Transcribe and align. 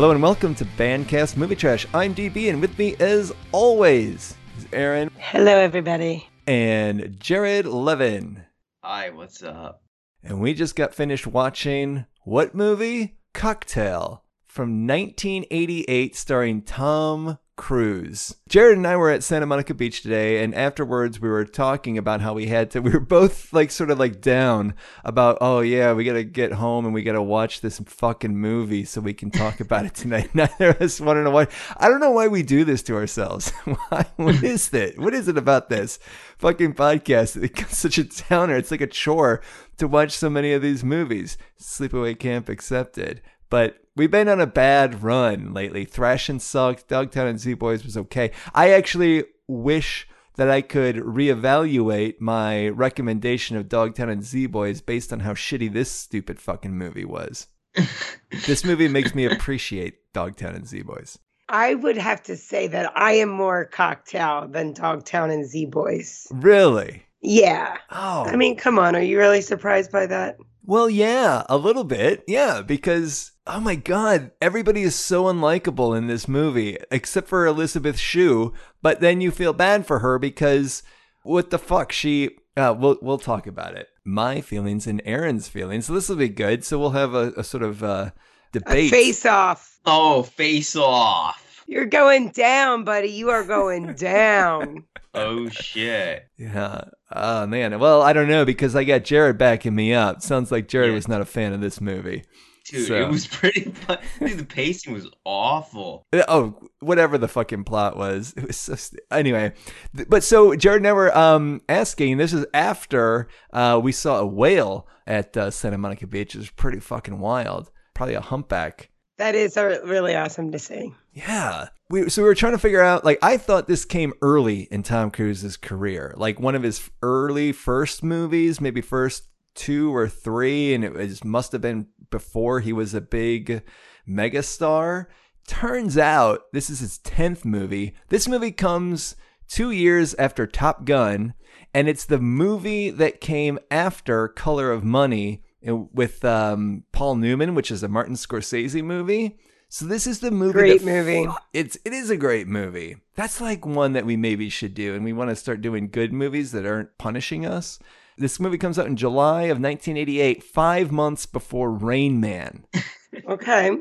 Hello 0.00 0.12
and 0.12 0.22
welcome 0.22 0.54
to 0.54 0.64
Bandcast 0.64 1.36
Movie 1.36 1.56
Trash. 1.56 1.86
I'm 1.92 2.14
DB, 2.14 2.48
and 2.48 2.58
with 2.62 2.78
me, 2.78 2.96
as 3.00 3.34
always, 3.52 4.34
is 4.56 4.66
Aaron 4.72 5.10
Hello, 5.18 5.52
everybody. 5.52 6.26
and 6.46 7.20
Jared 7.20 7.66
Levin. 7.66 8.46
Hi, 8.82 9.10
what's 9.10 9.42
up? 9.42 9.82
And 10.22 10.40
we 10.40 10.54
just 10.54 10.74
got 10.74 10.94
finished 10.94 11.26
watching 11.26 12.06
what 12.24 12.54
movie? 12.54 13.18
Cocktail 13.34 14.24
from 14.46 14.86
1988, 14.86 16.16
starring 16.16 16.62
Tom 16.62 17.36
Cruise. 17.60 18.34
Jared 18.48 18.78
and 18.78 18.86
I 18.86 18.96
were 18.96 19.10
at 19.10 19.22
Santa 19.22 19.44
Monica 19.44 19.74
Beach 19.74 20.00
today, 20.00 20.42
and 20.42 20.54
afterwards 20.54 21.20
we 21.20 21.28
were 21.28 21.44
talking 21.44 21.98
about 21.98 22.22
how 22.22 22.32
we 22.32 22.46
had 22.46 22.70
to. 22.70 22.80
We 22.90 22.90
were 22.90 23.00
both 23.00 23.52
like 23.52 23.70
sort 23.70 23.90
of 23.90 23.98
like 23.98 24.22
down 24.22 24.72
about, 25.04 25.36
oh 25.42 25.60
yeah, 25.60 25.92
we 25.92 26.04
gotta 26.04 26.24
get 26.24 26.52
home 26.52 26.86
and 26.86 26.94
we 26.94 27.02
gotta 27.02 27.20
watch 27.20 27.60
this 27.60 27.78
fucking 27.78 28.34
movie 28.34 28.86
so 28.86 29.02
we 29.02 29.12
can 29.12 29.30
talk 29.30 29.60
about 29.60 29.84
it 29.84 29.94
tonight. 29.94 30.30
Neither 30.34 30.70
of 30.70 30.80
us 30.80 31.02
want 31.02 31.22
to 31.22 31.30
why. 31.30 31.48
I 31.76 31.88
don't 31.88 32.00
know 32.00 32.12
why 32.12 32.28
we 32.28 32.42
do 32.42 32.64
this 32.64 32.82
to 32.84 32.96
ourselves. 32.96 33.50
why? 33.90 34.06
What 34.16 34.42
is 34.42 34.72
it? 34.72 34.98
What 34.98 35.12
is 35.12 35.28
it 35.28 35.36
about 35.36 35.68
this 35.68 35.98
fucking 36.38 36.72
podcast? 36.72 37.36
It 37.36 37.40
becomes 37.40 37.76
such 37.76 37.98
a 37.98 38.04
downer. 38.04 38.56
It's 38.56 38.70
like 38.70 38.80
a 38.80 38.86
chore 38.86 39.42
to 39.76 39.86
watch 39.86 40.12
so 40.12 40.30
many 40.30 40.54
of 40.54 40.62
these 40.62 40.82
movies. 40.82 41.36
Sleepaway 41.60 42.18
Camp 42.18 42.48
accepted. 42.48 43.20
But 43.50 43.84
we've 44.00 44.10
been 44.10 44.30
on 44.30 44.40
a 44.40 44.46
bad 44.46 45.02
run 45.02 45.52
lately. 45.52 45.84
Thrashing 45.84 46.38
sucked. 46.38 46.88
Dogtown 46.88 47.26
and 47.26 47.38
Z 47.38 47.52
Boys 47.52 47.84
was 47.84 47.98
okay. 47.98 48.30
I 48.54 48.70
actually 48.70 49.24
wish 49.46 50.08
that 50.36 50.48
I 50.50 50.62
could 50.62 50.96
reevaluate 50.96 52.18
my 52.18 52.68
recommendation 52.68 53.58
of 53.58 53.68
Dogtown 53.68 54.08
and 54.08 54.24
Z 54.24 54.46
Boys 54.46 54.80
based 54.80 55.12
on 55.12 55.20
how 55.20 55.34
shitty 55.34 55.70
this 55.70 55.90
stupid 55.90 56.40
fucking 56.40 56.78
movie 56.78 57.04
was. 57.04 57.48
this 58.46 58.64
movie 58.64 58.88
makes 58.88 59.14
me 59.14 59.26
appreciate 59.26 59.98
Dogtown 60.14 60.54
and 60.54 60.66
Z 60.66 60.80
Boys. 60.80 61.18
I 61.50 61.74
would 61.74 61.98
have 61.98 62.22
to 62.22 62.38
say 62.38 62.68
that 62.68 62.90
I 62.96 63.12
am 63.12 63.28
more 63.28 63.66
cocktail 63.66 64.48
than 64.48 64.72
Dogtown 64.72 65.30
and 65.30 65.44
Z 65.44 65.66
Boys. 65.66 66.26
Really? 66.30 67.02
Yeah. 67.20 67.76
Oh. 67.90 68.24
I 68.24 68.36
mean, 68.36 68.56
come 68.56 68.78
on. 68.78 68.96
Are 68.96 69.02
you 69.02 69.18
really 69.18 69.42
surprised 69.42 69.92
by 69.92 70.06
that? 70.06 70.38
Well, 70.64 70.88
yeah, 70.88 71.42
a 71.50 71.58
little 71.58 71.84
bit. 71.84 72.24
Yeah, 72.26 72.62
because 72.62 73.32
oh 73.52 73.60
my 73.60 73.74
god, 73.74 74.30
everybody 74.40 74.82
is 74.82 74.94
so 74.94 75.24
unlikable 75.24 75.96
in 75.96 76.06
this 76.06 76.26
movie 76.28 76.76
except 76.90 77.28
for 77.28 77.46
Elizabeth 77.46 77.98
Shue, 77.98 78.52
but 78.82 79.00
then 79.00 79.20
you 79.20 79.30
feel 79.30 79.52
bad 79.52 79.86
for 79.86 79.98
her 80.00 80.18
because 80.18 80.82
what 81.22 81.50
the 81.50 81.58
fuck 81.58 81.92
she 81.92 82.30
uh, 82.56 82.74
we'll 82.76 82.98
we'll 83.00 83.18
talk 83.18 83.46
about 83.46 83.74
it. 83.76 83.88
My 84.04 84.40
feelings 84.40 84.86
and 84.86 85.00
Aaron's 85.04 85.48
feelings. 85.48 85.86
So 85.86 85.92
this 85.94 86.08
will 86.08 86.16
be 86.16 86.28
good. 86.28 86.64
So 86.64 86.78
we'll 86.78 86.90
have 86.90 87.14
a, 87.14 87.32
a 87.36 87.44
sort 87.44 87.62
of 87.62 87.82
uh, 87.82 88.10
A 88.10 88.12
debate. 88.52 88.90
face 88.90 89.24
off. 89.24 89.78
Oh, 89.86 90.22
face 90.24 90.74
off. 90.76 91.64
You're 91.66 91.86
going 91.86 92.30
down, 92.30 92.82
buddy. 92.84 93.08
You 93.08 93.30
are 93.30 93.44
going 93.44 93.94
down. 93.98 94.84
Oh 95.14 95.48
shit. 95.48 96.26
Yeah. 96.36 96.82
Oh 97.12 97.46
man. 97.46 97.78
Well, 97.78 98.02
I 98.02 98.12
don't 98.12 98.28
know 98.28 98.44
because 98.44 98.74
I 98.74 98.84
got 98.84 99.04
Jared 99.04 99.38
backing 99.38 99.74
me 99.74 99.94
up. 99.94 100.20
Sounds 100.22 100.50
like 100.50 100.68
Jared 100.68 100.88
Yeah. 100.90 100.94
was 100.96 101.08
not 101.08 101.20
a 101.20 101.24
fan 101.26 101.52
of 101.52 101.60
this 101.60 101.80
movie. 101.80 102.24
Dude, 102.70 102.86
So- 102.86 102.94
it 102.94 103.08
was 103.08 103.26
pretty 103.38 103.72
Dude, 104.20 104.38
the 104.38 104.44
pacing 104.44 104.92
was 104.92 105.08
awful. 105.24 106.06
Oh, 106.28 106.54
whatever 106.80 107.18
the 107.18 107.28
fucking 107.28 107.64
plot 107.64 107.96
was. 107.96 108.32
It 108.36 108.46
was 108.46 108.56
so 108.56 108.74
st- 108.74 109.00
anyway. 109.10 109.52
th- 109.96 110.08
But 110.08 110.22
so 110.24 110.54
Jared 110.54 110.80
and 110.82 110.88
I 110.88 110.92
were 110.92 111.16
um, 111.16 111.60
asking. 111.68 112.16
This 112.18 112.32
is 112.32 112.46
after 112.54 113.28
uh, 113.52 113.80
we 113.82 113.92
saw 113.92 114.18
a 114.20 114.26
whale 114.26 114.86
at 115.06 115.36
uh, 115.36 115.50
Santa 115.50 115.78
Monica 115.78 116.06
Beach. 116.06 116.34
It 116.34 116.38
was 116.38 116.50
pretty 116.50 116.80
fucking 116.80 117.18
wild. 117.18 117.70
Probably 117.94 118.14
a 118.14 118.20
humpback. 118.20 118.90
That 119.18 119.34
is 119.34 119.56
really 119.56 120.14
awesome 120.16 120.50
to 120.52 120.58
see. 120.58 120.94
Yeah. 121.12 121.68
We, 121.90 122.08
so 122.08 122.22
we 122.22 122.28
were 122.28 122.34
trying 122.34 122.52
to 122.52 122.58
figure 122.58 122.80
out, 122.80 123.04
like, 123.04 123.18
I 123.20 123.36
thought 123.36 123.68
this 123.68 123.84
came 123.84 124.14
early 124.22 124.60
in 124.70 124.82
Tom 124.82 125.10
Cruise's 125.10 125.58
career, 125.58 126.14
like 126.16 126.40
one 126.40 126.54
of 126.54 126.62
his 126.62 126.88
early 127.02 127.52
first 127.52 128.02
movies, 128.02 128.60
maybe 128.62 128.80
first 128.80 129.24
two 129.60 129.94
or 129.94 130.08
three, 130.08 130.72
and 130.72 130.82
it 130.82 130.94
was 130.94 131.22
must 131.22 131.52
have 131.52 131.60
been 131.60 131.86
before 132.10 132.60
he 132.60 132.72
was 132.72 132.94
a 132.94 133.00
big 133.02 133.62
megastar. 134.08 135.06
Turns 135.46 135.98
out 135.98 136.50
this 136.52 136.70
is 136.70 136.80
his 136.80 136.98
10th 137.00 137.44
movie. 137.44 137.94
This 138.08 138.26
movie 138.26 138.52
comes 138.52 139.16
two 139.48 139.70
years 139.70 140.14
after 140.14 140.46
Top 140.46 140.86
Gun, 140.86 141.34
and 141.74 141.88
it's 141.88 142.06
the 142.06 142.18
movie 142.18 142.88
that 142.88 143.20
came 143.20 143.58
after 143.70 144.28
Color 144.28 144.72
of 144.72 144.82
Money 144.82 145.42
uh, 145.68 145.76
with 145.76 146.24
um, 146.24 146.84
Paul 146.92 147.16
Newman, 147.16 147.54
which 147.54 147.70
is 147.70 147.82
a 147.82 147.88
Martin 147.88 148.14
Scorsese 148.14 148.82
movie. 148.82 149.38
So 149.68 149.84
this 149.84 150.06
is 150.06 150.20
the 150.20 150.30
movie. 150.30 150.52
Great 150.52 150.84
movie. 150.84 151.26
fu- 151.26 151.34
It's 151.52 151.76
it 151.84 151.92
is 151.92 152.08
a 152.08 152.16
great 152.16 152.48
movie. 152.48 152.96
That's 153.14 153.42
like 153.42 153.66
one 153.66 153.92
that 153.92 154.06
we 154.06 154.16
maybe 154.16 154.48
should 154.48 154.72
do, 154.72 154.94
and 154.94 155.04
we 155.04 155.12
want 155.12 155.28
to 155.28 155.36
start 155.36 155.60
doing 155.60 155.90
good 155.90 156.14
movies 156.14 156.52
that 156.52 156.64
aren't 156.64 156.96
punishing 156.96 157.44
us. 157.44 157.78
This 158.20 158.38
movie 158.38 158.58
comes 158.58 158.78
out 158.78 158.86
in 158.86 158.96
July 158.96 159.42
of 159.44 159.58
1988, 159.60 160.42
five 160.44 160.92
months 160.92 161.26
before 161.26 161.72
Rain 161.72 162.20
Man. 162.20 162.64
Okay. 163.28 163.76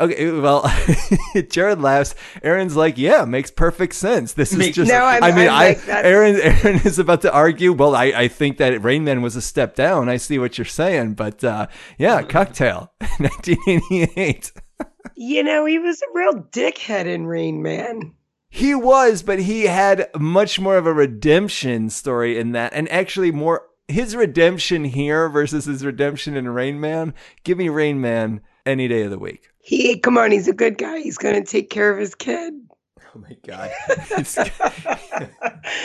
Okay, 0.00 0.30
well, 0.32 0.68
Jared 1.50 1.80
laughs. 1.80 2.16
Aaron's 2.42 2.74
like, 2.74 2.98
"Yeah, 2.98 3.24
makes 3.24 3.52
perfect 3.52 3.94
sense. 3.94 4.32
This 4.32 4.52
is 4.52 4.70
just." 4.74 4.90
No, 4.90 5.04
I'm- 5.04 5.22
I 5.22 5.30
mean, 5.30 5.46
I'm 5.46 5.54
I 5.54 5.68
like, 5.68 5.84
that's- 5.84 6.04
Aaron 6.04 6.36
Aaron 6.42 6.80
is 6.84 6.98
about 6.98 7.22
to 7.22 7.32
argue. 7.32 7.72
Well, 7.72 7.94
I 7.94 8.06
I 8.06 8.26
think 8.26 8.56
that 8.58 8.82
Rain 8.82 9.04
Man 9.04 9.22
was 9.22 9.36
a 9.36 9.40
step 9.40 9.76
down. 9.76 10.08
I 10.08 10.16
see 10.16 10.40
what 10.40 10.58
you're 10.58 10.64
saying, 10.64 11.14
but 11.14 11.44
uh, 11.44 11.68
yeah, 11.98 12.22
Cocktail, 12.22 12.92
1988. 13.18 14.52
You 15.14 15.44
know, 15.44 15.64
he 15.66 15.78
was 15.78 16.02
a 16.02 16.06
real 16.12 16.32
dickhead 16.50 17.06
in 17.06 17.26
Rain 17.26 17.62
Man. 17.62 18.14
He 18.48 18.74
was, 18.74 19.22
but 19.22 19.38
he 19.38 19.66
had 19.66 20.08
much 20.18 20.58
more 20.58 20.76
of 20.76 20.86
a 20.86 20.92
redemption 20.92 21.90
story 21.90 22.38
in 22.38 22.52
that, 22.52 22.72
and 22.74 22.90
actually 22.90 23.30
more 23.30 23.62
his 23.88 24.16
redemption 24.16 24.84
here 24.84 25.28
versus 25.28 25.64
his 25.66 25.84
redemption 25.84 26.36
in 26.36 26.48
Rain 26.48 26.80
Man. 26.80 27.14
Give 27.44 27.58
me 27.58 27.68
Rain 27.68 28.00
Man 28.00 28.40
any 28.66 28.88
day 28.88 29.02
of 29.02 29.10
the 29.10 29.18
week. 29.18 29.48
He, 29.60 29.98
come 29.98 30.18
on, 30.18 30.30
he's 30.30 30.48
a 30.48 30.52
good 30.52 30.78
guy. 30.78 30.98
He's 31.00 31.18
going 31.18 31.34
to 31.34 31.44
take 31.50 31.70
care 31.70 31.90
of 31.90 31.98
his 31.98 32.14
kid. 32.14 32.52
Oh 33.16 33.20
my 33.20 33.36
god, 33.46 33.70
he's, 34.16 34.36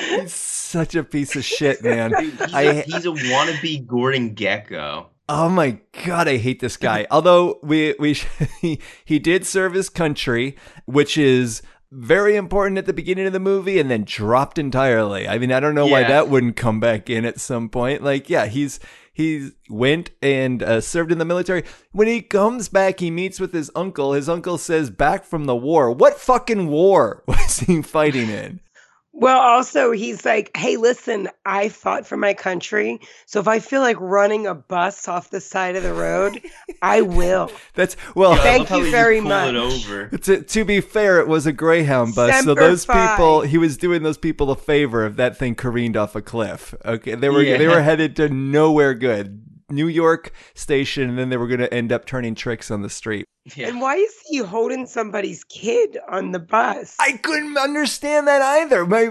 he's 0.09 0.33
such 0.33 0.95
a 0.95 1.03
piece 1.03 1.35
of 1.35 1.45
shit, 1.45 1.83
man. 1.83 2.11
Dude, 2.11 2.33
he's, 2.33 2.53
I- 2.53 2.61
a, 2.63 2.81
he's 2.83 3.05
a 3.05 3.09
wannabe 3.09 3.85
Gordon 3.85 4.33
Gekko. 4.35 5.05
Oh 5.31 5.47
my 5.47 5.79
god, 6.05 6.27
I 6.27 6.37
hate 6.37 6.59
this 6.59 6.75
guy. 6.75 7.05
Although 7.11 7.59
we 7.61 7.93
we 7.99 8.13
he, 8.61 8.79
he 9.05 9.19
did 9.19 9.45
serve 9.45 9.73
his 9.73 9.87
country, 9.89 10.55
which 10.85 11.19
is 11.19 11.61
very 11.91 12.35
important 12.35 12.77
at 12.77 12.85
the 12.85 12.93
beginning 12.93 13.25
of 13.25 13.33
the 13.33 13.39
movie 13.39 13.79
and 13.79 13.89
then 13.89 14.03
dropped 14.03 14.57
entirely. 14.57 15.27
I 15.27 15.39
mean, 15.39 15.51
I 15.51 15.59
don't 15.59 15.75
know 15.75 15.87
why 15.87 16.03
that 16.03 16.29
wouldn't 16.29 16.55
come 16.55 16.79
back 16.79 17.09
in 17.09 17.25
at 17.25 17.39
some 17.39 17.69
point. 17.69 18.03
Like, 18.03 18.29
yeah, 18.29 18.45
he's 18.45 18.79
he 19.11 19.49
went 19.69 20.11
and 20.21 20.63
uh, 20.63 20.81
served 20.81 21.11
in 21.11 21.17
the 21.17 21.25
military. 21.25 21.63
When 21.91 22.07
he 22.07 22.21
comes 22.21 22.69
back, 22.69 22.99
he 22.99 23.11
meets 23.11 23.39
with 23.39 23.53
his 23.53 23.69
uncle. 23.75 24.13
His 24.13 24.29
uncle 24.29 24.57
says, 24.57 24.89
"Back 24.89 25.25
from 25.25 25.45
the 25.45 25.55
war. 25.55 25.91
What 25.91 26.19
fucking 26.19 26.67
war 26.67 27.23
was 27.27 27.59
he 27.59 27.81
fighting 27.81 28.29
in?" 28.29 28.61
Well, 29.11 29.39
also, 29.39 29.91
he's 29.91 30.23
like, 30.23 30.55
hey, 30.55 30.77
listen, 30.77 31.29
I 31.45 31.69
fought 31.69 32.05
for 32.05 32.15
my 32.15 32.33
country. 32.33 32.99
So 33.25 33.39
if 33.39 33.47
I 33.47 33.59
feel 33.59 33.81
like 33.81 33.97
running 33.99 34.45
a 34.45 34.53
bus 34.53 35.07
off 35.07 35.31
the 35.31 35.41
side 35.41 35.75
of 35.75 35.83
the 35.83 35.93
road, 35.93 36.39
I 36.81 37.01
will. 37.01 37.51
That's 37.73 37.97
well. 38.15 38.35
Yo, 38.35 38.41
Thank 38.41 38.69
you 38.69 38.91
very 38.91 39.19
just 39.19 39.27
pulled 39.27 39.55
it 39.55 39.59
much. 39.59 39.89
over. 39.89 40.17
To, 40.17 40.41
to 40.41 40.63
be 40.63 40.79
fair, 40.79 41.19
it 41.19 41.27
was 41.27 41.47
a 41.47 41.51
Greyhound 41.51 42.13
bus, 42.15 42.43
so 42.45 42.53
those 42.53 42.85
Fi. 42.85 43.07
people 43.07 43.41
he 43.41 43.57
was 43.57 43.77
doing 43.77 44.03
those 44.03 44.17
people 44.17 44.51
a 44.51 44.55
favor 44.55 45.05
if 45.05 45.15
that 45.15 45.37
thing 45.37 45.55
careened 45.55 45.97
off 45.97 46.15
a 46.15 46.21
cliff. 46.21 46.75
Okay, 46.85 47.15
they 47.15 47.29
were 47.29 47.43
they 47.43 47.67
were 47.67 47.81
headed 47.81 48.15
to 48.17 48.29
nowhere 48.29 48.93
good. 48.93 49.43
New 49.71 49.87
York 49.87 50.31
station, 50.55 51.09
and 51.09 51.17
then 51.17 51.29
they 51.29 51.37
were 51.37 51.47
going 51.47 51.59
to 51.59 51.71
end 51.73 51.91
up 51.91 52.05
turning 52.05 52.33
tricks 52.33 52.71
on 52.71 52.81
the 52.81 52.89
street. 52.89 53.25
Yeah. 53.55 53.67
And 53.69 53.81
why 53.81 53.95
is 53.95 54.13
he 54.27 54.37
holding 54.37 54.85
somebody's 54.85 55.43
kid 55.43 55.97
on 56.09 56.31
the 56.31 56.39
bus? 56.39 56.95
I 56.99 57.13
couldn't 57.13 57.57
understand 57.57 58.27
that 58.27 58.41
either. 58.41 58.85
My, 58.85 59.09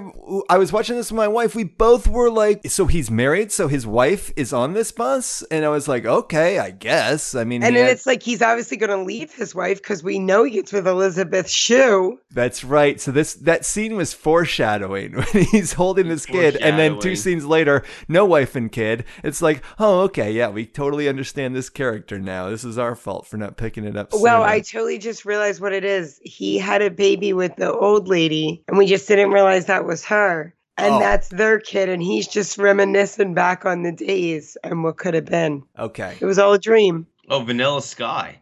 I 0.49 0.58
was 0.58 0.73
watching 0.73 0.96
this 0.96 1.11
with 1.11 1.17
my 1.17 1.29
wife. 1.29 1.55
We 1.55 1.64
both 1.64 2.06
were 2.06 2.31
like, 2.31 2.67
so 2.69 2.87
he's 2.87 3.11
married, 3.11 3.52
so 3.52 3.69
his 3.69 3.87
wife 3.87 4.32
is 4.37 4.52
on 4.52 4.73
this 4.75 4.93
bus, 4.93 5.43
and 5.50 5.64
I 5.64 5.69
was 5.69 5.88
like, 5.88 6.05
okay, 6.05 6.58
I 6.58 6.70
guess. 6.70 7.35
I 7.35 7.44
mean, 7.44 7.62
and 7.62 7.75
then 7.76 7.85
had- 7.85 7.93
it's 7.93 8.06
like 8.06 8.23
he's 8.23 8.43
obviously 8.43 8.76
going 8.76 8.90
to 8.96 9.02
leave 9.05 9.35
his 9.35 9.55
wife 9.55 9.79
because 9.79 10.02
we 10.02 10.19
know 10.19 10.44
he 10.44 10.52
gets 10.52 10.73
with 10.73 10.87
Elizabeth 10.87 11.49
Shue. 11.49 12.19
That's 12.31 12.62
right. 12.64 13.00
So 13.00 13.11
this 13.11 13.35
that 13.35 13.64
scene 13.64 13.96
was 13.96 14.12
foreshadowing 14.14 15.12
when 15.32 15.44
he's 15.44 15.73
holding 15.73 16.08
this 16.08 16.26
kid, 16.26 16.56
and 16.56 16.79
then 16.79 17.00
two 17.00 17.17
scenes 17.17 17.44
later, 17.44 17.82
no 18.08 18.25
wife 18.25 18.55
and 18.56 18.70
kid. 18.70 19.05
It's 19.23 19.43
like, 19.43 19.62
oh, 19.79 20.00
okay, 20.02 20.32
yeah, 20.32 20.49
we 20.49 20.67
totally 20.67 21.08
understand 21.08 21.55
this 21.56 21.70
character 21.70 22.19
now. 22.19 22.50
This 22.50 22.64
is 22.64 22.79
our 22.79 22.94
fault 22.94 23.26
for 23.26 23.37
not 23.37 23.56
picking 23.56 23.85
it 23.85 23.96
up. 23.96 24.11
Well, 24.12 24.28
sooner. 24.37 24.45
I 24.45 24.61
totally 24.61 24.99
just 24.99 25.25
realized 25.25 25.61
what 25.61 25.73
it 25.73 25.85
is. 25.85 26.21
He 26.23 26.59
had 26.59 26.83
a 26.83 26.91
baby 26.91 27.33
with 27.33 27.57
the 27.57 27.73
old 27.73 28.09
lady, 28.09 28.63
and 28.69 28.77
we 28.79 28.87
just 28.87 29.09
didn't 29.09 29.31
realize 29.33 29.67
that 29.67 29.85
was 29.85 30.05
her. 30.07 30.55
And 30.77 30.95
Oh. 30.95 30.99
that's 31.01 31.29
their 31.31 31.59
kid, 31.59 31.89
and 31.89 32.01
he's 32.03 32.29
just 32.29 32.57
reminiscing 32.57 33.35
back 33.35 33.65
on 33.67 33.83
the 33.83 33.91
days 33.93 34.57
and 34.63 34.85
what 34.85 34.97
could 34.97 35.15
have 35.15 35.25
been. 35.25 35.63
okay. 35.79 36.17
It 36.21 36.25
was 36.25 36.39
all 36.39 36.53
a 36.53 36.59
dream. 36.59 37.07
Oh, 37.29 37.41
Vanilla 37.41 37.83
Sky. 37.83 38.39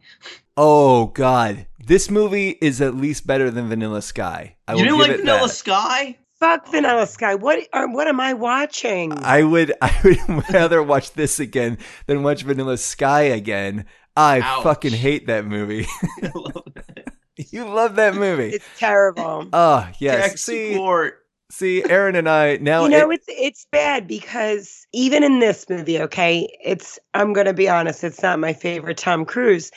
Oh 0.56 1.06
God, 1.06 1.66
this 1.84 2.10
movie 2.10 2.50
is 2.60 2.80
at 2.80 2.94
least 2.94 3.26
better 3.26 3.50
than 3.50 3.68
Vanilla 3.68 4.00
Sky. 4.02 4.56
I 4.68 4.74
you 4.74 4.84
didn't 4.84 4.98
like 4.98 5.10
it 5.10 5.16
Vanilla 5.20 5.48
that. 5.48 5.54
Sky? 5.54 6.18
Fuck 6.38 6.68
Vanilla 6.70 7.06
Sky. 7.06 7.34
What 7.34 7.66
uh, 7.72 7.86
what 7.88 8.06
am 8.08 8.20
I 8.20 8.32
watching? 8.34 9.12
I 9.24 9.42
would 9.42 9.72
I 9.82 9.92
would 10.04 10.44
rather 10.52 10.82
watch 10.82 11.12
this 11.14 11.40
again 11.40 11.78
than 12.06 12.22
watch 12.22 12.42
Vanilla 12.42 12.76
Sky 12.76 13.22
again. 13.22 13.86
I 14.16 14.40
Ouch. 14.40 14.62
fucking 14.62 14.92
hate 14.92 15.26
that 15.26 15.44
movie. 15.46 15.86
I 16.22 16.30
love 16.34 16.62
that. 16.74 17.14
you 17.50 17.64
love 17.66 17.96
that 17.96 18.14
movie. 18.14 18.50
it's 18.54 18.64
terrible. 18.78 19.48
Oh 19.52 19.88
yes. 19.98 20.30
Tech 20.30 20.38
See, 20.38 20.72
support. 20.72 21.18
see, 21.50 21.84
Aaron 21.84 22.16
and 22.16 22.28
I 22.28 22.56
now. 22.56 22.84
you 22.84 22.88
know 22.90 23.10
it- 23.10 23.16
it's 23.16 23.26
it's 23.28 23.66
bad 23.70 24.06
because 24.06 24.86
even 24.92 25.22
in 25.22 25.38
this 25.40 25.68
movie 25.68 26.00
okay 26.00 26.48
it's 26.64 26.98
i'm 27.14 27.32
gonna 27.32 27.52
be 27.54 27.68
honest 27.68 28.02
it's 28.04 28.22
not 28.22 28.38
my 28.38 28.52
favorite 28.52 28.96
tom 28.96 29.24
cruise 29.24 29.70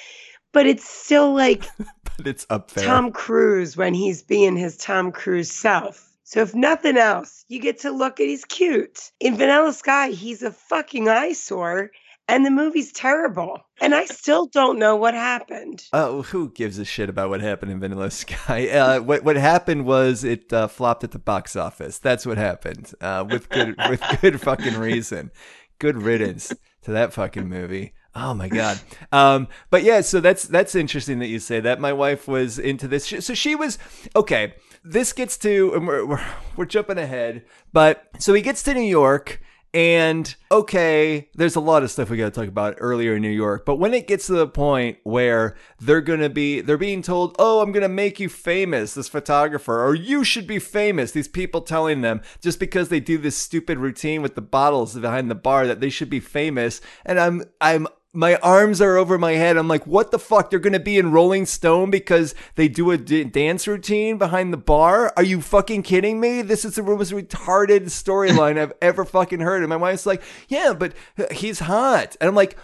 but 0.53 0.65
it's 0.65 0.87
still 0.89 1.33
like 1.33 1.65
but 2.17 2.25
it's 2.27 2.45
up 2.49 2.71
there. 2.71 2.85
tom 2.85 3.11
cruise 3.11 3.75
when 3.77 3.93
he's 3.93 4.23
being 4.23 4.55
his 4.55 4.77
tom 4.77 5.11
cruise 5.11 5.51
self 5.51 6.09
so 6.23 6.41
if 6.41 6.55
nothing 6.55 6.97
else 6.97 7.43
you 7.49 7.59
get 7.59 7.79
to 7.79 7.91
look 7.91 8.19
at 8.19 8.27
he's 8.27 8.45
cute 8.45 9.11
in 9.19 9.35
vanilla 9.35 9.73
sky 9.73 10.09
he's 10.09 10.41
a 10.41 10.51
fucking 10.51 11.07
eyesore 11.09 11.89
and 12.29 12.45
the 12.45 12.51
movie's 12.51 12.91
terrible 12.93 13.59
and 13.81 13.93
i 13.93 14.05
still 14.05 14.45
don't 14.47 14.79
know 14.79 14.95
what 14.95 15.13
happened 15.13 15.83
Oh, 15.91 16.21
who 16.21 16.51
gives 16.51 16.77
a 16.79 16.85
shit 16.85 17.09
about 17.09 17.29
what 17.29 17.41
happened 17.41 17.71
in 17.71 17.79
Vanilla 17.79 18.11
Sky? 18.23 18.69
Uh, 18.69 19.01
what 19.01 19.23
what 19.23 19.35
happened 19.35 19.85
was 19.85 20.23
it 20.23 20.51
uh, 20.53 20.67
flopped 20.67 21.03
at 21.03 21.11
the 21.11 21.19
box 21.19 21.55
office. 21.55 21.97
That's 21.99 22.25
what 22.25 22.37
happened. 22.37 22.93
Uh, 23.01 23.25
with 23.29 23.49
good 23.49 23.75
with 23.89 24.01
good 24.21 24.39
fucking 24.41 24.77
reason. 24.77 25.31
Good 25.79 25.97
riddance 25.97 26.53
to 26.83 26.91
that 26.91 27.13
fucking 27.13 27.47
movie. 27.49 27.93
Oh 28.15 28.33
my 28.33 28.47
god. 28.49 28.79
Um, 29.11 29.47
but 29.69 29.83
yeah, 29.83 30.01
so 30.01 30.19
that's 30.19 30.43
that's 30.43 30.75
interesting 30.75 31.19
that 31.19 31.27
you 31.27 31.39
say 31.39 31.59
that. 31.61 31.79
My 31.79 31.93
wife 31.93 32.27
was 32.27 32.59
into 32.59 32.87
this, 32.87 33.05
so 33.07 33.33
she 33.33 33.55
was 33.55 33.77
okay. 34.15 34.53
This 34.83 35.13
gets 35.13 35.37
to 35.39 35.73
and 35.75 35.87
we're 35.87 36.05
we're, 36.05 36.25
we're 36.55 36.65
jumping 36.65 36.97
ahead, 36.97 37.45
but 37.73 38.07
so 38.19 38.33
he 38.33 38.41
gets 38.41 38.61
to 38.63 38.73
New 38.73 38.81
York. 38.81 39.41
And 39.73 40.35
okay, 40.51 41.29
there's 41.35 41.55
a 41.55 41.59
lot 41.59 41.83
of 41.83 41.91
stuff 41.91 42.09
we 42.09 42.17
got 42.17 42.33
to 42.33 42.39
talk 42.39 42.47
about 42.47 42.75
earlier 42.79 43.15
in 43.15 43.21
New 43.21 43.29
York, 43.29 43.65
but 43.65 43.75
when 43.75 43.93
it 43.93 44.07
gets 44.07 44.25
to 44.27 44.33
the 44.33 44.47
point 44.47 44.97
where 45.03 45.55
they're 45.79 46.01
going 46.01 46.21
to 46.21 46.29
be, 46.29 46.61
they're 46.61 46.77
being 46.77 47.03
told, 47.03 47.35
oh, 47.37 47.61
I'm 47.61 47.71
going 47.71 47.83
to 47.83 47.89
make 47.89 48.19
you 48.19 48.29
famous, 48.29 48.95
this 48.95 49.07
photographer, 49.07 49.85
or 49.85 49.93
you 49.93 50.23
should 50.23 50.47
be 50.47 50.57
famous. 50.57 51.11
These 51.11 51.27
people 51.27 51.61
telling 51.61 52.01
them 52.01 52.21
just 52.41 52.59
because 52.59 52.89
they 52.89 52.99
do 52.99 53.19
this 53.19 53.37
stupid 53.37 53.77
routine 53.77 54.23
with 54.23 54.33
the 54.33 54.41
bottles 54.41 54.97
behind 54.97 55.29
the 55.29 55.35
bar 55.35 55.67
that 55.67 55.81
they 55.81 55.89
should 55.89 56.09
be 56.09 56.19
famous. 56.19 56.81
And 57.05 57.19
I'm, 57.19 57.43
I'm, 57.61 57.87
my 58.19 58.35
arms 58.35 58.81
are 58.81 58.97
over 58.97 59.17
my 59.17 59.31
head. 59.31 59.55
I'm 59.55 59.69
like, 59.69 59.87
what 59.87 60.11
the 60.11 60.19
fuck? 60.19 60.49
They're 60.49 60.59
going 60.59 60.73
to 60.73 60.79
be 60.79 60.97
in 60.97 61.13
Rolling 61.13 61.45
Stone 61.45 61.89
because 61.89 62.35
they 62.55 62.67
do 62.67 62.91
a 62.91 62.97
d- 62.97 63.23
dance 63.23 63.65
routine 63.65 64.17
behind 64.17 64.51
the 64.51 64.57
bar? 64.57 65.13
Are 65.15 65.23
you 65.23 65.39
fucking 65.39 65.83
kidding 65.83 66.19
me? 66.19 66.41
This 66.41 66.65
is 66.65 66.75
the 66.75 66.83
most 66.83 67.13
retarded 67.13 67.83
storyline 67.83 68.59
I've 68.59 68.73
ever 68.81 69.05
fucking 69.05 69.39
heard. 69.39 69.61
And 69.61 69.69
my 69.69 69.77
wife's 69.77 70.05
like, 70.05 70.21
yeah, 70.49 70.73
but 70.77 70.95
he's 71.31 71.59
hot. 71.59 72.17
And 72.19 72.27
I'm 72.27 72.35
like, 72.35 72.57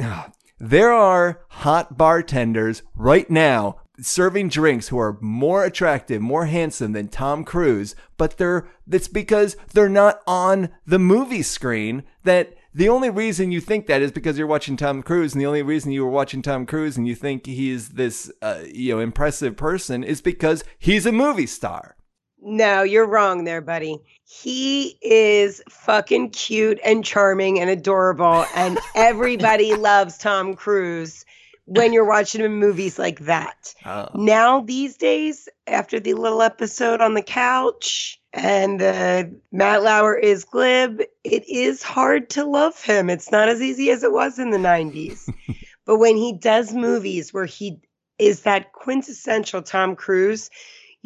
"Ah, 0.00 0.32
there 0.58 0.90
are 0.90 1.40
hot 1.50 1.96
bartenders 1.96 2.82
right 2.96 3.30
now 3.30 3.82
serving 4.00 4.48
drinks 4.48 4.88
who 4.88 4.98
are 4.98 5.18
more 5.20 5.64
attractive, 5.64 6.20
more 6.20 6.46
handsome 6.46 6.92
than 6.92 7.08
Tom 7.08 7.44
Cruise, 7.44 7.94
but 8.16 8.38
they're 8.38 8.68
it's 8.90 9.08
because 9.08 9.56
they're 9.72 9.88
not 9.88 10.20
on 10.26 10.70
the 10.84 10.98
movie 10.98 11.42
screen 11.42 12.02
that 12.24 12.54
the 12.76 12.90
only 12.90 13.08
reason 13.08 13.52
you 13.52 13.62
think 13.62 13.86
that 13.86 14.02
is 14.02 14.12
because 14.12 14.36
you're 14.36 14.46
watching 14.46 14.76
Tom 14.76 15.02
Cruise, 15.02 15.32
and 15.32 15.40
the 15.40 15.46
only 15.46 15.62
reason 15.62 15.92
you 15.92 16.04
were 16.04 16.10
watching 16.10 16.42
Tom 16.42 16.66
Cruise 16.66 16.98
and 16.98 17.08
you 17.08 17.14
think 17.14 17.46
he's 17.46 17.90
this, 17.90 18.30
uh, 18.42 18.64
you 18.70 18.94
know, 18.94 19.00
impressive 19.00 19.56
person 19.56 20.04
is 20.04 20.20
because 20.20 20.62
he's 20.78 21.06
a 21.06 21.12
movie 21.12 21.46
star. 21.46 21.96
No, 22.38 22.82
you're 22.82 23.06
wrong 23.06 23.44
there, 23.44 23.62
buddy. 23.62 23.98
He 24.24 24.98
is 25.00 25.62
fucking 25.70 26.30
cute 26.30 26.78
and 26.84 27.02
charming 27.02 27.58
and 27.58 27.70
adorable, 27.70 28.44
and 28.54 28.78
everybody 28.94 29.74
loves 29.74 30.18
Tom 30.18 30.52
Cruise 30.52 31.24
when 31.64 31.94
you're 31.94 32.04
watching 32.04 32.42
him 32.42 32.52
in 32.52 32.58
movies 32.58 32.98
like 32.98 33.20
that. 33.20 33.74
Oh. 33.86 34.10
Now, 34.14 34.60
these 34.60 34.98
days, 34.98 35.48
after 35.66 35.98
the 35.98 36.12
little 36.12 36.42
episode 36.42 37.00
on 37.00 37.14
the 37.14 37.22
couch 37.22 38.20
and 38.36 38.82
uh, 38.82 39.24
Matt 39.50 39.82
Lauer 39.82 40.14
is 40.14 40.44
glib, 40.44 41.00
it 41.24 41.48
is 41.48 41.82
hard 41.82 42.28
to 42.30 42.44
love 42.44 42.80
him. 42.82 43.08
It's 43.08 43.32
not 43.32 43.48
as 43.48 43.62
easy 43.62 43.90
as 43.90 44.02
it 44.02 44.12
was 44.12 44.38
in 44.38 44.50
the 44.50 44.58
90s. 44.58 45.32
but 45.86 45.96
when 45.96 46.16
he 46.16 46.34
does 46.34 46.74
movies 46.74 47.32
where 47.32 47.46
he 47.46 47.80
is 48.18 48.42
that 48.42 48.72
quintessential 48.72 49.62
Tom 49.62 49.96
Cruise, 49.96 50.50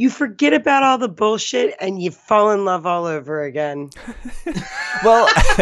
you 0.00 0.08
forget 0.08 0.54
about 0.54 0.82
all 0.82 0.96
the 0.96 1.10
bullshit 1.10 1.76
and 1.78 2.00
you 2.02 2.10
fall 2.10 2.52
in 2.52 2.64
love 2.64 2.86
all 2.86 3.04
over 3.04 3.44
again. 3.44 3.90
Well, 5.04 5.28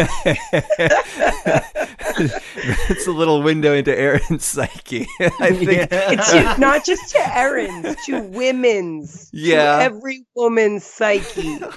it's 2.89 3.07
a 3.07 3.11
little 3.11 3.41
window 3.43 3.73
into 3.73 3.97
Aaron's 3.97 4.43
psyche. 4.43 5.07
I 5.21 5.51
think. 5.51 5.87
It's 5.91 6.57
not 6.59 6.83
just 6.83 7.11
to 7.11 7.37
Erin's, 7.37 7.95
to 8.07 8.21
women's, 8.21 9.29
Yeah. 9.31 9.77
to 9.77 9.83
every 9.83 10.25
woman's 10.35 10.83
psyche. 10.83 11.59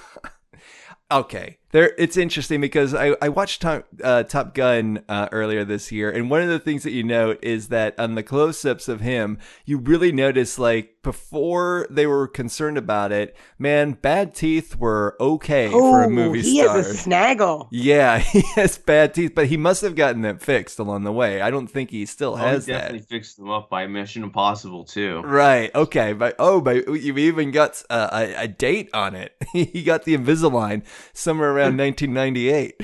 Okay, 1.13 1.59
there. 1.73 1.93
It's 1.99 2.17
interesting 2.17 2.63
because 2.63 2.95
I 2.95 3.15
I 3.21 3.29
watched 3.29 3.61
Top, 3.61 3.87
uh, 4.03 4.23
Top 4.23 4.55
Gun 4.55 5.05
uh, 5.11 5.29
earlier 5.31 5.63
this 5.63 5.93
year, 5.93 6.11
and 6.11 6.31
one 6.31 6.41
of 6.41 6.49
the 6.49 6.59
things 6.59 6.85
that 6.85 6.93
you 6.93 7.03
note 7.05 7.39
is 7.43 7.69
that 7.69 7.95
on 8.01 8.15
the 8.15 8.23
close-ups 8.23 8.89
of 8.89 9.03
him, 9.03 9.37
you 9.67 9.77
really 9.77 10.11
notice 10.11 10.59
like 10.59 10.92
before 11.03 11.87
they 11.91 12.07
were 12.07 12.29
concerned 12.29 12.79
about 12.79 13.13
it, 13.13 13.37
man, 13.59 13.93
bad 13.93 14.35
teeth 14.35 14.77
were 14.77 15.17
okay 15.21 15.69
for 15.71 16.03
a 16.05 16.09
movie 16.09 16.43
star. 16.43 16.51
Oh, 16.69 16.73
he 16.73 16.77
has 16.79 16.87
a 16.91 16.95
snaggle. 16.97 17.69
yeah, 17.73 18.19
he 18.21 18.41
has 18.55 18.79
bad 18.79 19.15
teeth, 19.15 19.33
but 19.35 19.47
he 19.47 19.57
must 19.57 19.83
have 19.83 19.95
gotten 19.97 20.23
them 20.23 20.39
fixed 20.39 20.79
along 20.79 21.05
the 21.05 21.13
way. 21.13 21.41
I 21.41 21.51
don't 21.51 21.67
think 21.67 21.91
he 21.91 22.07
still 22.07 22.35
Oh, 22.35 22.37
he 22.37 22.59
definitely 22.67 22.99
that. 23.01 23.09
fixed 23.09 23.37
them 23.37 23.51
up 23.51 23.69
by 23.69 23.87
Mission 23.87 24.23
Impossible 24.23 24.85
too. 24.85 25.21
Right. 25.23 25.75
Okay. 25.75 26.13
But 26.13 26.37
oh, 26.39 26.61
but 26.61 26.87
you've 26.89 27.19
even 27.19 27.51
got 27.51 27.83
uh, 27.91 28.09
a, 28.13 28.45
a 28.45 28.49
date 28.49 28.91
on 28.95 29.15
it. 29.15 29.35
he 29.53 29.83
got 29.83 30.05
the 30.05 30.17
Invisalign 30.17 30.85
somewhere 31.13 31.51
around 31.51 31.77
1998. 31.79 32.79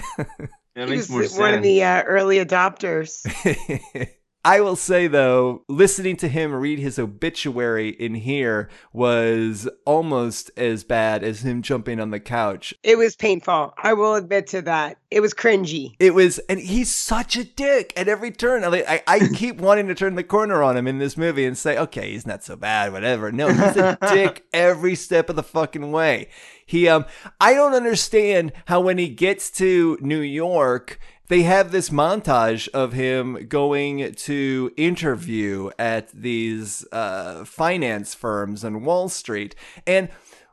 That 0.75 0.89
He 0.89 0.95
makes 0.95 1.03
was 1.03 1.11
more 1.11 1.23
sense. 1.25 1.39
one 1.39 1.55
of 1.55 1.63
the 1.63 1.83
uh, 1.83 2.03
early 2.03 2.37
adopters. 2.45 3.25
I 4.49 4.63
will 4.63 4.77
say 4.77 5.09
though, 5.09 5.63
listening 5.69 6.17
to 6.17 6.29
him 6.29 6.55
read 6.55 6.79
his 6.79 6.99
obituary 6.99 7.91
in 7.91 8.15
here 8.15 8.71
was 8.95 9.69
almost 9.85 10.51
as 10.57 10.85
bad 10.85 11.23
as 11.23 11.45
him 11.45 11.61
jumping 11.61 12.01
on 12.01 12.13
the 12.13 12.19
couch. 12.19 12.73
It 12.83 12.97
was 12.97 13.15
painful. 13.15 13.75
I 13.77 13.93
will 13.93 14.15
admit 14.15 14.47
to 14.47 14.63
that. 14.63 14.97
It 15.11 15.21
was 15.21 15.35
cringy. 15.35 15.97
It 15.99 16.15
was, 16.15 16.39
and 16.49 16.59
he's 16.59 16.91
such 16.91 17.37
a 17.37 17.45
dick 17.45 17.93
at 17.95 18.09
every 18.09 18.31
turn. 18.31 18.65
I, 18.65 18.85
I, 18.89 19.03
I 19.07 19.29
keep 19.35 19.59
wanting 19.61 19.87
to 19.89 19.95
turn 19.95 20.15
the 20.15 20.25
corner 20.25 20.63
on 20.63 20.79
him 20.79 20.87
in 20.87 20.97
this 20.97 21.19
movie 21.19 21.45
and 21.45 21.57
say, 21.57 21.77
okay, 21.77 22.13
he's 22.13 22.27
not 22.27 22.43
so 22.43 22.57
bad, 22.57 22.91
whatever. 22.91 23.31
No, 23.31 23.49
he's 23.49 23.77
a 23.77 23.99
dick 24.15 24.47
every 24.55 24.95
step 24.95 25.29
of 25.29 25.37
the 25.37 25.43
fucking 25.43 25.93
way. 25.93 26.31
He, 26.65 26.89
um, 26.89 27.05
I 27.39 27.53
don't 27.53 27.75
understand 27.75 28.53
how 28.65 28.81
when 28.81 28.97
he 28.97 29.11
gets 29.11 29.51
to 29.53 29.99
New 30.01 30.21
York, 30.21 30.99
they 31.29 31.43
have 31.43 31.71
this 31.71 31.91
montage 31.91 32.69
of 32.69 32.93
him 32.93 33.47
going 33.49 34.15
to 34.15 34.73
interview 34.77 35.71
at 35.79 36.09
these 36.11 36.87
uh, 36.91 37.45
finance 37.45 38.15
firms 38.15 38.65
on 38.65 38.85
Wall 38.85 39.09
Street. 39.09 39.55
And 39.87 40.09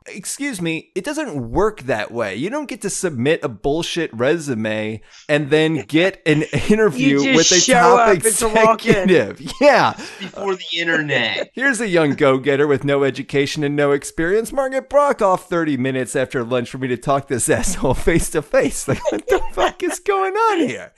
excuse 0.08 0.60
me, 0.60 0.90
it 0.94 1.04
doesn't 1.04 1.50
work 1.50 1.82
that 1.82 2.10
way. 2.10 2.36
You 2.36 2.50
don't 2.50 2.68
get 2.68 2.82
to 2.82 2.90
submit 2.90 3.42
a 3.42 3.48
bullshit 3.48 4.12
resume 4.12 5.00
and 5.28 5.50
then 5.50 5.82
get 5.82 6.22
an 6.26 6.42
interview 6.68 7.34
with 7.34 7.50
a 7.50 7.60
show 7.60 7.74
top 7.74 8.08
up 8.08 8.14
and 8.14 8.22
to 8.22 8.28
executive. 8.28 9.40
Yeah. 9.60 9.92
Before 10.18 10.54
the 10.54 10.78
internet. 10.78 11.50
Here's 11.54 11.80
a 11.80 11.88
young 11.88 12.14
go 12.14 12.38
getter 12.38 12.66
with 12.66 12.84
no 12.84 13.04
education 13.04 13.64
and 13.64 13.74
no 13.74 13.92
experience. 13.92 14.52
Margaret 14.52 14.88
Brock 14.88 15.22
off 15.22 15.48
30 15.48 15.76
minutes 15.76 16.14
after 16.14 16.44
lunch 16.44 16.70
for 16.70 16.78
me 16.78 16.88
to 16.88 16.96
talk 16.96 17.28
this 17.28 17.48
asshole 17.48 17.94
face 17.94 18.30
to 18.30 18.42
face. 18.42 18.86
Like, 18.86 19.00
what 19.10 19.26
the 19.26 19.42
fuck 19.52 19.82
is 19.82 19.98
going 19.98 20.34
on 20.34 20.60
here? 20.60 20.92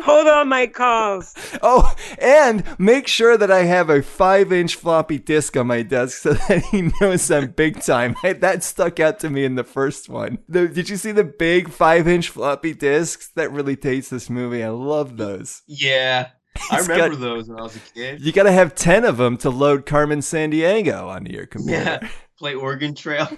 Hold 0.00 0.26
on 0.26 0.48
my 0.48 0.66
calls. 0.66 1.34
Oh, 1.62 1.94
and 2.18 2.64
make 2.78 3.06
sure 3.08 3.36
that 3.36 3.50
I 3.50 3.64
have 3.64 3.90
a 3.90 4.02
five 4.02 4.52
inch 4.52 4.74
floppy 4.74 5.18
disk 5.18 5.56
on 5.56 5.66
my 5.66 5.82
desk 5.82 6.18
so 6.22 6.32
that 6.48 6.64
he 6.64 6.90
knows 7.00 7.30
I'm 7.30 7.50
big 7.50 7.80
time. 7.80 8.16
that 8.22 8.62
stuck 8.64 9.00
out 9.00 9.20
to 9.20 9.30
me 9.30 9.44
in 9.44 9.54
the 9.54 9.64
first 9.64 10.08
one. 10.08 10.38
The, 10.48 10.68
did 10.68 10.88
you 10.88 10.96
see 10.96 11.12
the 11.12 11.24
big 11.24 11.70
five 11.70 12.08
inch 12.08 12.30
floppy 12.30 12.74
disks? 12.74 13.28
That 13.36 13.52
really 13.52 13.76
takes 13.76 14.08
this 14.08 14.28
movie. 14.30 14.62
I 14.62 14.70
love 14.70 15.16
those. 15.16 15.62
Yeah. 15.66 16.28
I 16.70 16.78
remember 16.80 17.10
got- 17.10 17.20
those 17.20 17.48
when 17.48 17.58
I 17.58 17.62
was 17.62 17.76
a 17.76 17.80
kid. 17.80 18.20
You 18.20 18.32
got 18.32 18.44
to 18.44 18.52
have 18.52 18.74
10 18.74 19.04
of 19.04 19.18
them 19.18 19.36
to 19.38 19.50
load 19.50 19.84
Carmen 19.86 20.20
Sandiego 20.20 21.04
onto 21.06 21.32
your 21.32 21.46
computer. 21.46 22.00
Yeah. 22.02 22.08
Play 22.38 22.54
Oregon 22.54 22.94
Trail. 22.94 23.28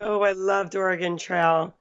Oh, 0.00 0.22
I 0.22 0.32
loved 0.32 0.76
Oregon 0.76 1.16
Trail. 1.16 1.74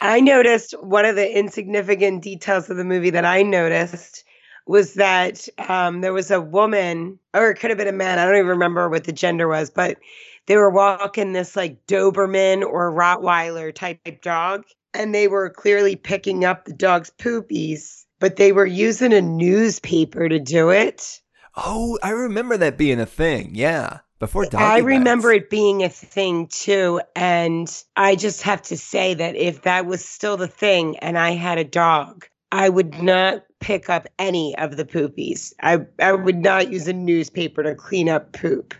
I 0.00 0.20
noticed 0.20 0.72
one 0.82 1.04
of 1.04 1.16
the 1.16 1.38
insignificant 1.38 2.22
details 2.22 2.68
of 2.68 2.76
the 2.76 2.84
movie 2.84 3.10
that 3.10 3.24
I 3.24 3.42
noticed 3.42 4.24
was 4.66 4.94
that 4.94 5.48
um, 5.58 6.00
there 6.00 6.12
was 6.12 6.30
a 6.30 6.40
woman, 6.40 7.18
or 7.34 7.50
it 7.50 7.56
could 7.56 7.70
have 7.70 7.78
been 7.78 7.88
a 7.88 7.92
man. 7.92 8.18
I 8.18 8.24
don't 8.24 8.36
even 8.36 8.46
remember 8.46 8.88
what 8.88 9.04
the 9.04 9.12
gender 9.12 9.48
was, 9.48 9.70
but 9.70 9.98
they 10.46 10.56
were 10.56 10.70
walking 10.70 11.32
this 11.32 11.54
like 11.54 11.86
Doberman 11.86 12.64
or 12.64 12.92
Rottweiler 12.92 13.74
type 13.74 14.20
dog, 14.22 14.64
and 14.92 15.14
they 15.14 15.28
were 15.28 15.50
clearly 15.50 15.96
picking 15.96 16.44
up 16.44 16.64
the 16.64 16.72
dog's 16.72 17.10
poopies, 17.10 18.04
but 18.18 18.36
they 18.36 18.52
were 18.52 18.66
using 18.66 19.12
a 19.12 19.20
newspaper 19.20 20.28
to 20.28 20.38
do 20.38 20.70
it. 20.70 21.20
Oh, 21.56 21.98
I 22.02 22.10
remember 22.10 22.56
that 22.56 22.78
being 22.78 23.00
a 23.00 23.06
thing. 23.06 23.54
Yeah. 23.54 24.00
Before 24.22 24.44
doggy 24.44 24.62
I 24.62 24.78
remember 24.78 25.32
bags. 25.32 25.42
it 25.42 25.50
being 25.50 25.82
a 25.82 25.88
thing 25.88 26.46
too. 26.46 27.00
And 27.16 27.68
I 27.96 28.14
just 28.14 28.42
have 28.42 28.62
to 28.62 28.76
say 28.76 29.14
that 29.14 29.34
if 29.34 29.62
that 29.62 29.86
was 29.86 30.04
still 30.04 30.36
the 30.36 30.46
thing 30.46 30.96
and 30.98 31.18
I 31.18 31.32
had 31.32 31.58
a 31.58 31.64
dog, 31.64 32.28
I 32.52 32.68
would 32.68 33.02
not 33.02 33.42
pick 33.58 33.90
up 33.90 34.06
any 34.20 34.56
of 34.58 34.76
the 34.76 34.84
poopies. 34.84 35.52
I, 35.60 35.80
I 35.98 36.12
would 36.12 36.38
not 36.38 36.70
use 36.70 36.86
a 36.86 36.92
newspaper 36.92 37.64
to 37.64 37.74
clean 37.74 38.08
up 38.08 38.32
poop. 38.32 38.74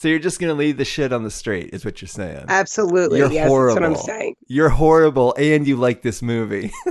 So 0.00 0.08
you're 0.08 0.18
just 0.18 0.40
gonna 0.40 0.54
leave 0.54 0.78
the 0.78 0.86
shit 0.86 1.12
on 1.12 1.24
the 1.24 1.30
street, 1.30 1.74
is 1.74 1.84
what 1.84 2.00
you're 2.00 2.08
saying. 2.08 2.46
Absolutely. 2.48 3.18
You're 3.18 3.30
yes, 3.30 3.42
that's 3.44 3.50
what 3.50 3.76
I'm 3.84 3.92
horrible. 3.92 3.96
saying. 4.02 4.34
You're 4.46 4.70
horrible, 4.70 5.34
and 5.36 5.66
you 5.66 5.76
like 5.76 6.00
this 6.00 6.22
movie. 6.22 6.72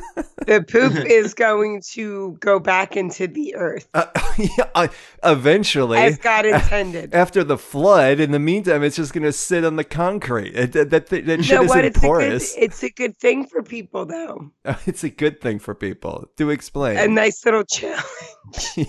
The 0.47 0.63
poop 0.63 1.05
is 1.05 1.35
going 1.35 1.83
to 1.91 2.35
go 2.39 2.59
back 2.59 2.97
into 2.97 3.27
the 3.27 3.53
earth 3.55 3.87
Uh, 3.93 4.05
yeah, 4.37 4.69
uh, 4.73 4.87
eventually, 5.23 5.99
as 5.99 6.17
God 6.17 6.45
intended. 6.47 7.13
after 7.13 7.43
the 7.43 7.57
flood. 7.57 8.19
In 8.19 8.31
the 8.31 8.39
meantime, 8.39 8.81
it's 8.81 8.95
just 8.95 9.13
gonna 9.13 9.33
sit 9.33 9.63
on 9.63 9.75
the 9.75 9.83
concrete. 9.83 10.55
It- 10.55 10.71
that 10.71 10.89
that, 10.89 11.07
that, 11.07 11.25
You 11.27 11.43
shit 11.43 11.55
know 11.57 11.63
isn't 11.65 11.85
It's 11.85 11.97
a, 11.97 11.99
good, 11.99 12.07
porous. 12.07 12.55
it's 12.57 12.83
a 12.83 12.89
good 12.89 13.17
thing 13.17 13.45
for 13.45 13.61
people, 13.61 14.05
though. 14.07 14.49
it's 14.87 15.03
a 15.03 15.09
good 15.09 15.39
thing 15.39 15.59
for 15.59 15.75
people. 15.75 16.25
To 16.37 16.49
explain. 16.49 16.97
A 16.97 17.07
nice 17.07 17.45
little 17.45 17.65
challenge. 17.65 18.05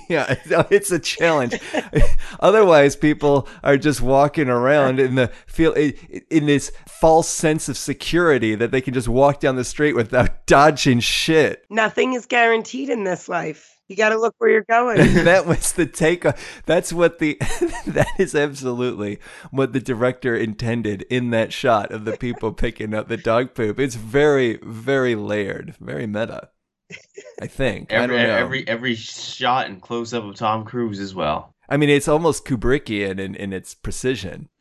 yeah, 0.08 0.36
it's 0.70 0.90
a 0.92 0.98
challenge. 1.00 1.58
Otherwise, 2.38 2.96
people 2.96 3.48
are 3.62 3.76
just 3.76 4.00
walking 4.10 4.48
around 4.48 5.00
in 5.00 5.14
the 5.14 5.28
feel 5.46 5.72
in 5.74 6.46
this 6.46 6.70
false 6.88 7.28
sense 7.28 7.68
of 7.68 7.76
security 7.78 8.54
that 8.56 8.70
they 8.72 8.80
can 8.80 8.92
just 8.92 9.08
walk 9.08 9.40
down 9.40 9.56
the 9.56 9.64
street 9.64 9.94
without 9.94 10.46
dodging 10.46 11.00
shit. 11.00 11.64
Nothing 11.70 12.12
is 12.14 12.26
guaranteed 12.26 12.90
in 12.90 13.04
this 13.04 13.28
life. 13.28 13.76
You 13.88 13.96
got 13.96 14.10
to 14.10 14.18
look 14.20 14.36
where 14.38 14.50
you're 14.50 14.62
going. 14.62 14.98
that 15.24 15.46
was 15.46 15.72
the 15.72 15.84
take. 15.86 16.24
That's 16.66 16.92
what 16.92 17.18
the. 17.18 17.36
that 17.86 18.06
is 18.18 18.36
absolutely 18.36 19.18
what 19.50 19.72
the 19.72 19.80
director 19.80 20.36
intended 20.36 21.02
in 21.10 21.30
that 21.30 21.52
shot 21.52 21.90
of 21.90 22.04
the 22.04 22.16
people 22.16 22.52
picking 22.52 22.94
up 22.94 23.08
the 23.08 23.16
dog 23.16 23.54
poop. 23.54 23.80
It's 23.80 23.96
very, 23.96 24.60
very 24.62 25.16
layered, 25.16 25.74
very 25.80 26.06
meta. 26.06 26.50
I 27.40 27.46
think. 27.48 27.92
I 27.92 27.96
Every 27.96 28.16
don't 28.16 28.28
know. 28.28 28.36
every 28.36 28.68
every 28.68 28.94
shot 28.94 29.66
and 29.66 29.80
close 29.80 30.12
up 30.14 30.24
of 30.24 30.34
Tom 30.36 30.64
Cruise 30.64 31.00
as 31.00 31.14
well. 31.14 31.54
I 31.70 31.76
mean, 31.76 31.88
it's 31.88 32.08
almost 32.08 32.44
Kubrickian 32.44 33.20
in, 33.20 33.36
in 33.36 33.52
its 33.52 33.74
precision. 33.74 34.48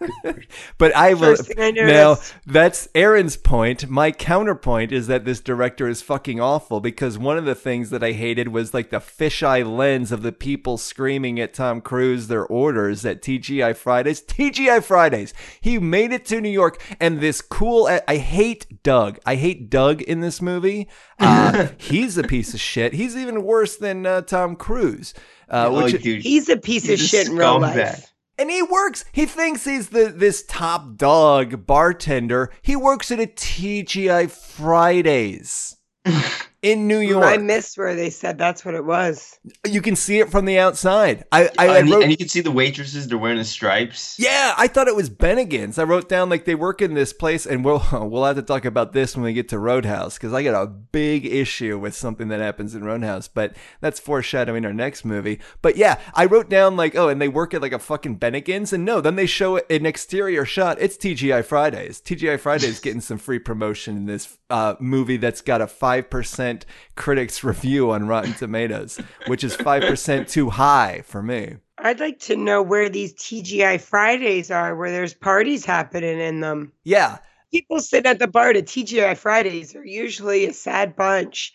But 0.78 0.94
I 0.94 1.14
will 1.14 1.36
I 1.58 1.70
now. 1.70 1.82
noticed. 1.82 2.34
That's 2.46 2.88
Aaron's 2.94 3.36
point. 3.36 3.88
My 3.88 4.10
counterpoint 4.10 4.92
is 4.92 5.06
that 5.06 5.24
this 5.24 5.40
director 5.40 5.88
is 5.88 6.02
fucking 6.02 6.40
awful 6.40 6.80
because 6.80 7.18
one 7.18 7.38
of 7.38 7.44
the 7.44 7.54
things 7.54 7.90
that 7.90 8.02
I 8.02 8.12
hated 8.12 8.48
was 8.48 8.74
like 8.74 8.90
the 8.90 8.98
fisheye 8.98 9.64
lens 9.64 10.12
of 10.12 10.22
the 10.22 10.32
people 10.32 10.76
screaming 10.78 11.38
at 11.40 11.54
Tom 11.54 11.80
Cruise 11.80 12.28
their 12.28 12.44
orders 12.46 13.04
at 13.04 13.22
TGI 13.22 13.76
Fridays. 13.76 14.22
TGI 14.22 14.82
Fridays. 14.82 15.32
He 15.60 15.78
made 15.78 16.12
it 16.12 16.24
to 16.26 16.40
New 16.40 16.48
York, 16.50 16.80
and 17.00 17.20
this 17.20 17.40
cool. 17.40 17.86
I, 17.86 18.02
I 18.08 18.16
hate 18.16 18.82
Doug. 18.82 19.18
I 19.24 19.36
hate 19.36 19.70
Doug 19.70 20.02
in 20.02 20.20
this 20.20 20.42
movie. 20.42 20.88
Uh, 21.18 21.68
he's 21.78 22.18
a 22.18 22.22
piece 22.24 22.54
of 22.54 22.60
shit. 22.60 22.94
He's 22.94 23.16
even 23.16 23.42
worse 23.44 23.76
than 23.76 24.06
uh, 24.06 24.22
Tom 24.22 24.56
Cruise. 24.56 25.14
Uh, 25.48 25.68
Oh, 25.70 25.82
which 25.84 26.02
dude, 26.02 26.22
He's 26.22 26.48
a 26.48 26.56
piece 26.56 26.86
He's 26.86 27.02
of 27.02 27.06
shit 27.08 27.28
in 27.28 27.36
real 27.36 27.60
life. 27.60 28.13
And 28.38 28.50
he 28.50 28.62
works. 28.62 29.04
He 29.12 29.26
thinks 29.26 29.64
he's 29.64 29.90
the 29.90 30.12
this 30.14 30.42
top 30.42 30.96
dog 30.96 31.66
bartender. 31.66 32.50
He 32.62 32.76
works 32.76 33.10
at 33.10 33.20
a 33.20 33.26
TGI 33.26 34.30
Fridays 34.30 35.76
in 36.64 36.88
New 36.88 36.98
York. 36.98 37.26
I 37.26 37.36
missed 37.36 37.76
where 37.76 37.94
they 37.94 38.08
said 38.08 38.38
that's 38.38 38.64
what 38.64 38.74
it 38.74 38.86
was. 38.86 39.38
you 39.68 39.82
can 39.82 39.94
see 39.94 40.18
it 40.18 40.30
from 40.30 40.46
the 40.46 40.58
outside. 40.58 41.24
I, 41.30 41.50
I, 41.58 41.68
I 41.68 41.78
and, 41.80 41.90
wrote. 41.90 42.02
and 42.02 42.10
you 42.10 42.16
can 42.16 42.28
see 42.28 42.40
the 42.40 42.50
waitresses. 42.50 43.06
They're 43.06 43.18
wearing 43.18 43.36
the 43.36 43.44
stripes. 43.44 44.18
yeah, 44.18 44.54
I 44.56 44.66
thought 44.66 44.88
it 44.88 44.96
was 44.96 45.10
Bennigan's. 45.10 45.78
I 45.78 45.84
wrote 45.84 46.08
down 46.08 46.30
like 46.30 46.46
they 46.46 46.54
work 46.54 46.80
in 46.80 46.94
this 46.94 47.12
place, 47.12 47.44
and 47.44 47.64
we'll 47.64 47.84
we'll 47.92 48.24
have 48.24 48.36
to 48.36 48.42
talk 48.42 48.64
about 48.64 48.94
this 48.94 49.14
when 49.14 49.24
we 49.24 49.34
get 49.34 49.50
to 49.50 49.58
Roadhouse 49.58 50.14
because 50.14 50.32
I 50.32 50.42
got 50.42 50.60
a 50.60 50.66
big 50.66 51.26
issue 51.26 51.78
with 51.78 51.94
something 51.94 52.28
that 52.28 52.40
happens 52.40 52.74
in 52.74 52.82
Roadhouse. 52.82 53.28
But 53.28 53.54
that's 53.82 54.00
foreshadowing 54.00 54.64
our 54.64 54.72
next 54.72 55.04
movie. 55.04 55.40
But 55.60 55.76
yeah, 55.76 56.00
I 56.14 56.24
wrote 56.24 56.48
down 56.48 56.78
like 56.78 56.96
oh, 56.96 57.10
and 57.10 57.20
they 57.20 57.28
work 57.28 57.52
at 57.52 57.60
like 57.60 57.72
a 57.74 57.78
fucking 57.78 58.18
Bennigan's, 58.18 58.72
and 58.72 58.86
no, 58.86 59.02
then 59.02 59.16
they 59.16 59.26
show 59.26 59.58
an 59.58 59.84
exterior 59.84 60.46
shot. 60.46 60.78
It's 60.80 60.96
TGI 60.96 61.44
Fridays. 61.44 62.00
TGI 62.00 62.40
Fridays 62.40 62.80
getting 62.80 63.02
some 63.02 63.18
free 63.18 63.38
promotion 63.38 63.98
in 63.98 64.06
this 64.06 64.38
uh, 64.48 64.76
movie 64.80 65.18
that's 65.18 65.42
got 65.42 65.60
a 65.60 65.66
five 65.66 66.08
percent 66.08 66.53
critics 66.94 67.42
review 67.42 67.90
on 67.90 68.06
Rotten 68.06 68.34
Tomatoes, 68.34 69.00
which 69.26 69.42
is 69.42 69.56
five 69.56 69.82
percent 69.82 70.28
too 70.28 70.50
high 70.50 71.02
for 71.04 71.22
me. 71.22 71.56
I'd 71.78 72.00
like 72.00 72.18
to 72.20 72.36
know 72.36 72.62
where 72.62 72.88
these 72.88 73.12
TGI 73.14 73.80
Fridays 73.80 74.50
are, 74.50 74.76
where 74.76 74.90
there's 74.92 75.12
parties 75.14 75.64
happening 75.64 76.20
in 76.20 76.40
them. 76.40 76.72
Yeah, 76.84 77.18
People 77.52 77.78
sit 77.80 78.04
at 78.06 78.18
the 78.18 78.26
bar 78.26 78.52
to 78.52 78.62
TGI 78.62 79.16
Fridays 79.16 79.76
are 79.76 79.84
usually 79.84 80.46
a 80.46 80.52
sad 80.52 80.96
bunch 80.96 81.52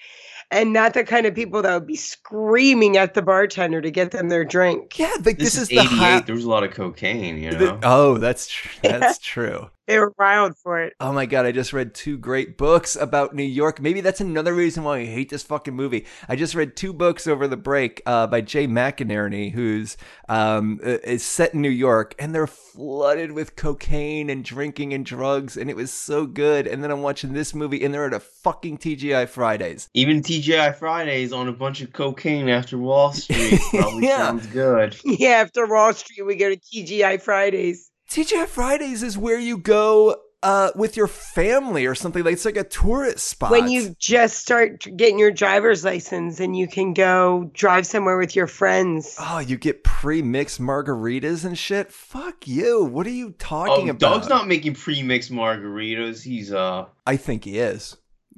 and 0.51 0.71
not 0.73 0.93
the 0.93 1.03
kind 1.03 1.25
of 1.25 1.35
people 1.35 1.61
that 1.61 1.73
would 1.73 1.85
be 1.87 1.95
screaming 1.97 2.95
at 2.97 3.13
the 3.13 3.21
bartender 3.21 3.81
to 3.81 3.91
get 3.91 4.11
them 4.11 4.29
their 4.29 4.45
drink. 4.45 4.97
yeah. 4.97 5.11
Like, 5.25 5.37
This, 5.37 5.53
this, 5.53 5.55
is, 5.55 5.61
is, 5.63 5.67
the 5.69 5.79
88. 5.79 5.89
high. 5.97 6.19
There 6.21 6.35
was 6.35 6.45
a 6.45 6.49
lot 6.49 6.63
of 6.63 6.71
cocaine, 6.71 7.37
you 7.37 7.51
the- 7.51 7.65
know. 7.65 7.79
oh, 7.83 8.17
that's 8.17 8.47
tr- 8.47 8.67
that's 8.81 9.17
true. 9.33 9.69
They 9.89 9.97
were 9.97 10.13
wild 10.19 10.55
for 10.55 10.79
it. 10.83 10.93
Oh 10.99 11.11
my 11.11 11.25
god, 11.25 11.47
I 11.47 11.51
just 11.51 11.73
read 11.73 11.95
two 11.95 12.15
great 12.15 12.59
books 12.59 12.95
about 12.95 13.33
New 13.33 13.41
York. 13.41 13.81
Maybe 13.81 14.01
that's 14.01 14.21
another 14.21 14.53
reason 14.53 14.83
why 14.83 14.99
I 14.99 15.05
hate 15.05 15.29
this 15.29 15.41
fucking 15.41 15.73
movie. 15.75 16.05
I 16.27 16.35
just 16.35 16.53
read 16.53 16.75
two 16.75 16.93
books 16.93 17.25
over 17.25 17.47
the 17.47 17.57
break 17.57 18.03
uh, 18.05 18.27
by 18.27 18.41
Jay 18.41 18.67
McInerney, 18.67 19.51
who's 19.51 19.97
um, 20.29 20.79
uh, 20.85 20.99
is 21.03 21.23
set 21.23 21.55
in 21.55 21.61
New 21.63 21.71
York, 21.71 22.13
and 22.19 22.35
they're 22.35 22.45
flooded 22.45 23.31
with 23.31 23.55
cocaine 23.55 24.29
and 24.29 24.45
drinking 24.45 24.93
and 24.93 25.03
drugs, 25.03 25.57
and 25.57 25.71
it 25.71 25.75
was 25.75 25.91
so 25.91 26.27
good. 26.27 26.67
And 26.67 26.83
then 26.83 26.91
I'm 26.91 27.01
watching 27.01 27.33
this 27.33 27.55
movie, 27.55 27.83
and 27.83 27.91
they're 27.91 28.05
at 28.05 28.13
a 28.13 28.19
fucking 28.19 28.77
TGI 28.77 29.27
Fridays. 29.27 29.89
Even 29.95 30.21
TGI 30.21 30.75
Fridays 30.75 31.33
on 31.33 31.47
a 31.47 31.51
bunch 31.53 31.81
of 31.81 31.93
cocaine 31.93 32.47
after 32.47 32.77
Wall 32.77 33.11
Street 33.11 33.59
probably 33.71 34.03
Yeah. 34.07 34.17
sounds 34.17 34.45
good. 34.45 34.95
Yeah, 35.03 35.29
after 35.29 35.65
Wall 35.65 35.93
Street, 35.93 36.21
we 36.27 36.35
go 36.35 36.49
to 36.53 36.57
TGI 36.57 37.19
Fridays. 37.19 37.89
TGI 38.11 38.47
Fridays 38.47 39.03
is 39.03 39.17
where 39.17 39.37
you 39.39 39.57
go 39.57 40.15
uh, 40.41 40.71
with 40.75 40.97
your 40.97 41.07
family 41.07 41.85
or 41.85 41.93
something. 41.93 42.23
Like 42.23 42.33
it's 42.33 42.45
like 42.45 42.57
a 42.57 42.63
tourist 42.63 43.27
spot. 43.27 43.51
When 43.51 43.69
you 43.69 43.95
just 43.99 44.39
start 44.39 44.87
getting 44.95 45.19
your 45.19 45.31
driver's 45.31 45.83
license 45.83 46.39
and 46.39 46.57
you 46.57 46.67
can 46.67 46.93
go 46.93 47.51
drive 47.53 47.85
somewhere 47.85 48.17
with 48.17 48.35
your 48.35 48.47
friends. 48.47 49.15
Oh, 49.19 49.39
you 49.39 49.57
get 49.57 49.83
pre-mixed 49.83 50.59
margaritas 50.59 51.45
and 51.45 51.57
shit. 51.57 51.91
Fuck 51.91 52.47
you. 52.47 52.83
What 52.85 53.05
are 53.05 53.11
you 53.11 53.31
talking 53.37 53.87
Oh, 53.89 53.91
about? 53.91 53.99
Doug's 53.99 54.29
not 54.29 54.47
making 54.47 54.73
pre-mixed 54.73 55.31
margaritas. 55.31 56.23
He's 56.23 56.51
uh. 56.51 56.85
I 57.05 57.15
think 57.17 57.43
he 57.43 57.59
is. 57.59 57.95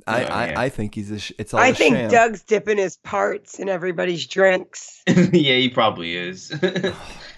I, 0.07 0.21
Yeah, 0.23 0.35
I. 0.35 0.63
I 0.65 0.69
think 0.69 0.95
he's 0.95 1.11
a. 1.11 1.19
Sh- 1.19 1.31
it's 1.37 1.53
all 1.53 1.59
I 1.61 1.67
a 1.67 1.73
think 1.73 1.95
sham. 1.95 2.09
Doug's 2.09 2.41
dipping 2.43 2.77
his 2.77 2.97
parts 2.97 3.59
in 3.59 3.69
everybody's 3.69 4.25
drinks. 4.27 5.01
yeah, 5.07 5.55
he 5.57 5.69
probably 5.69 6.15
is. 6.17 6.51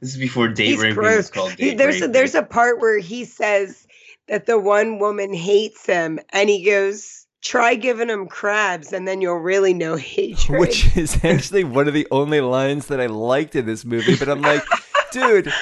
this 0.00 0.10
is 0.10 0.16
before 0.18 0.48
date 0.48 0.66
He's 0.66 0.78
raping 0.80 0.94
gross. 0.94 1.16
was 1.16 1.30
called 1.30 1.56
date 1.56 1.78
there's 1.78 2.02
a, 2.02 2.08
there's 2.08 2.34
a 2.34 2.42
part 2.42 2.80
where 2.80 2.98
he 2.98 3.24
says 3.24 3.86
that 4.28 4.46
the 4.46 4.58
one 4.58 4.98
woman 4.98 5.32
hates 5.34 5.84
him, 5.86 6.18
and 6.32 6.48
he 6.48 6.64
goes, 6.64 7.26
"Try 7.42 7.74
giving 7.74 8.08
him 8.08 8.28
crabs, 8.28 8.92
and 8.92 9.06
then 9.06 9.20
you'll 9.20 9.34
really 9.36 9.74
know 9.74 9.96
hatred." 9.96 10.58
which 10.60 10.96
is 10.96 11.22
actually 11.24 11.64
one 11.64 11.88
of 11.88 11.94
the 11.94 12.06
only 12.10 12.40
lines 12.40 12.86
that 12.86 13.00
I 13.00 13.06
liked 13.06 13.56
in 13.56 13.66
this 13.66 13.84
movie. 13.84 14.16
But 14.16 14.28
I'm 14.28 14.42
like, 14.42 14.64
dude, 15.12 15.52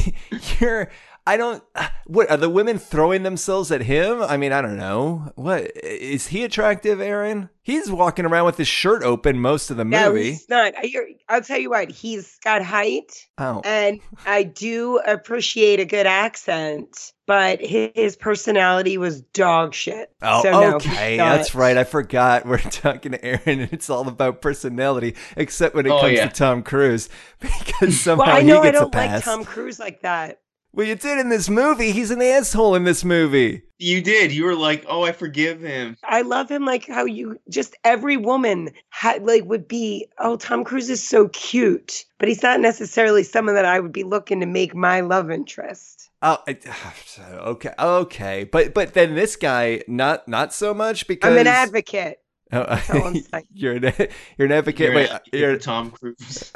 you're. 0.60 0.90
I 1.26 1.36
don't. 1.38 1.62
What 2.06 2.30
are 2.30 2.36
the 2.36 2.50
women 2.50 2.78
throwing 2.78 3.22
themselves 3.22 3.72
at 3.72 3.80
him? 3.80 4.20
I 4.20 4.36
mean, 4.36 4.52
I 4.52 4.60
don't 4.60 4.76
know. 4.76 5.32
What 5.36 5.74
is 5.82 6.26
he 6.26 6.44
attractive, 6.44 7.00
Aaron? 7.00 7.48
He's 7.62 7.90
walking 7.90 8.26
around 8.26 8.44
with 8.44 8.58
his 8.58 8.68
shirt 8.68 9.02
open 9.02 9.38
most 9.40 9.70
of 9.70 9.78
the 9.78 9.86
no, 9.86 10.10
movie. 10.10 10.32
he's 10.32 10.48
not. 10.50 10.74
I- 10.76 10.82
you're- 10.82 11.16
I'll 11.30 11.40
tell 11.40 11.58
you 11.58 11.70
what. 11.70 11.90
He's 11.90 12.38
got 12.44 12.60
height, 12.62 13.10
Oh, 13.38 13.62
and 13.64 14.00
I 14.26 14.42
do 14.42 14.98
appreciate 15.06 15.80
a 15.80 15.86
good 15.86 16.06
accent, 16.06 17.12
but 17.26 17.58
his, 17.62 17.90
his 17.94 18.16
personality 18.16 18.98
was 18.98 19.22
dog 19.22 19.72
shit. 19.72 20.10
Oh, 20.20 20.42
so 20.42 20.50
no, 20.50 20.76
okay. 20.76 21.12
he's. 21.12 21.18
That's 21.18 21.54
right. 21.54 21.78
I 21.78 21.84
forgot. 21.84 22.44
We're 22.46 22.58
talking 22.58 23.12
to 23.12 23.24
Aaron, 23.24 23.40
and 23.62 23.72
it's 23.72 23.88
all 23.88 24.06
about 24.08 24.42
personality, 24.42 25.14
except 25.38 25.74
when 25.74 25.86
it 25.86 25.90
Oh, 25.90 26.00
comes 26.02 26.12
yeah. 26.12 26.28
to 26.28 26.34
Tom 26.34 26.62
Cruise, 26.62 27.08
because 27.40 27.98
somehow 27.98 28.26
Well, 28.26 28.36
I 28.36 28.42
know 28.42 28.60
he 28.60 28.68
I 28.68 28.72
gets 28.72 28.76
a 28.76 28.80
don't 28.82 28.94
like 28.94 29.08
pass. 29.08 29.24
Tom 29.24 29.42
Cruise 29.46 29.78
like 29.78 30.02
that. 30.02 30.40
Well, 30.74 30.86
you 30.86 30.96
did 30.96 31.18
in 31.20 31.28
this 31.28 31.48
movie. 31.48 31.92
He's 31.92 32.10
an 32.10 32.20
asshole 32.20 32.74
in 32.74 32.82
this 32.82 33.04
movie. 33.04 33.62
You 33.78 34.02
did. 34.02 34.32
You 34.32 34.44
were 34.44 34.56
like, 34.56 34.84
"Oh, 34.88 35.04
I 35.04 35.12
forgive 35.12 35.60
him." 35.60 35.96
I 36.02 36.22
love 36.22 36.50
him 36.50 36.64
like 36.64 36.88
how 36.88 37.04
you 37.04 37.38
just 37.48 37.76
every 37.84 38.16
woman 38.16 38.70
had 38.90 39.22
like 39.22 39.44
would 39.44 39.68
be, 39.68 40.08
oh, 40.18 40.36
Tom 40.36 40.64
Cruise 40.64 40.90
is 40.90 41.00
so 41.06 41.28
cute, 41.28 42.04
but 42.18 42.28
he's 42.28 42.42
not 42.42 42.58
necessarily 42.58 43.22
someone 43.22 43.54
that 43.54 43.64
I 43.64 43.78
would 43.78 43.92
be 43.92 44.02
looking 44.02 44.40
to 44.40 44.46
make 44.46 44.74
my 44.74 45.00
love 45.00 45.30
interest. 45.30 46.10
Oh, 46.22 46.38
I- 46.48 46.58
okay, 47.20 47.74
okay, 47.78 48.44
but 48.44 48.74
but 48.74 48.94
then 48.94 49.14
this 49.14 49.36
guy, 49.36 49.82
not 49.86 50.26
not 50.26 50.52
so 50.52 50.74
much 50.74 51.06
because 51.06 51.30
I'm 51.30 51.38
an 51.38 51.46
advocate. 51.46 52.18
Oh, 52.52 52.82
all 52.92 53.12
you're 53.52 53.74
an 53.74 53.92
you're 54.38 54.46
an 54.46 54.52
advocate. 54.52 54.86
You're, 54.86 54.94
Wait, 54.94 55.10
a- 55.10 55.20
you're, 55.32 55.50
you're 55.50 55.58
Tom 55.58 55.92
Cruise. 55.92 56.52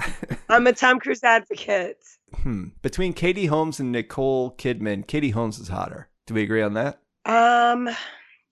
I'm 0.49 0.67
a 0.67 0.73
Tom 0.73 0.99
Cruise 0.99 1.23
advocate. 1.23 2.03
Hmm. 2.35 2.67
between 2.83 3.13
Katie 3.13 3.47
Holmes 3.47 3.81
and 3.81 3.93
Nicole 3.93 4.53
Kidman. 4.53 5.07
Katie 5.07 5.31
Holmes 5.31 5.59
is 5.59 5.69
hotter. 5.69 6.09
Do 6.27 6.35
we 6.35 6.43
agree 6.43 6.63
on 6.63 6.75
that? 6.75 7.01
Um, 7.25 7.89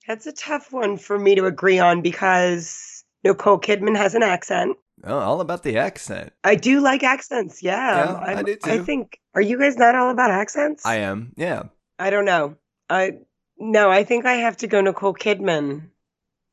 that's 0.06 0.26
a 0.26 0.32
tough 0.32 0.72
one 0.72 0.96
for 0.98 1.18
me 1.18 1.34
to 1.34 1.46
agree 1.46 1.78
on 1.78 2.02
because 2.02 3.04
Nicole 3.24 3.58
Kidman 3.58 3.96
has 3.96 4.14
an 4.14 4.22
accent. 4.22 4.76
Oh, 5.04 5.18
all 5.18 5.40
about 5.40 5.62
the 5.62 5.78
accent. 5.78 6.32
I 6.42 6.54
do 6.54 6.80
like 6.80 7.02
accents. 7.02 7.62
Yeah, 7.62 7.96
Yeah, 7.96 8.38
I 8.38 8.42
do 8.42 8.56
I 8.64 8.78
think. 8.78 9.20
Are 9.34 9.42
you 9.42 9.58
guys 9.58 9.76
not 9.76 9.94
all 9.94 10.10
about 10.10 10.30
accents? 10.30 10.86
I 10.86 10.96
am. 10.96 11.32
Yeah. 11.36 11.64
I 11.98 12.10
don't 12.10 12.24
know. 12.24 12.56
I 12.88 13.18
no. 13.58 13.90
I 13.90 14.04
think 14.04 14.24
I 14.24 14.34
have 14.34 14.56
to 14.58 14.66
go 14.66 14.80
Nicole 14.80 15.14
Kidman. 15.14 15.90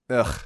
Ugh. 0.09 0.39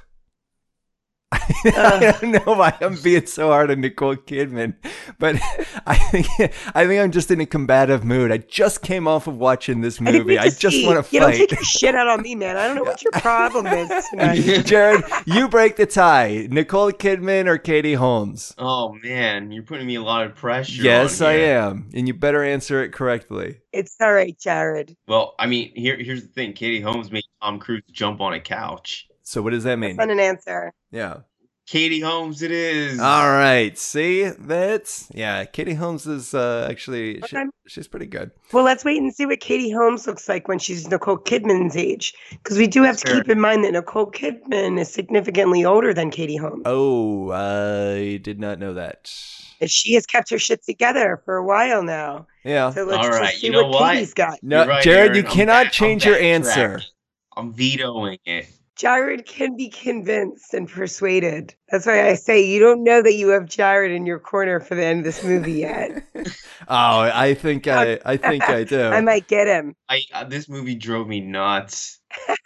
I 1.65 2.15
don't 2.21 2.31
know 2.31 2.53
why 2.53 2.73
I'm 2.79 2.95
being 3.01 3.25
so 3.25 3.49
hard 3.49 3.69
on 3.69 3.81
Nicole 3.81 4.15
Kidman, 4.15 4.75
but 5.19 5.35
I 5.85 5.95
think 5.97 6.27
I 6.73 6.87
think 6.87 7.01
I'm 7.01 7.11
just 7.11 7.29
in 7.31 7.41
a 7.41 7.45
combative 7.45 8.05
mood. 8.05 8.31
I 8.31 8.37
just 8.37 8.81
came 8.81 9.07
off 9.09 9.27
of 9.27 9.35
watching 9.37 9.81
this 9.81 9.99
I 10.01 10.05
think 10.05 10.17
movie. 10.19 10.39
I 10.39 10.49
just 10.49 10.85
want 10.85 11.05
to 11.05 11.13
You 11.13 11.19
don't 11.19 11.31
fight. 11.31 11.37
take 11.37 11.51
your 11.51 11.63
shit 11.63 11.95
out 11.95 12.07
on 12.07 12.21
me, 12.21 12.35
man. 12.35 12.55
I 12.55 12.67
don't 12.67 12.77
know 12.77 12.83
what 12.83 13.03
your 13.03 13.11
problem 13.21 13.67
is 13.67 13.89
tonight. 14.09 14.39
Jared, 14.65 15.03
you 15.25 15.49
break 15.49 15.75
the 15.75 15.85
tie. 15.85 16.47
Nicole 16.49 16.93
Kidman 16.93 17.47
or 17.47 17.57
Katie 17.57 17.95
Holmes? 17.95 18.53
oh 18.57 18.93
man, 19.03 19.51
you're 19.51 19.63
putting 19.63 19.85
me 19.87 19.95
a 19.95 20.01
lot 20.01 20.25
of 20.25 20.33
pressure. 20.35 20.81
Yes, 20.81 21.19
on 21.19 21.27
I 21.27 21.33
am, 21.33 21.89
and 21.93 22.07
you 22.07 22.13
better 22.13 22.41
answer 22.43 22.81
it 22.83 22.93
correctly. 22.93 23.59
It's 23.73 23.97
all 23.99 24.13
right, 24.13 24.37
Jared. 24.39 24.95
Well, 25.09 25.35
I 25.37 25.45
mean, 25.47 25.73
here 25.75 25.97
here's 25.97 26.21
the 26.21 26.29
thing. 26.29 26.53
Katie 26.53 26.79
Holmes 26.79 27.11
made 27.11 27.23
Tom 27.41 27.59
Cruise 27.59 27.83
jump 27.91 28.21
on 28.21 28.33
a 28.33 28.39
couch. 28.39 29.07
So 29.27 29.41
what 29.41 29.49
does 29.49 29.65
that 29.65 29.75
mean? 29.77 29.97
That's 29.97 30.07
not 30.07 30.13
an 30.13 30.21
answer. 30.21 30.71
Yeah. 30.89 31.17
Katie 31.65 31.99
Holmes, 31.99 32.41
it 32.43 32.51
is. 32.51 32.97
All 32.97 33.27
right. 33.27 33.77
See, 33.77 34.23
that's 34.23 35.09
yeah. 35.13 35.43
Katie 35.43 35.73
Holmes 35.73 36.07
is 36.07 36.33
uh, 36.33 36.65
actually 36.71 37.21
she, 37.27 37.35
she's 37.67 37.89
pretty 37.89 38.05
good. 38.05 38.31
Well, 38.53 38.63
let's 38.63 38.85
wait 38.85 39.01
and 39.01 39.13
see 39.13 39.25
what 39.25 39.41
Katie 39.41 39.69
Holmes 39.69 40.07
looks 40.07 40.29
like 40.29 40.47
when 40.47 40.59
she's 40.59 40.87
Nicole 40.89 41.17
Kidman's 41.17 41.75
age, 41.75 42.13
because 42.31 42.57
we 42.57 42.67
do 42.67 42.83
have 42.83 42.95
to 43.01 43.07
Sure. 43.09 43.17
keep 43.17 43.29
in 43.29 43.41
mind 43.41 43.65
that 43.65 43.73
Nicole 43.73 44.09
Kidman 44.09 44.79
is 44.79 44.89
significantly 44.93 45.65
older 45.65 45.93
than 45.93 46.09
Katie 46.09 46.37
Holmes. 46.37 46.61
Oh, 46.65 47.31
I 47.33 48.15
did 48.23 48.39
not 48.39 48.59
know 48.59 48.75
that. 48.75 49.11
And 49.59 49.69
She 49.69 49.93
has 49.95 50.05
kept 50.05 50.29
her 50.29 50.39
shit 50.39 50.63
together 50.63 51.21
for 51.25 51.35
a 51.35 51.43
while 51.43 51.83
now. 51.83 52.27
Yeah. 52.45 52.69
So 52.69 52.85
let's 52.85 52.99
All 52.99 53.03
just 53.09 53.19
right, 53.19 53.35
see 53.35 53.47
you 53.47 53.51
know 53.51 53.63
what 53.63 53.81
what? 53.81 53.93
Katie's 53.95 54.13
got. 54.13 54.39
No, 54.41 54.65
right, 54.65 54.81
Jared, 54.81 55.09
Aaron. 55.11 55.15
you 55.17 55.23
I'm 55.29 55.35
cannot 55.35 55.63
back- 55.65 55.71
change 55.73 56.05
I'm 56.05 56.13
your 56.13 56.21
answer. 56.21 56.77
backtracking. 56.77 56.85
I'm 57.35 57.53
vetoing 57.53 58.19
it. 58.25 58.47
Jared 58.77 59.25
can 59.25 59.55
be 59.57 59.69
convinced 59.69 60.53
and 60.53 60.69
persuaded. 60.69 61.55
That's 61.69 61.85
why 61.85 62.07
I 62.07 62.13
say 62.13 62.45
you 62.45 62.59
don't 62.59 62.83
know 62.83 63.01
that 63.01 63.15
you 63.15 63.29
have 63.29 63.45
Jared 63.45 63.91
in 63.91 64.05
your 64.05 64.19
corner 64.19 64.59
for 64.59 64.75
the 64.75 64.85
end 64.85 64.99
of 64.99 65.05
this 65.05 65.23
movie 65.23 65.53
yet. 65.53 66.03
Oh, 66.69 66.99
I 66.99 67.33
think 67.33 67.65
I, 67.67 67.97
I 68.03 68.17
think 68.17 68.43
I 68.49 68.65
do. 68.65 68.81
I 68.83 68.99
might 68.99 69.29
get 69.29 69.47
him. 69.47 69.73
I 69.87 70.01
uh, 70.11 70.25
this 70.25 70.49
movie 70.49 70.75
drove 70.75 71.07
me 71.07 71.21
nuts. 71.21 71.99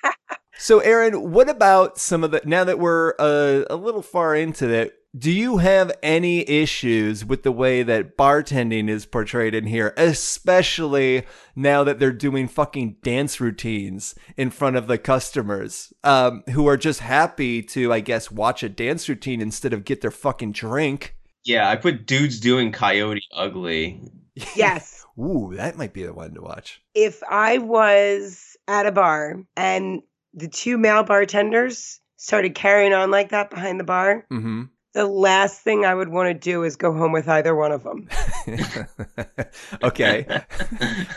So, 0.58 0.78
Aaron, 0.78 1.32
what 1.32 1.50
about 1.50 1.98
some 1.98 2.24
of 2.24 2.30
the? 2.30 2.40
Now 2.46 2.64
that 2.66 2.78
we're 2.78 3.16
uh, 3.18 3.64
a 3.68 3.76
little 3.76 4.04
far 4.04 4.36
into 4.36 4.68
that, 4.68 4.92
do 5.18 5.30
you 5.32 5.58
have 5.58 5.92
any 6.02 6.48
issues 6.50 7.26
with 7.26 7.44
the 7.44 7.52
way 7.52 7.84
that 7.84 8.18
bartending 8.18 8.90
is 8.90 9.06
portrayed 9.06 9.54
in 9.54 9.66
here, 9.68 9.94
especially 9.98 11.26
now 11.56 11.84
that 11.84 12.00
they're 12.00 12.12
doing 12.14 12.48
fucking 12.48 12.98
dance 13.04 13.40
routines 13.42 14.16
in 14.38 14.50
front 14.50 14.76
of 14.78 14.88
the 14.88 14.98
customers, 14.98 15.94
um, 16.04 16.44
who 16.52 16.68
are 16.68 16.78
just 16.78 17.02
happy 17.02 17.62
to, 17.62 17.92
I 17.92 18.00
guess, 18.00 18.32
watch 18.32 18.64
a 18.64 18.70
dance 18.70 19.10
routine 19.10 19.42
instead 19.42 19.74
of 19.74 19.84
get 19.86 20.02
their 20.02 20.12
fucking 20.12 20.54
drink? 20.54 21.16
Yeah, 21.44 21.70
I 21.70 21.76
put 21.76 22.06
dudes 22.06 22.40
doing 22.40 22.72
Coyote 22.72 23.24
Ugly. 23.34 24.02
Yes. 24.56 25.06
Ooh, 25.20 25.52
that 25.58 25.76
might 25.78 25.92
be 25.92 26.04
the 26.04 26.14
one 26.14 26.34
to 26.36 26.42
watch. 26.42 26.82
if 26.96 27.22
I 27.30 27.58
was 27.58 28.56
at 28.66 28.86
a 28.86 28.92
bar 28.94 29.44
and 29.58 30.02
the 30.34 30.48
two 30.48 30.78
male 30.78 31.04
bartenders 31.04 32.00
started 32.16 32.56
carrying 32.56 32.94
on 32.94 33.12
like 33.12 33.30
that 33.32 33.50
behind 33.50 33.78
the 33.78 33.84
bar, 33.84 34.26
Mm-hmm. 34.32 34.64
The 34.94 35.06
last 35.06 35.62
thing 35.62 35.86
I 35.86 35.94
would 35.94 36.10
want 36.10 36.28
to 36.28 36.34
do 36.34 36.64
is 36.64 36.76
go 36.76 36.94
home 36.94 37.12
with 37.12 37.30
either 37.30 37.56
one 37.56 37.72
of 37.72 37.84
them. 37.84 38.10
okay. 39.84 40.44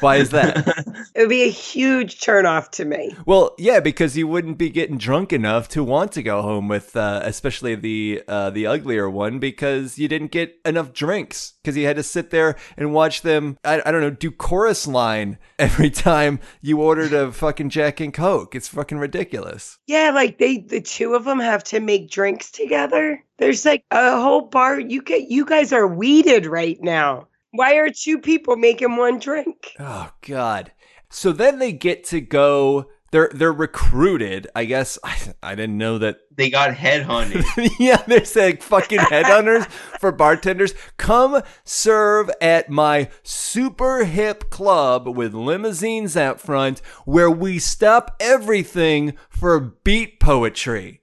Why 0.00 0.16
is 0.16 0.30
that? 0.30 0.66
It 1.14 1.20
would 1.20 1.28
be 1.28 1.44
a 1.44 1.50
huge 1.50 2.20
turnoff 2.20 2.70
to 2.72 2.84
me. 2.84 3.14
Well, 3.26 3.54
yeah, 3.58 3.80
because 3.80 4.16
you 4.16 4.26
wouldn't 4.26 4.58
be 4.58 4.70
getting 4.70 4.98
drunk 4.98 5.32
enough 5.32 5.68
to 5.70 5.84
want 5.84 6.12
to 6.12 6.22
go 6.22 6.42
home 6.42 6.68
with, 6.68 6.96
uh, 6.96 7.20
especially 7.24 7.74
the 7.74 8.22
uh, 8.26 8.50
the 8.50 8.66
uglier 8.66 9.08
one, 9.08 9.38
because 9.38 9.98
you 9.98 10.08
didn't 10.08 10.30
get 10.30 10.58
enough 10.64 10.92
drinks. 10.92 11.54
Because 11.62 11.76
you 11.76 11.86
had 11.86 11.96
to 11.96 12.02
sit 12.02 12.30
there 12.30 12.56
and 12.76 12.92
watch 12.92 13.22
them. 13.22 13.56
I, 13.64 13.82
I 13.84 13.90
don't 13.90 14.00
know, 14.00 14.10
do 14.10 14.30
chorus 14.30 14.86
line 14.86 15.38
every 15.58 15.90
time 15.90 16.40
you 16.60 16.80
ordered 16.80 17.12
a 17.12 17.32
fucking 17.32 17.70
Jack 17.70 18.00
and 18.00 18.12
Coke. 18.12 18.54
It's 18.54 18.68
fucking 18.68 18.98
ridiculous. 18.98 19.78
Yeah, 19.86 20.10
like 20.10 20.38
they 20.38 20.58
the 20.58 20.80
two 20.80 21.14
of 21.14 21.24
them 21.24 21.38
have 21.38 21.64
to 21.64 21.80
make 21.80 22.10
drinks 22.10 22.50
together. 22.50 23.22
There's 23.38 23.64
like 23.64 23.84
a 23.90 24.20
whole 24.20 24.42
bar. 24.42 24.78
You 24.78 25.02
get 25.02 25.30
you 25.30 25.44
guys 25.44 25.72
are 25.72 25.86
weeded 25.86 26.46
right 26.46 26.80
now. 26.80 27.23
Why 27.54 27.76
are 27.76 27.88
two 27.88 28.18
people 28.18 28.56
making 28.56 28.96
one 28.96 29.18
drink? 29.20 29.72
Oh 29.78 30.10
God. 30.26 30.72
So 31.10 31.30
then 31.30 31.60
they 31.60 31.72
get 31.72 32.02
to 32.06 32.20
go. 32.20 32.86
They're 33.12 33.30
they're 33.32 33.52
recruited. 33.52 34.48
I 34.56 34.64
guess 34.64 34.98
I, 35.04 35.16
I 35.40 35.54
didn't 35.54 35.78
know 35.78 35.98
that 35.98 36.16
they 36.36 36.50
got 36.50 36.74
headhunted. 36.74 37.44
yeah, 37.78 38.02
there's 38.08 38.34
like 38.34 38.60
fucking 38.60 38.98
headhunters 38.98 39.66
for 40.00 40.10
bartenders. 40.10 40.74
Come 40.96 41.42
serve 41.62 42.28
at 42.40 42.70
my 42.70 43.08
super 43.22 44.04
hip 44.04 44.50
club 44.50 45.06
with 45.06 45.32
limousines 45.32 46.16
out 46.16 46.40
front 46.40 46.80
where 47.04 47.30
we 47.30 47.60
stop 47.60 48.16
everything 48.18 49.16
for 49.28 49.60
beat 49.60 50.18
poetry. 50.18 51.00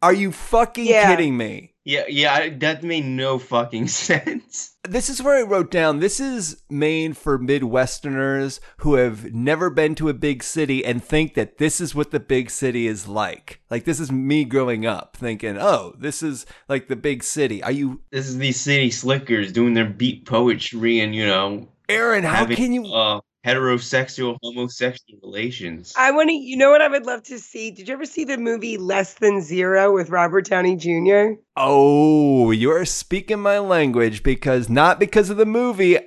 Are 0.00 0.14
you 0.14 0.32
fucking 0.32 0.86
Yeah. 0.86 1.10
kidding 1.14 1.36
me? 1.36 1.73
Yeah, 1.84 2.04
yeah, 2.08 2.48
that 2.58 2.82
made 2.82 3.04
no 3.04 3.38
fucking 3.38 3.88
sense. 3.88 4.76
This 4.88 5.08
is 5.08 5.22
where 5.22 5.36
I 5.36 5.42
wrote 5.42 5.70
down 5.70 6.00
this 6.00 6.18
is 6.20 6.62
made 6.70 7.16
for 7.16 7.38
Midwesterners 7.38 8.60
who 8.78 8.94
have 8.94 9.32
never 9.32 9.70
been 9.70 9.94
to 9.96 10.08
a 10.08 10.14
big 10.14 10.42
city 10.42 10.84
and 10.84 11.02
think 11.02 11.34
that 11.34 11.58
this 11.58 11.80
is 11.80 11.94
what 11.94 12.10
the 12.10 12.20
big 12.20 12.50
city 12.50 12.86
is 12.86 13.06
like. 13.06 13.60
Like, 13.70 13.84
this 13.84 14.00
is 14.00 14.10
me 14.10 14.44
growing 14.44 14.86
up 14.86 15.16
thinking, 15.16 15.56
oh, 15.58 15.94
this 15.98 16.22
is 16.22 16.46
like 16.68 16.88
the 16.88 16.96
big 16.96 17.22
city. 17.22 17.62
Are 17.62 17.72
you, 17.72 18.00
This 18.10 18.28
is 18.28 18.38
these 18.38 18.60
city 18.60 18.90
slickers 18.90 19.52
doing 19.52 19.74
their 19.74 19.88
beat 19.88 20.26
poetry 20.26 21.00
and 21.00 21.14
you 21.14 21.26
know 21.26 21.68
Aaron, 21.88 22.24
how 22.24 22.36
having 22.36 22.56
can 22.56 22.72
you? 22.72 22.86
uh, 22.86 23.20
heterosexual 23.44 24.38
homosexual 24.42 25.18
relations. 25.22 25.92
I 25.96 26.10
want 26.10 26.28
to. 26.30 26.34
You 26.34 26.56
know 26.56 26.70
what 26.70 26.82
I 26.82 26.88
would 26.88 27.06
love 27.06 27.22
to 27.24 27.38
see? 27.38 27.70
Did 27.70 27.88
you 27.88 27.94
ever 27.94 28.06
see 28.06 28.24
the 28.24 28.38
movie 28.38 28.76
Less 28.76 29.14
Than 29.14 29.40
Zero 29.42 29.92
with 29.92 30.10
Robert 30.10 30.46
Downey 30.46 30.76
Jr.? 30.76 31.40
Oh, 31.56 32.50
you're 32.50 32.84
speaking 32.84 33.40
my 33.40 33.58
language 33.58 34.22
because 34.22 34.68
not 34.68 34.98
because 34.98 35.30
of 35.30 35.36
the 35.36 35.46
movie. 35.46 35.98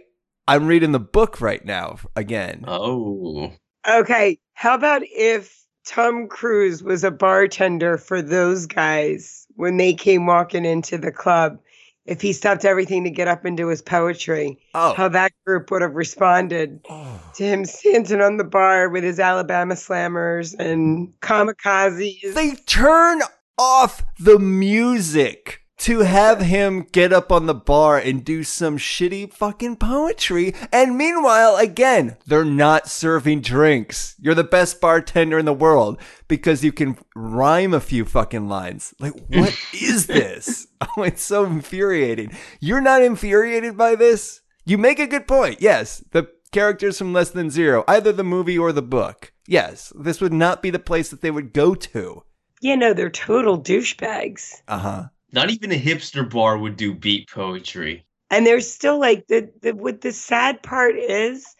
I'm 0.47 0.67
reading 0.67 0.93
the 0.93 0.99
book 0.99 1.41
right 1.41 1.63
now 1.65 1.97
again. 2.15 2.63
oh, 2.67 3.51
Okay, 3.89 4.39
how 4.53 4.75
about 4.75 5.01
if 5.03 5.63
Tom 5.85 6.27
Cruise 6.27 6.83
was 6.83 7.03
a 7.03 7.11
bartender 7.11 7.97
for 7.97 8.21
those 8.21 8.65
guys 8.65 9.45
when 9.55 9.77
they 9.77 9.93
came 9.93 10.25
walking 10.25 10.65
into 10.65 10.97
the 10.97 11.11
club? 11.11 11.59
If 12.07 12.21
he 12.21 12.31
stopped 12.33 12.63
everything 12.65 13.03
to 13.03 13.09
get 13.09 13.27
up 13.27 13.43
and 13.45 13.57
do 13.57 13.67
his 13.67 13.81
poetry, 13.81 14.57
Oh. 14.73 14.93
how 14.95 15.09
that 15.09 15.33
group 15.45 15.69
would 15.71 15.81
have 15.81 15.93
responded 15.93 16.79
Oh. 16.89 17.19
to 17.35 17.43
him 17.43 17.65
standing 17.65 18.21
on 18.21 18.37
the 18.37 18.43
bar 18.45 18.89
with 18.89 19.03
his 19.03 19.19
Alabama 19.19 19.75
slammers 19.75 20.55
and 20.57 21.09
kamikazes. 21.21 22.33
They 22.33 22.55
turn 22.65 23.21
off 23.57 24.03
the 24.19 24.39
music 24.39 25.61
to 25.77 25.99
have 25.99 26.41
him 26.41 26.87
get 26.91 27.13
up 27.13 27.31
on 27.31 27.45
the 27.45 27.53
bar 27.53 27.97
and 27.97 28.25
do 28.25 28.43
some 28.43 28.77
shitty 28.77 29.31
fucking 29.31 29.75
poetry. 29.75 30.53
And 30.71 30.97
meanwhile, 30.97 31.55
again, 31.55 32.17
they're 32.25 32.43
not 32.43 32.87
serving 32.87 33.41
drinks. 33.41 34.15
You're 34.19 34.35
the 34.35 34.43
best 34.43 34.81
bartender 34.81 35.37
in 35.37 35.45
the 35.45 35.53
world 35.53 35.99
because 36.27 36.63
you 36.63 36.71
can 36.71 36.97
rhyme 37.15 37.73
a 37.73 37.79
few 37.79 38.05
fucking 38.05 38.47
lines. 38.49 38.93
Like, 38.99 39.13
what 39.27 39.57
is 39.73 40.07
this? 40.07 40.67
Oh, 40.95 41.01
it's 41.01 41.23
so 41.23 41.43
infuriating. 41.43 42.31
You're 42.59 42.81
not 42.81 43.01
infuriated 43.01 43.75
by 43.75 43.95
this? 43.95 44.41
You 44.63 44.77
make 44.77 44.99
a 44.99 45.07
good 45.07 45.27
point. 45.27 45.59
Yes, 45.59 46.03
the 46.11 46.29
characters 46.51 46.99
from 46.99 47.13
Less 47.13 47.31
Than 47.31 47.49
Zero, 47.49 47.83
either 47.87 48.11
the 48.11 48.23
movie 48.23 48.59
or 48.59 48.71
the 48.71 48.83
book. 48.83 49.33
Yes, 49.47 49.91
this 49.95 50.21
would 50.21 50.33
not 50.33 50.61
be 50.61 50.69
the 50.69 50.77
place 50.77 51.09
that 51.09 51.21
they 51.21 51.31
would 51.31 51.51
go 51.51 51.73
to. 51.73 52.23
Yeah, 52.61 52.75
no, 52.75 52.93
they're 52.93 53.09
total 53.09 53.59
douchebags. 53.59 54.61
Uh 54.67 54.77
huh. 54.77 55.03
Not 55.31 55.49
even 55.49 55.71
a 55.71 55.79
hipster 55.79 56.29
bar 56.29 56.57
would 56.57 56.77
do 56.77 56.93
beat 56.93 57.29
poetry. 57.29 58.05
And 58.29 58.45
there's 58.45 58.69
still 58.69 58.99
like 58.99 59.27
the, 59.27 59.49
the 59.61 59.73
what 59.73 60.01
the 60.01 60.11
sad 60.11 60.61
part 60.63 60.97
is 60.97 61.55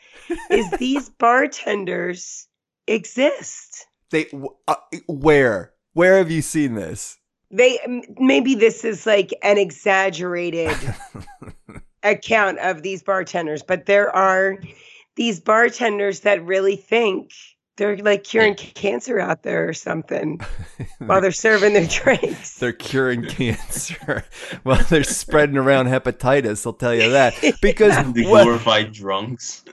is 0.49 0.69
these 0.79 1.09
bartenders 1.09 2.47
exist. 2.87 3.87
They 4.11 4.27
uh, 4.67 4.75
where 5.07 5.73
where 5.93 6.17
have 6.17 6.31
you 6.31 6.41
seen 6.41 6.75
this? 6.75 7.17
They 7.51 7.79
maybe 8.17 8.55
this 8.55 8.83
is 8.83 9.05
like 9.05 9.33
an 9.43 9.57
exaggerated 9.57 10.75
account 12.03 12.59
of 12.59 12.83
these 12.83 13.03
bartenders, 13.03 13.63
but 13.63 13.85
there 13.85 14.13
are 14.13 14.57
these 15.15 15.39
bartenders 15.39 16.21
that 16.21 16.43
really 16.45 16.75
think 16.75 17.31
they're 17.77 17.97
like 17.97 18.23
curing 18.23 18.55
cancer 18.55 19.19
out 19.19 19.43
there 19.43 19.69
or 19.69 19.73
something 19.73 20.39
while 20.99 21.21
they're 21.21 21.31
serving 21.31 21.73
their 21.73 21.87
drinks. 21.87 22.57
They're 22.59 22.73
curing 22.73 23.23
cancer. 23.25 24.25
while 24.63 24.83
they're 24.89 25.03
spreading 25.03 25.57
around 25.57 25.85
hepatitis. 25.87 26.65
I'll 26.65 26.73
tell 26.73 26.93
you 26.93 27.11
that 27.11 27.35
because 27.61 27.95
The 28.13 28.25
what- 28.27 28.43
glorified 28.43 28.91
drunks. 28.91 29.63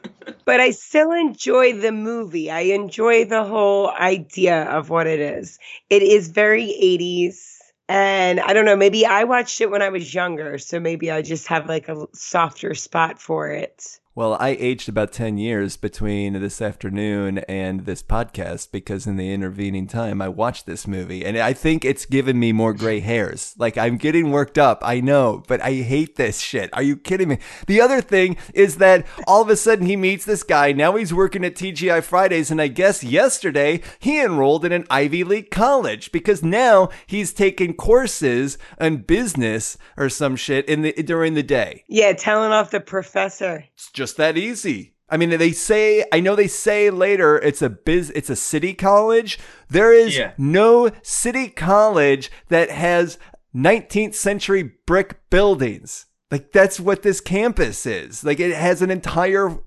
but 0.44 0.60
I 0.60 0.70
still 0.70 1.12
enjoy 1.12 1.72
the 1.80 1.92
movie. 1.92 2.50
I 2.50 2.60
enjoy 2.60 3.24
the 3.24 3.44
whole 3.44 3.90
idea 3.90 4.64
of 4.64 4.90
what 4.90 5.06
it 5.06 5.20
is. 5.20 5.58
It 5.90 6.02
is 6.02 6.28
very 6.28 6.66
80s. 6.66 7.52
And 7.88 8.40
I 8.40 8.54
don't 8.54 8.64
know, 8.64 8.76
maybe 8.76 9.04
I 9.04 9.24
watched 9.24 9.60
it 9.60 9.70
when 9.70 9.82
I 9.82 9.90
was 9.90 10.14
younger. 10.14 10.56
So 10.56 10.80
maybe 10.80 11.10
I 11.10 11.20
just 11.20 11.46
have 11.48 11.68
like 11.68 11.88
a 11.88 12.06
softer 12.14 12.74
spot 12.74 13.20
for 13.20 13.50
it. 13.50 13.98
Well, 14.16 14.36
I 14.38 14.50
aged 14.50 14.88
about 14.88 15.10
10 15.10 15.38
years 15.38 15.76
between 15.76 16.34
this 16.34 16.62
afternoon 16.62 17.38
and 17.48 17.80
this 17.80 18.00
podcast 18.00 18.70
because 18.70 19.08
in 19.08 19.16
the 19.16 19.32
intervening 19.32 19.88
time 19.88 20.22
I 20.22 20.28
watched 20.28 20.66
this 20.66 20.86
movie 20.86 21.24
and 21.24 21.36
I 21.36 21.52
think 21.52 21.84
it's 21.84 22.06
given 22.06 22.38
me 22.38 22.52
more 22.52 22.74
gray 22.74 23.00
hairs. 23.00 23.56
Like 23.58 23.76
I'm 23.76 23.96
getting 23.96 24.30
worked 24.30 24.56
up. 24.56 24.82
I 24.84 25.00
know, 25.00 25.42
but 25.48 25.60
I 25.60 25.72
hate 25.72 26.14
this 26.14 26.38
shit. 26.38 26.70
Are 26.74 26.82
you 26.82 26.96
kidding 26.96 27.26
me? 27.26 27.38
The 27.66 27.80
other 27.80 28.00
thing 28.00 28.36
is 28.54 28.76
that 28.76 29.04
all 29.26 29.42
of 29.42 29.48
a 29.48 29.56
sudden 29.56 29.86
he 29.86 29.96
meets 29.96 30.24
this 30.24 30.44
guy. 30.44 30.70
Now 30.70 30.94
he's 30.94 31.12
working 31.12 31.44
at 31.44 31.56
TGI 31.56 32.00
Fridays 32.04 32.52
and 32.52 32.62
I 32.62 32.68
guess 32.68 33.02
yesterday 33.02 33.80
he 33.98 34.22
enrolled 34.22 34.64
in 34.64 34.70
an 34.70 34.86
Ivy 34.90 35.24
League 35.24 35.50
college 35.50 36.12
because 36.12 36.40
now 36.40 36.88
he's 37.08 37.32
taking 37.32 37.74
courses 37.74 38.58
on 38.78 38.98
business 38.98 39.76
or 39.96 40.08
some 40.08 40.36
shit 40.36 40.68
in 40.68 40.82
the 40.82 40.92
during 40.92 41.34
the 41.34 41.42
day. 41.42 41.82
Yeah, 41.88 42.12
telling 42.12 42.52
off 42.52 42.70
the 42.70 42.78
professor. 42.78 43.64
It's 43.74 43.90
just 43.90 44.03
that 44.12 44.36
easy. 44.36 44.92
I 45.08 45.16
mean, 45.16 45.30
they 45.30 45.52
say, 45.52 46.04
I 46.12 46.20
know 46.20 46.34
they 46.34 46.48
say 46.48 46.90
later 46.90 47.36
it's 47.38 47.62
a 47.62 47.68
biz, 47.70 48.10
it's 48.10 48.30
a 48.30 48.36
city 48.36 48.74
college. 48.74 49.38
There 49.68 49.92
is 49.92 50.16
Yeah. 50.16 50.32
no 50.38 50.90
city 51.02 51.48
college 51.48 52.30
that 52.48 52.70
has 52.70 53.18
19th 53.54 54.14
century 54.14 54.72
brick 54.86 55.18
buildings. 55.30 56.06
Like 56.30 56.52
that's 56.52 56.80
what 56.80 57.02
this 57.02 57.20
campus 57.20 57.86
is. 57.86 58.24
Like 58.24 58.40
it 58.40 58.54
has 58.54 58.82
an 58.82 58.90
entire 58.90 59.58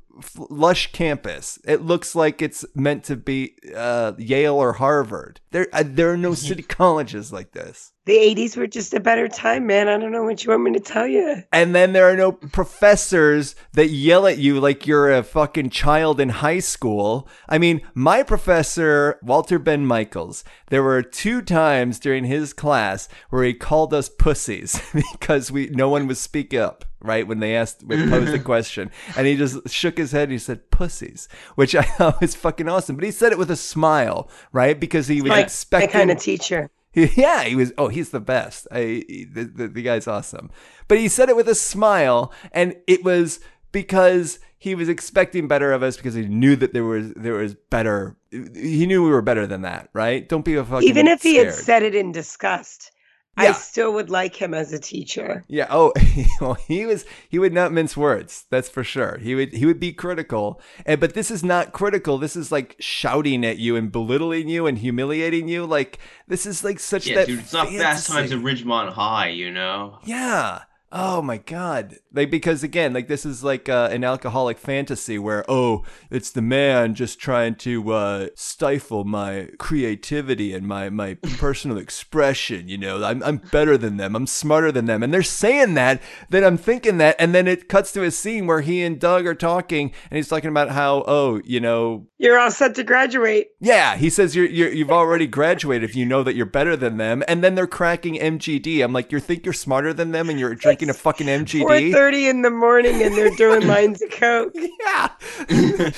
lush 0.50 0.92
campus. 0.92 1.60
It 1.66 1.82
looks 1.84 2.16
like 2.16 2.42
it's 2.42 2.66
meant 2.76 3.04
to 3.06 3.16
be 3.16 3.56
uh, 3.76 4.14
Yale 4.18 4.56
or 4.56 4.74
Harvard. 4.74 5.40
There, 5.52 5.68
uh, 5.72 5.84
there 5.86 6.12
are 6.12 6.18
no 6.18 6.34
city 6.34 6.64
colleges 6.68 7.32
like 7.32 7.52
this. 7.54 7.94
The 8.08 8.16
80s 8.16 8.56
were 8.56 8.68
just 8.68 8.94
a 8.94 9.02
better 9.02 9.28
time, 9.28 9.68
man. 9.68 9.90
I 9.90 9.98
don't 9.98 10.14
know 10.14 10.24
what 10.24 10.42
you 10.42 10.52
want 10.52 10.64
me 10.64 10.72
to 10.72 10.80
tell 10.80 11.06
you. 11.06 11.44
And 11.52 11.76
then 11.76 11.92
there 11.92 12.10
are 12.10 12.16
no 12.16 12.32
professors 12.32 13.54
that 13.74 13.90
yell 13.90 14.26
at 14.26 14.38
you 14.38 14.62
like 14.62 14.88
you're 14.88 15.12
a 15.12 15.24
fucking 15.24 15.72
child 15.72 16.22
in 16.22 16.30
high 16.30 16.60
school. 16.60 17.28
I 17.50 17.58
mean, 17.58 17.82
my 17.94 18.24
professor, 18.24 19.20
Walter 19.22 19.60
Benn 19.60 19.86
Michaels, 19.86 20.46
there 20.68 20.84
were 20.84 21.02
two 21.02 21.42
times 21.42 22.00
during 22.00 22.24
his 22.24 22.54
class 22.54 23.10
where 23.30 23.44
he 23.44 23.54
called 23.54 23.94
us 23.94 24.08
pussies 24.08 24.82
because 25.12 25.52
we 25.52 25.68
no 25.68 25.90
one 25.90 26.08
would 26.08 26.16
speak 26.16 26.54
up, 26.54 26.86
right? 27.02 27.28
When 27.28 27.40
they 27.40 27.58
asked, 27.58 27.84
we 27.86 28.08
posed 28.10 28.34
a 28.34 28.40
question. 28.40 28.90
And 29.18 29.28
he 29.28 29.36
just 29.36 29.70
shook 29.70 29.98
his 29.98 30.14
head 30.14 30.30
and 30.30 30.32
he 30.32 30.38
said, 30.38 30.72
pussies, 30.72 31.28
which 31.56 31.76
I 31.76 31.82
thought 31.98 32.22
was 32.22 32.36
fucking 32.36 32.70
awesome. 32.70 32.96
But 32.96 33.04
he 33.04 33.12
said 33.12 33.34
it 33.34 33.38
with 33.38 33.52
a 33.52 33.58
smile, 33.58 34.30
right? 34.54 34.80
Because 34.80 35.10
he 35.10 35.22
was 35.22 35.32
Like 35.32 35.40
my 35.40 35.44
expecting 35.44 35.90
kind 35.90 36.10
of 36.10 36.20
teacher. 36.20 36.70
Yeah, 37.16 37.44
he 37.44 37.56
was. 37.56 37.74
Oh, 37.78 37.90
he's 37.90 38.10
the 38.10 38.20
best. 38.20 38.68
I 38.72 39.04
the, 39.32 39.44
the 39.44 39.68
the 39.68 39.82
guy's 39.84 40.08
awesome. 40.08 40.50
But 40.88 40.98
he 40.98 41.08
said 41.08 41.30
it 41.30 41.36
with 41.36 41.48
a 41.48 41.56
smile, 41.56 42.34
and 42.52 42.76
it 42.88 43.04
was 43.04 43.40
because 43.72 44.40
he 44.58 44.74
was 44.74 44.90
expecting 44.90 45.48
better 45.48 45.72
of 45.72 45.84
us 45.84 45.98
because 45.98 46.16
he 46.16 46.26
knew 46.26 46.56
that 46.56 46.74
there 46.74 46.84
was 46.84 47.14
there 47.14 47.34
was 47.34 47.54
better. 47.70 48.18
He 48.32 48.86
knew 48.88 49.04
we 49.04 49.12
were 49.12 49.22
better 49.22 49.46
than 49.46 49.62
that, 49.62 49.90
right? 49.94 50.28
Don't 50.28 50.44
be 50.44 50.56
a 50.56 50.64
fucking 50.64 50.88
Even 50.88 51.08
if 51.08 51.22
he 51.22 51.36
had 51.36 51.54
said 51.54 51.84
it 51.84 51.94
in 51.94 52.12
disgust, 52.12 52.92
I 53.38 53.52
still 53.52 53.94
would 53.94 54.10
like 54.10 54.36
him 54.36 54.54
as 54.54 54.74
a 54.74 54.80
teacher. 54.80 55.44
Yeah. 55.48 55.68
Oh, 55.70 55.94
well, 56.42 56.56
he 56.56 56.86
was. 56.86 57.06
He 57.30 57.40
would 57.40 57.54
not 57.54 57.72
mince 57.72 57.96
words. 57.96 58.46
That's 58.50 58.70
for 58.70 58.84
sure. 58.84 59.18
He 59.20 59.36
would. 59.36 59.54
He 59.54 59.66
would 59.66 59.80
be 59.80 59.94
critical. 59.94 60.60
And 60.86 61.00
but 61.00 61.14
this 61.14 61.30
is 61.30 61.44
not 61.44 61.72
critical. 61.72 62.18
This 62.18 62.36
is 62.36 62.52
like 62.52 62.76
shouting 62.80 63.46
at 63.46 63.58
you 63.58 63.76
and 63.76 63.92
belittling 63.92 64.50
you 64.50 64.66
and 64.68 64.78
humiliating 64.78 65.48
you. 65.48 65.66
Like 65.66 66.00
this 66.28 66.46
is 66.46 66.64
like 66.64 66.80
such 66.80 67.08
Yeah, 67.08 67.16
that. 67.18 67.28
dude, 67.28 67.40
it's 67.40 67.54
not 67.54 67.70
fast 67.70 68.08
times 68.08 68.32
at 68.32 68.40
Ridgemont 68.40 68.94
High, 68.94 69.30
you 69.30 69.52
know? 69.52 70.00
Yeah. 70.04 70.62
Oh 70.90 71.22
my 71.22 71.38
god. 71.38 71.98
Like 72.14 72.32
because 72.32 72.64
again, 72.64 72.94
like 72.94 73.10
this 73.10 73.26
is 73.26 73.44
like 73.44 73.68
uh, 73.68 73.90
an 73.92 74.06
alcoholic 74.06 74.58
fantasy 74.58 75.20
where 75.20 75.44
oh, 75.50 75.84
it's 76.10 76.32
the 76.32 76.42
man 76.42 76.96
just 76.96 77.20
trying 77.20 77.56
to 77.56 77.92
uh, 77.92 78.28
stifle 78.36 79.04
my 79.04 79.50
creativity 79.60 80.54
and 80.54 80.66
my 80.66 80.90
my 80.90 81.16
personal 81.38 81.78
expression, 81.78 82.70
you 82.70 82.78
know. 82.78 83.04
I'm 83.04 83.22
I'm 83.24 83.38
better 83.38 83.78
than 83.78 83.98
them. 83.98 84.16
I'm 84.16 84.28
smarter 84.28 84.72
than 84.72 84.86
them. 84.86 85.04
And 85.04 85.14
they're 85.14 85.24
saying 85.24 85.74
that, 85.74 86.02
then 86.30 86.46
I'm 86.46 86.58
thinking 86.58 87.00
that 87.00 87.18
and 87.20 87.36
then 87.36 87.48
it 87.48 87.68
cuts 87.68 87.92
to 87.92 88.04
a 88.04 88.12
scene 88.12 88.48
where 88.48 88.62
he 88.62 88.82
and 88.82 88.98
Doug 88.98 89.28
are 89.28 89.36
talking 89.36 89.92
and 90.10 90.16
he's 90.16 90.30
talking 90.30 90.50
about 90.50 90.70
how 90.70 91.04
oh, 91.06 91.42
you 91.44 91.60
know, 91.60 92.08
You're 92.18 92.40
all 92.40 92.50
set 92.50 92.76
to 92.76 92.86
graduate. 92.86 93.48
yeah, 93.60 93.98
he 93.98 94.10
says 94.10 94.38
you're, 94.38 94.46
you're 94.46 94.72
you've 94.72 94.92
already 94.92 95.28
graduated 95.28 95.90
if 95.90 95.98
you 95.98 96.06
know 96.06 96.24
that 96.24 96.36
you're 96.36 96.46
better 96.46 96.78
than 96.78 96.96
them, 96.96 97.24
and 97.28 97.44
then 97.44 97.56
they're 97.56 97.68
cracking 97.68 98.16
MGD. 98.16 98.82
I'm 98.82 98.94
like, 98.94 99.12
you 99.12 99.20
think 99.20 99.46
you're 99.46 99.54
smarter 99.54 99.94
than 99.94 100.12
them, 100.12 100.30
and 100.30 100.40
you're 100.40 100.56
drinking 100.77 100.77
a 100.84 100.94
fucking 100.94 101.28
MGD? 101.28 101.92
4:30 101.92 102.30
in 102.30 102.42
the 102.44 102.50
morning, 102.50 103.02
and 103.02 103.16
they're 103.16 103.30
doing 103.32 103.66
lines 103.68 104.02
of 104.02 104.10
coke. 104.12 104.54
Yeah, 104.56 105.10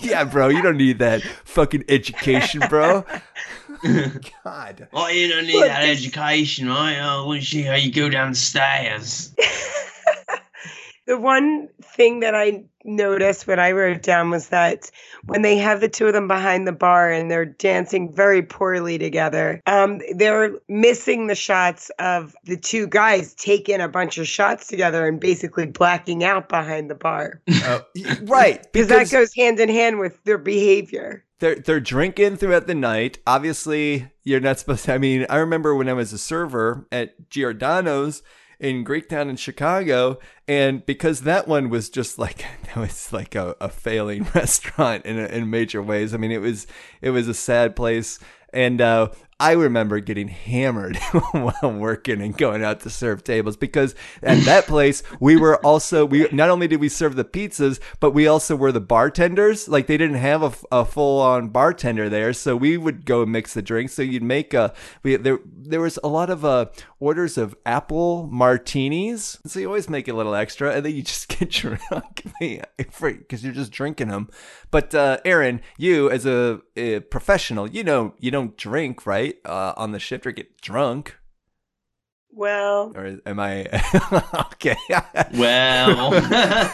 yeah, 0.00 0.24
bro. 0.24 0.48
You 0.48 0.62
don't 0.62 0.76
need 0.76 0.98
that 1.00 1.22
fucking 1.44 1.84
education, 1.88 2.62
bro. 2.68 3.04
God. 4.44 4.88
Oh, 4.92 5.08
you 5.08 5.28
don't 5.28 5.46
need 5.46 5.54
Look, 5.54 5.66
that 5.68 5.82
this- 5.86 5.98
education, 6.00 6.68
right? 6.68 6.98
Oh, 6.98 7.24
I 7.24 7.26
want 7.26 7.40
to 7.42 7.46
see 7.46 7.62
how 7.62 7.74
you 7.74 7.92
go 7.92 8.08
downstairs. 8.08 9.34
The 11.06 11.18
one 11.18 11.68
thing 11.82 12.20
that 12.20 12.34
I 12.34 12.64
noticed 12.86 13.46
what 13.46 13.58
I 13.58 13.72
wrote 13.72 14.02
down 14.02 14.30
was 14.30 14.48
that 14.48 14.90
when 15.24 15.42
they 15.42 15.56
have 15.58 15.80
the 15.80 15.88
two 15.88 16.06
of 16.06 16.12
them 16.12 16.28
behind 16.28 16.66
the 16.66 16.72
bar 16.72 17.10
and 17.10 17.30
they're 17.30 17.44
dancing 17.44 18.14
very 18.14 18.42
poorly 18.42 18.96
together, 18.98 19.60
um, 19.66 20.00
they're 20.14 20.52
missing 20.68 21.26
the 21.26 21.34
shots 21.34 21.90
of 21.98 22.34
the 22.44 22.56
two 22.56 22.86
guys 22.86 23.34
taking 23.34 23.80
a 23.80 23.88
bunch 23.88 24.18
of 24.18 24.28
shots 24.28 24.66
together 24.68 25.06
and 25.06 25.20
basically 25.20 25.66
blacking 25.66 26.22
out 26.24 26.48
behind 26.48 26.88
the 26.90 26.94
bar. 26.94 27.42
Uh, 27.66 27.80
right, 28.22 28.64
Because 28.72 28.88
that 28.88 29.10
goes 29.10 29.34
hand 29.34 29.58
in 29.58 29.68
hand 29.68 29.98
with 29.98 30.22
their 30.22 30.38
behavior. 30.38 31.24
they're 31.40 31.56
they're 31.56 31.80
drinking 31.80 32.36
throughout 32.36 32.68
the 32.68 32.74
night. 32.76 33.18
Obviously, 33.26 34.08
you're 34.22 34.38
not 34.40 34.60
supposed 34.60 34.84
to. 34.84 34.94
I 34.94 34.98
mean, 34.98 35.26
I 35.28 35.36
remember 35.38 35.74
when 35.74 35.88
I 35.88 35.94
was 35.94 36.12
a 36.12 36.18
server 36.18 36.86
at 36.92 37.28
Giordano's 37.28 38.22
in 38.58 38.84
Greektown 38.84 39.28
in 39.28 39.36
Chicago, 39.36 40.18
and 40.48 40.84
because 40.86 41.22
that 41.22 41.46
one 41.46 41.68
was 41.68 41.90
just 41.90 42.18
like 42.18 42.38
that 42.64 42.76
was 42.76 43.12
like 43.12 43.34
a, 43.34 43.56
a 43.60 43.68
failing 43.68 44.26
restaurant 44.34 45.04
in 45.04 45.18
in 45.18 45.50
major 45.50 45.82
ways. 45.82 46.14
I 46.14 46.16
mean, 46.16 46.32
it 46.32 46.40
was 46.40 46.66
it 47.00 47.10
was 47.10 47.28
a 47.28 47.34
sad 47.34 47.76
place, 47.76 48.18
and 48.52 48.80
uh, 48.80 49.10
I 49.38 49.52
remember 49.52 50.00
getting 50.00 50.28
hammered 50.28 50.96
while 51.32 51.72
working 51.72 52.22
and 52.22 52.34
going 52.34 52.64
out 52.64 52.80
to 52.80 52.90
serve 52.90 53.22
tables 53.22 53.58
because 53.58 53.94
at 54.22 54.44
that 54.44 54.66
place 54.66 55.02
we 55.20 55.36
were 55.36 55.56
also 55.64 56.06
we 56.06 56.26
not 56.32 56.48
only 56.48 56.66
did 56.66 56.80
we 56.80 56.88
serve 56.88 57.16
the 57.16 57.24
pizzas 57.24 57.78
but 58.00 58.12
we 58.12 58.26
also 58.26 58.56
were 58.56 58.72
the 58.72 58.80
bartenders. 58.80 59.68
Like 59.68 59.88
they 59.88 59.98
didn't 59.98 60.16
have 60.16 60.42
a, 60.42 60.52
a 60.80 60.84
full 60.86 61.20
on 61.20 61.48
bartender 61.48 62.08
there 62.08 62.32
so 62.32 62.56
we 62.56 62.78
would 62.78 63.04
go 63.04 63.26
mix 63.26 63.52
the 63.52 63.60
drinks. 63.60 63.92
So 63.92 64.00
you'd 64.00 64.22
make 64.22 64.54
a 64.54 64.72
we 65.02 65.16
there 65.16 65.40
there 65.44 65.82
was 65.82 65.98
a 66.02 66.08
lot 66.08 66.30
of 66.30 66.42
uh 66.42 66.66
orders 66.98 67.36
of 67.36 67.54
apple 67.66 68.28
martinis. 68.32 69.38
So 69.44 69.60
you 69.60 69.66
always 69.66 69.90
make 69.90 70.08
a 70.08 70.14
little 70.14 70.34
extra 70.34 70.72
and 70.72 70.86
then 70.86 70.94
you 70.94 71.02
just 71.02 71.28
get 71.38 71.50
drunk. 71.50 72.22
Because 72.40 73.44
you're 73.44 73.52
just 73.52 73.72
drinking 73.72 74.08
them 74.08 74.30
but 74.70 74.94
uh 74.94 75.18
Aaron 75.26 75.60
you 75.76 76.10
as 76.10 76.24
a, 76.24 76.60
a 76.74 77.00
professional 77.00 77.68
you 77.68 77.84
know 77.84 78.14
you 78.18 78.30
don't 78.30 78.56
drink 78.56 79.04
right 79.04 79.25
uh, 79.44 79.74
on 79.76 79.92
the 79.92 79.98
shift 79.98 80.26
or 80.26 80.32
get 80.32 80.60
drunk 80.60 81.16
Well, 82.30 82.92
or 82.94 83.18
am 83.26 83.40
I 83.40 83.66
okay? 84.52 84.76
Well, 85.34 86.12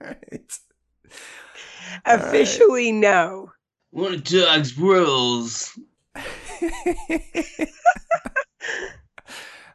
right. 0.00 0.58
Officially, 2.04 2.92
no. 2.92 3.50
One 3.90 4.14
of 4.14 4.24
Doug's 4.24 4.76
rules. 4.78 5.78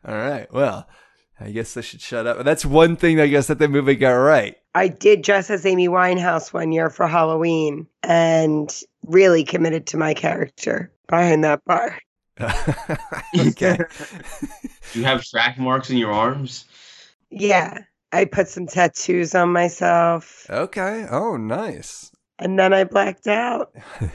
All 0.05 0.15
right. 0.15 0.51
Well, 0.51 0.87
I 1.39 1.51
guess 1.51 1.77
I 1.77 1.81
should 1.81 2.01
shut 2.01 2.27
up. 2.27 2.43
That's 2.43 2.65
one 2.65 2.95
thing 2.95 3.19
I 3.19 3.27
guess 3.27 3.47
that 3.47 3.59
the 3.59 3.67
movie 3.67 3.95
got 3.95 4.11
right. 4.11 4.55
I 4.75 4.87
did 4.87 5.21
dress 5.21 5.49
as 5.49 5.65
Amy 5.65 5.87
Winehouse 5.87 6.53
one 6.53 6.71
year 6.71 6.89
for 6.89 7.07
Halloween 7.07 7.87
and 8.01 8.73
really 9.05 9.43
committed 9.43 9.87
to 9.87 9.97
my 9.97 10.13
character 10.13 10.91
behind 11.07 11.43
that 11.43 11.63
bar. 11.65 11.97
okay. 12.41 13.77
Do 14.93 14.99
you 14.99 15.05
have 15.05 15.23
track 15.23 15.57
marks 15.59 15.89
in 15.89 15.97
your 15.97 16.11
arms? 16.11 16.65
Yeah. 17.29 17.79
I 18.11 18.25
put 18.25 18.47
some 18.47 18.67
tattoos 18.67 19.33
on 19.33 19.49
myself 19.51 20.45
Okay. 20.49 21.07
Oh, 21.09 21.35
nice. 21.37 22.11
and 22.39 22.57
then 22.59 22.73
I 22.73 22.83
blacked 22.83 23.27
out. 23.27 23.73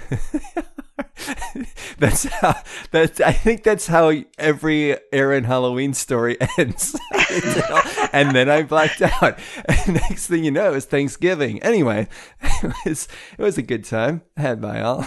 that's 1.98 2.24
how 2.24 2.55
that's 2.92 3.20
I 3.20 3.33
think 3.33 3.64
that's 3.64 3.87
how 3.88 4.12
every 4.38 4.96
Aaron 5.12 5.44
Halloween 5.44 5.94
story 5.94 6.37
ends. 6.59 6.96
and 8.12 8.35
then 8.35 8.48
I 8.48 8.62
blacked 8.62 9.03
out. 9.03 9.38
And 9.66 9.94
next 9.94 10.29
thing 10.29 10.44
you 10.44 10.51
know, 10.53 10.74
it's 10.74 10.87
Thanksgiving. 10.87 11.61
Anyway, 11.62 12.09
it 12.40 12.72
was 12.85 13.09
it 13.37 13.42
was 13.42 13.59
a 13.59 13.62
good 13.62 13.85
time 13.85 14.22
had 14.37 14.61
by 14.61 14.81
all. 14.81 15.05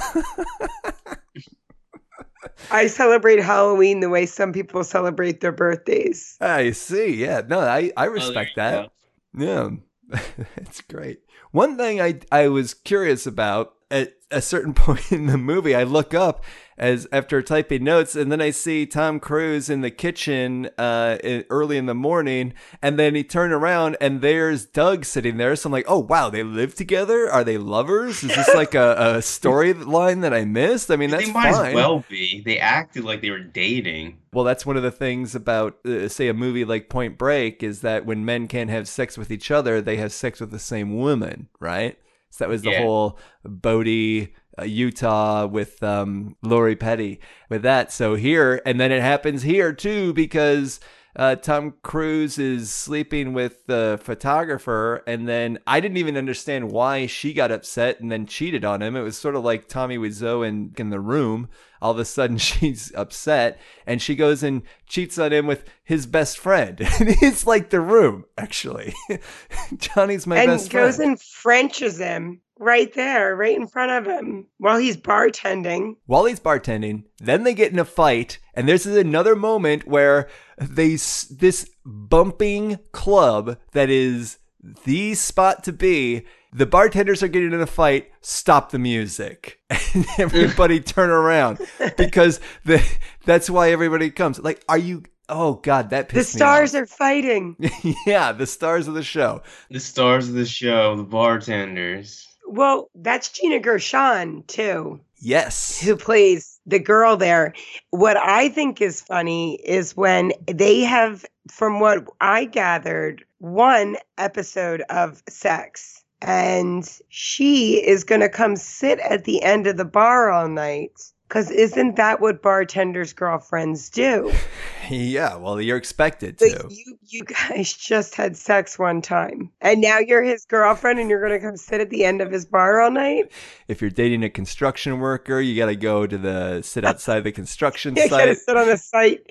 I 2.71 2.87
celebrate 2.87 3.39
Halloween 3.39 3.99
the 3.99 4.09
way 4.09 4.25
some 4.25 4.51
people 4.53 4.83
celebrate 4.83 5.41
their 5.41 5.51
birthdays. 5.51 6.37
I 6.41 6.71
see. 6.71 7.13
Yeah. 7.15 7.41
No, 7.47 7.59
I 7.59 7.91
I 7.97 8.07
Oh, 8.07 8.11
respect 8.11 8.51
you 8.51 8.55
that. 8.57 8.71
go. 8.71 8.91
Yeah, 9.37 9.69
it's 10.57 10.81
great. 10.81 11.19
One 11.51 11.77
thing 11.77 12.01
I 12.01 12.19
I 12.31 12.47
was 12.47 12.73
curious 12.73 13.25
about 13.27 13.73
at 13.89 14.13
a 14.31 14.41
certain 14.41 14.73
point 14.85 15.11
in 15.11 15.27
the 15.27 15.37
movie, 15.37 15.75
I 15.75 15.83
look 15.83 16.13
up 16.13 16.43
as 16.81 17.07
after 17.11 17.43
typing 17.43 17.83
notes, 17.83 18.15
and 18.15 18.31
then 18.31 18.41
I 18.41 18.49
see 18.49 18.87
Tom 18.87 19.19
Cruise 19.19 19.69
in 19.69 19.81
the 19.81 19.91
kitchen 19.91 20.67
uh, 20.79 21.17
early 21.51 21.77
in 21.77 21.85
the 21.85 21.93
morning, 21.93 22.53
and 22.81 22.97
then 22.97 23.13
he 23.13 23.23
turned 23.23 23.53
around 23.53 23.95
and 24.01 24.19
there's 24.21 24.65
Doug 24.65 25.05
sitting 25.05 25.37
there. 25.37 25.55
So 25.55 25.67
I'm 25.67 25.71
like, 25.71 25.85
oh 25.87 25.99
wow, 25.99 26.31
they 26.31 26.41
live 26.43 26.73
together? 26.73 27.29
Are 27.31 27.43
they 27.43 27.59
lovers? 27.59 28.23
Is 28.23 28.35
this 28.35 28.53
like 28.55 28.73
a, 28.73 28.93
a 28.93 29.05
storyline 29.19 30.21
that 30.21 30.33
I 30.33 30.43
missed? 30.43 30.89
I 30.89 30.95
mean, 30.95 31.11
that's 31.11 31.27
they 31.27 31.31
might 31.31 31.53
fine. 31.53 31.67
as 31.67 31.75
well 31.75 32.03
be. 32.09 32.41
They 32.43 32.59
acted 32.59 33.03
like 33.03 33.21
they 33.21 33.29
were 33.29 33.39
dating. 33.39 34.17
Well, 34.33 34.43
that's 34.45 34.65
one 34.65 34.77
of 34.77 34.83
the 34.83 34.91
things 34.91 35.35
about, 35.35 35.85
uh, 35.85 36.07
say, 36.07 36.29
a 36.29 36.33
movie 36.33 36.65
like 36.65 36.89
Point 36.89 37.17
Break 37.17 37.61
is 37.61 37.81
that 37.81 38.05
when 38.07 38.25
men 38.25 38.47
can't 38.47 38.69
have 38.71 38.87
sex 38.87 39.17
with 39.19 39.29
each 39.29 39.51
other, 39.51 39.81
they 39.81 39.97
have 39.97 40.11
sex 40.13 40.39
with 40.39 40.49
the 40.51 40.57
same 40.57 40.97
woman, 40.97 41.49
right? 41.59 41.97
So 42.29 42.45
that 42.45 42.49
was 42.49 42.61
the 42.61 42.71
Yeah. 42.71 42.79
whole 42.81 43.19
Bodhi, 43.43 44.33
Utah 44.63 45.45
with 45.45 45.81
um, 45.83 46.35
Lori 46.41 46.75
Petty 46.75 47.19
with 47.49 47.61
that. 47.63 47.91
So 47.91 48.15
here, 48.15 48.61
and 48.65 48.79
then 48.79 48.91
it 48.91 49.01
happens 49.01 49.43
here 49.43 49.73
too 49.73 50.13
because 50.13 50.79
uh, 51.15 51.35
Tom 51.35 51.73
Cruise 51.83 52.37
is 52.37 52.71
sleeping 52.71 53.33
with 53.33 53.65
the 53.65 53.99
photographer, 54.01 55.03
and 55.05 55.27
then 55.27 55.59
I 55.67 55.79
didn't 55.81 55.97
even 55.97 56.15
understand 56.15 56.71
why 56.71 57.05
she 57.05 57.33
got 57.33 57.51
upset 57.51 57.99
and 57.99 58.11
then 58.11 58.25
cheated 58.25 58.63
on 58.63 58.81
him. 58.81 58.95
It 58.95 59.01
was 59.01 59.17
sort 59.17 59.35
of 59.35 59.43
like 59.43 59.67
Tommy 59.67 59.97
Wiseau 59.97 60.47
in, 60.47 60.73
in 60.77 60.89
the 60.89 61.01
room. 61.01 61.49
All 61.81 61.91
of 61.91 61.99
a 61.99 62.05
sudden, 62.05 62.37
she's 62.39 62.93
upset, 62.95 63.59
and 63.85 64.01
she 64.01 64.15
goes 64.15 64.41
and 64.41 64.61
cheats 64.87 65.17
on 65.17 65.33
him 65.33 65.47
with 65.47 65.65
his 65.83 66.05
best 66.05 66.37
friend. 66.37 66.77
It's 67.23 67.45
like 67.45 67.69
the 67.69 67.81
room, 67.81 68.25
actually. 68.37 68.93
Johnny's 69.77 70.25
my 70.25 70.37
and 70.37 70.47
best 70.47 70.71
goes 70.71 70.99
and 70.99 71.19
Frenches 71.19 71.99
him 71.99 72.41
right 72.61 72.93
there, 72.93 73.35
right 73.35 73.57
in 73.57 73.67
front 73.67 73.91
of 73.91 74.05
him 74.05 74.47
while 74.57 74.77
he's 74.77 74.95
bartending. 74.95 75.95
while 76.05 76.25
he's 76.25 76.39
bartending. 76.39 77.03
Then 77.19 77.43
they 77.43 77.53
get 77.53 77.73
in 77.73 77.79
a 77.79 77.85
fight, 77.85 78.39
and 78.53 78.67
this 78.69 78.85
is 78.85 78.95
another 78.95 79.35
moment 79.35 79.87
where 79.87 80.29
they 80.57 80.91
this 80.91 81.69
bumping 81.85 82.79
club 82.91 83.57
that 83.73 83.89
is 83.89 84.37
the 84.85 85.15
spot 85.15 85.63
to 85.65 85.73
be. 85.73 86.25
The 86.53 86.65
bartenders 86.65 87.23
are 87.23 87.29
getting 87.29 87.53
in 87.53 87.61
a 87.61 87.65
fight. 87.67 88.11
Stop 88.21 88.71
the 88.71 88.79
music, 88.79 89.59
and 89.93 90.05
everybody 90.17 90.79
turn 90.81 91.09
around 91.09 91.59
because 91.97 92.39
the 92.65 92.85
that's 93.25 93.49
why 93.49 93.71
everybody 93.71 94.11
comes. 94.11 94.39
Like, 94.39 94.63
are 94.69 94.77
you? 94.77 95.03
Oh 95.29 95.53
God, 95.53 95.91
that 95.91 96.09
The 96.09 96.25
stars 96.25 96.73
me 96.73 96.81
are 96.81 96.85
fighting. 96.85 97.55
yeah, 98.05 98.33
the 98.33 98.45
stars 98.45 98.89
of 98.89 98.95
the 98.95 99.03
show. 99.03 99.43
The 99.69 99.79
stars 99.79 100.27
of 100.27 100.35
the 100.35 100.45
show, 100.45 100.97
the 100.97 101.03
bartenders. 101.03 102.27
Well, 102.51 102.89
that's 102.95 103.29
Gina 103.29 103.59
Gershon 103.59 104.43
too, 104.47 104.99
Yes. 105.19 105.79
who 105.79 105.95
plays 105.95 106.59
the 106.65 106.79
girl 106.79 107.15
there. 107.15 107.53
What 107.91 108.17
I 108.17 108.49
think 108.49 108.81
is 108.81 109.01
funny 109.01 109.55
is 109.55 109.95
when 109.95 110.33
they 110.47 110.81
have, 110.81 111.25
from 111.49 111.79
what 111.79 112.05
I 112.19 112.45
gathered, 112.45 113.23
one 113.39 113.95
episode 114.17 114.81
of 114.89 115.23
sex. 115.29 116.03
And 116.21 116.87
she 117.09 117.83
is 117.83 118.03
going 118.03 118.21
to 118.21 118.29
come 118.29 118.55
sit 118.55 118.99
at 118.99 119.23
the 119.23 119.41
end 119.41 119.65
of 119.65 119.77
the 119.77 119.85
bar 119.85 120.29
all 120.29 120.47
night. 120.47 121.10
Because 121.31 121.49
isn't 121.49 121.95
that 121.95 122.19
what 122.19 122.41
bartenders' 122.41 123.13
girlfriends 123.13 123.89
do? 123.89 124.33
Yeah. 124.89 125.35
Well, 125.37 125.61
you're 125.61 125.77
expected 125.77 126.41
Like 126.41 126.51
to. 126.59 126.67
you, 126.69 126.97
you 127.07 127.23
guys 127.23 127.71
just 127.71 128.13
had 128.15 128.35
sex 128.35 128.77
one 128.77 129.01
time, 129.01 129.49
and 129.61 129.79
now 129.79 129.99
you're 129.99 130.23
his 130.23 130.43
girlfriend, 130.43 130.99
and 130.99 131.09
you're 131.09 131.21
gonna 131.21 131.39
come 131.39 131.55
sit 131.55 131.79
at 131.79 131.89
the 131.91 132.03
end 132.03 132.19
of 132.19 132.29
his 132.29 132.45
bar 132.45 132.81
all 132.81 132.91
night. 132.91 133.31
if 133.69 133.79
you're 133.79 133.89
dating 133.91 134.23
a 134.25 134.29
construction 134.29 134.99
worker, 134.99 135.39
you 135.39 135.55
got 135.55 135.67
to 135.67 135.77
go 135.77 136.05
to 136.07 136.17
the 136.17 136.61
sit 136.63 136.83
outside 136.83 137.23
the 137.23 137.31
construction 137.31 137.95
You 137.95 138.09
site. 138.09 138.37
sit 138.39 138.57
on 138.57 138.67
the 138.67 138.75
site, 138.75 139.21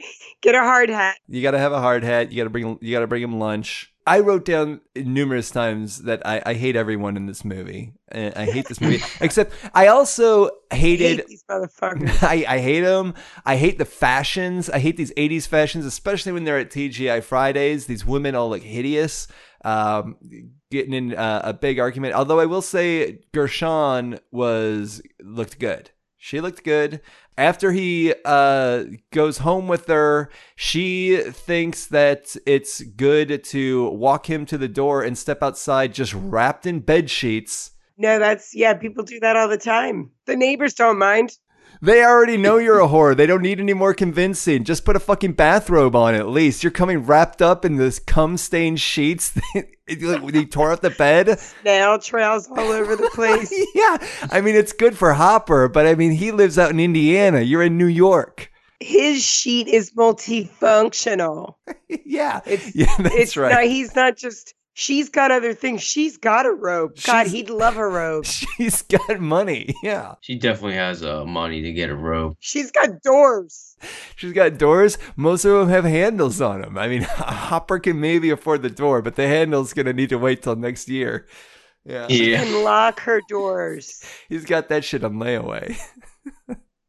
get 0.41 0.55
a 0.55 0.61
hard 0.61 0.89
hat. 0.89 1.19
You 1.29 1.43
got 1.43 1.51
to 1.51 1.59
have 1.59 1.73
a 1.73 1.81
hard 1.81 2.05
hat. 2.05 2.33
You 2.33 2.39
got 2.39 2.45
to 2.45 2.51
bring 2.51 2.79
you 2.81 2.93
got 2.95 3.01
to 3.01 3.07
bring 3.07 3.23
him 3.23 3.39
lunch. 3.39 3.93
I 4.11 4.19
wrote 4.19 4.45
down 4.45 4.81
numerous 4.97 5.53
times 5.53 6.03
that 6.03 6.27
I, 6.27 6.43
I 6.45 6.55
hate 6.55 6.75
everyone 6.75 7.17
in 7.17 7.27
this 7.27 7.45
movie. 7.45 7.93
I 8.11 8.45
hate 8.45 8.67
this 8.67 8.81
movie. 8.81 9.01
Except 9.21 9.53
I 9.73 9.87
also 9.87 10.51
hated 10.73 11.05
I 11.05 11.09
hate 11.09 11.27
these 11.29 11.45
motherfuckers. 11.49 12.23
I, 12.29 12.45
I 12.49 12.59
hate 12.59 12.81
them. 12.81 13.15
I 13.47 13.55
hate 13.55 13.79
the 13.79 13.85
fashions. 13.85 14.69
I 14.69 14.81
hate 14.81 14.97
these 14.97 15.13
80s 15.13 15.47
fashions, 15.47 15.87
especially 15.87 16.33
when 16.33 16.43
they're 16.43 16.59
at 16.59 16.73
TGI 16.73 17.23
Fridays. 17.23 17.87
These 17.87 18.05
women 18.05 18.35
all 18.35 18.51
look 18.51 18.65
hideous, 18.65 19.29
um, 19.65 20.17
getting 20.73 20.93
in 20.93 21.15
uh, 21.15 21.43
a 21.45 21.53
big 21.53 21.79
argument. 21.79 22.15
Although 22.15 22.41
I 22.41 22.47
will 22.47 22.63
say 22.63 23.21
Gershon 23.33 24.19
was 24.33 25.01
looked 25.23 25.61
good. 25.61 25.93
She 26.19 26.41
looked 26.41 26.65
good. 26.65 27.01
After 27.39 27.73
he 27.73 28.15
uh, 28.25 28.85
goes 29.13 29.39
home 29.39 29.67
with 29.67 29.87
her, 29.87 30.31
she 30.57 31.23
thinks 31.31 31.87
that 31.87 32.37
it's 32.47 32.83
good 32.83 33.45
to 33.45 33.89
walk 33.91 34.29
him 34.29 34.45
to 34.47 34.59
the 34.59 34.69
door 34.69 35.03
and 35.03 35.17
step 35.17 35.43
outside 35.43 35.95
just 35.95 36.13
wrapped 36.13 36.67
in 36.67 36.81
bed 36.81 37.09
sheets. 37.09 37.73
No, 37.97 38.19
that's 38.19 38.55
yeah. 38.55 38.75
People 38.75 39.05
do 39.05 39.21
that 39.21 39.37
all 39.37 39.49
the 39.49 39.59
time. 39.59 40.11
The 40.27 40.37
neighbors 40.37 40.75
don't 40.75 40.99
mind. 40.99 41.37
They 41.83 42.05
already 42.05 42.37
know 42.37 42.59
you're 42.59 42.81
a 42.81 42.87
whore. 42.87 43.17
They 43.17 43.25
don't 43.27 43.41
need 43.41 43.59
any 43.59 43.73
more 43.73 43.95
convincing. 43.95 44.65
Just 44.65 44.85
put 44.85 44.97
a 44.97 45.01
fucking 45.01 45.33
bathrobe 45.33 45.97
on 45.97 46.15
at 46.15 46.29
least. 46.29 46.63
You're 46.63 46.71
coming 46.71 46.99
wrapped 47.07 47.41
up 47.41 47.65
in 47.65 47.77
this 47.77 47.99
cum 47.99 48.37
stained 48.37 48.81
sheets. 48.81 49.39
you 49.89 50.45
tore 50.47 50.73
up 50.73 50.83
the 50.83 50.91
bed. 50.91 51.41
Nail 51.65 51.99
trails 51.99 52.49
all 52.51 52.59
over 52.59 52.97
the 52.97 53.09
place. 53.15 53.51
yeah. 53.75 53.97
I 54.31 54.43
mean, 54.43 54.57
it's 54.57 54.73
good 54.75 54.97
for 54.99 55.15
Hopper, 55.15 55.69
but 55.69 55.87
I 55.87 55.95
mean, 55.95 56.13
he 56.13 56.33
lives 56.33 56.59
out 56.59 56.71
in 56.71 56.81
Indiana. 56.81 57.41
You're 57.41 57.63
in 57.63 57.79
New 57.79 57.87
York. 57.87 58.51
His 58.79 59.23
sheet 59.25 59.67
is 59.67 59.93
multifunctional. 59.93 61.55
yeah. 61.89 62.41
It's 62.45 62.75
Yeah, 62.75 62.95
that's 62.99 63.15
it's 63.15 63.37
right. 63.37 63.53
not. 63.53 63.65
He's 63.65 63.95
not 63.95 64.17
just. 64.17 64.55
She's 64.81 65.11
got 65.11 65.31
other 65.31 65.53
things. 65.53 65.83
She's 65.83 66.17
got 66.17 66.47
a 66.47 66.53
robe. 66.53 66.93
God, 67.05 67.25
She's- 67.25 67.33
he'd 67.33 67.51
love 67.51 67.77
a 67.77 67.87
robe. 67.87 68.25
She's 68.57 68.81
got 68.81 69.21
money. 69.21 69.75
Yeah. 69.83 70.15
She 70.23 70.39
definitely 70.39 70.77
has 70.77 71.03
uh, 71.05 71.27
money 71.27 71.61
to 71.61 71.71
get 71.71 71.91
a 71.91 71.95
robe. 71.95 72.37
She's 72.41 72.71
got 72.71 73.03
doors. 73.03 73.77
She's 74.17 74.33
got 74.33 74.57
doors. 74.57 74.97
Most 75.17 75.45
of 75.45 75.53
them 75.53 75.69
have 75.69 75.85
handles 75.85 76.41
on 76.41 76.63
them. 76.63 76.79
I 76.79 76.89
mean, 76.89 77.03
Hopper 77.07 77.79
can 77.79 78.01
maybe 78.01 78.31
afford 78.31 78.63
the 78.63 78.71
door, 78.71 79.03
but 79.03 79.17
the 79.17 79.29
handle's 79.29 79.75
going 79.75 79.85
to 79.85 79.93
need 79.93 80.09
to 80.09 80.19
wait 80.19 80.41
till 80.41 80.57
next 80.57 80.89
year. 80.89 81.27
Yeah. 81.85 82.07
Yeah. 82.09 82.43
Can 82.45 82.65
lock 82.65 83.01
her 83.01 83.21
doors. 83.29 84.03
He's 84.31 84.47
got 84.47 84.71
that 84.71 84.83
shit 84.83 85.05
on 85.05 85.17
layaway. 85.17 85.77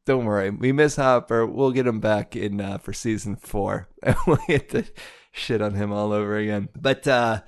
Don't 0.05 0.23
worry, 0.23 0.49
we 0.49 0.71
miss 0.71 0.95
Hopper. 0.95 1.45
We'll 1.45 1.71
get 1.71 1.87
him 1.87 1.99
back 1.99 2.37
in 2.37 2.61
uh, 2.61 2.77
for 2.77 2.93
season 2.93 3.35
four, 3.35 3.89
and 4.01 4.15
we'll 4.25 4.39
get 4.47 4.69
the 4.69 4.89
shit 5.33 5.61
on 5.61 5.73
him 5.75 5.91
all 5.91 6.13
over 6.13 6.37
again. 6.37 6.69
But 6.73 7.05
uh, 7.07 7.41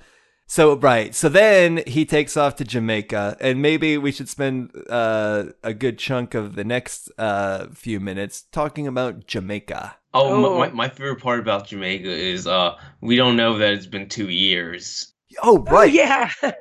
so 0.46 0.76
right, 0.76 1.14
so 1.14 1.28
then 1.28 1.82
he 1.86 2.04
takes 2.04 2.36
off 2.36 2.56
to 2.56 2.64
Jamaica, 2.64 3.36
and 3.40 3.60
maybe 3.62 3.96
we 3.98 4.12
should 4.12 4.28
spend 4.28 4.70
uh, 4.90 5.44
a 5.62 5.72
good 5.74 5.98
chunk 5.98 6.34
of 6.34 6.54
the 6.54 6.64
next 6.64 7.10
uh, 7.18 7.66
few 7.72 7.98
minutes 8.00 8.44
talking 8.52 8.86
about 8.86 9.26
Jamaica. 9.26 9.96
Oh, 10.12 10.44
Oh. 10.44 10.58
My, 10.58 10.68
my, 10.68 10.72
my 10.74 10.88
favorite 10.88 11.20
part 11.20 11.40
about 11.40 11.66
Jamaica 11.66 12.08
is 12.08 12.46
uh 12.46 12.76
we 13.00 13.16
don't 13.16 13.36
know 13.36 13.58
that 13.58 13.72
it's 13.72 13.86
been 13.86 14.08
two 14.08 14.28
years. 14.28 15.12
Oh, 15.42 15.58
Oh, 15.66 15.72
right. 15.72 15.92
yeah. 15.92 16.30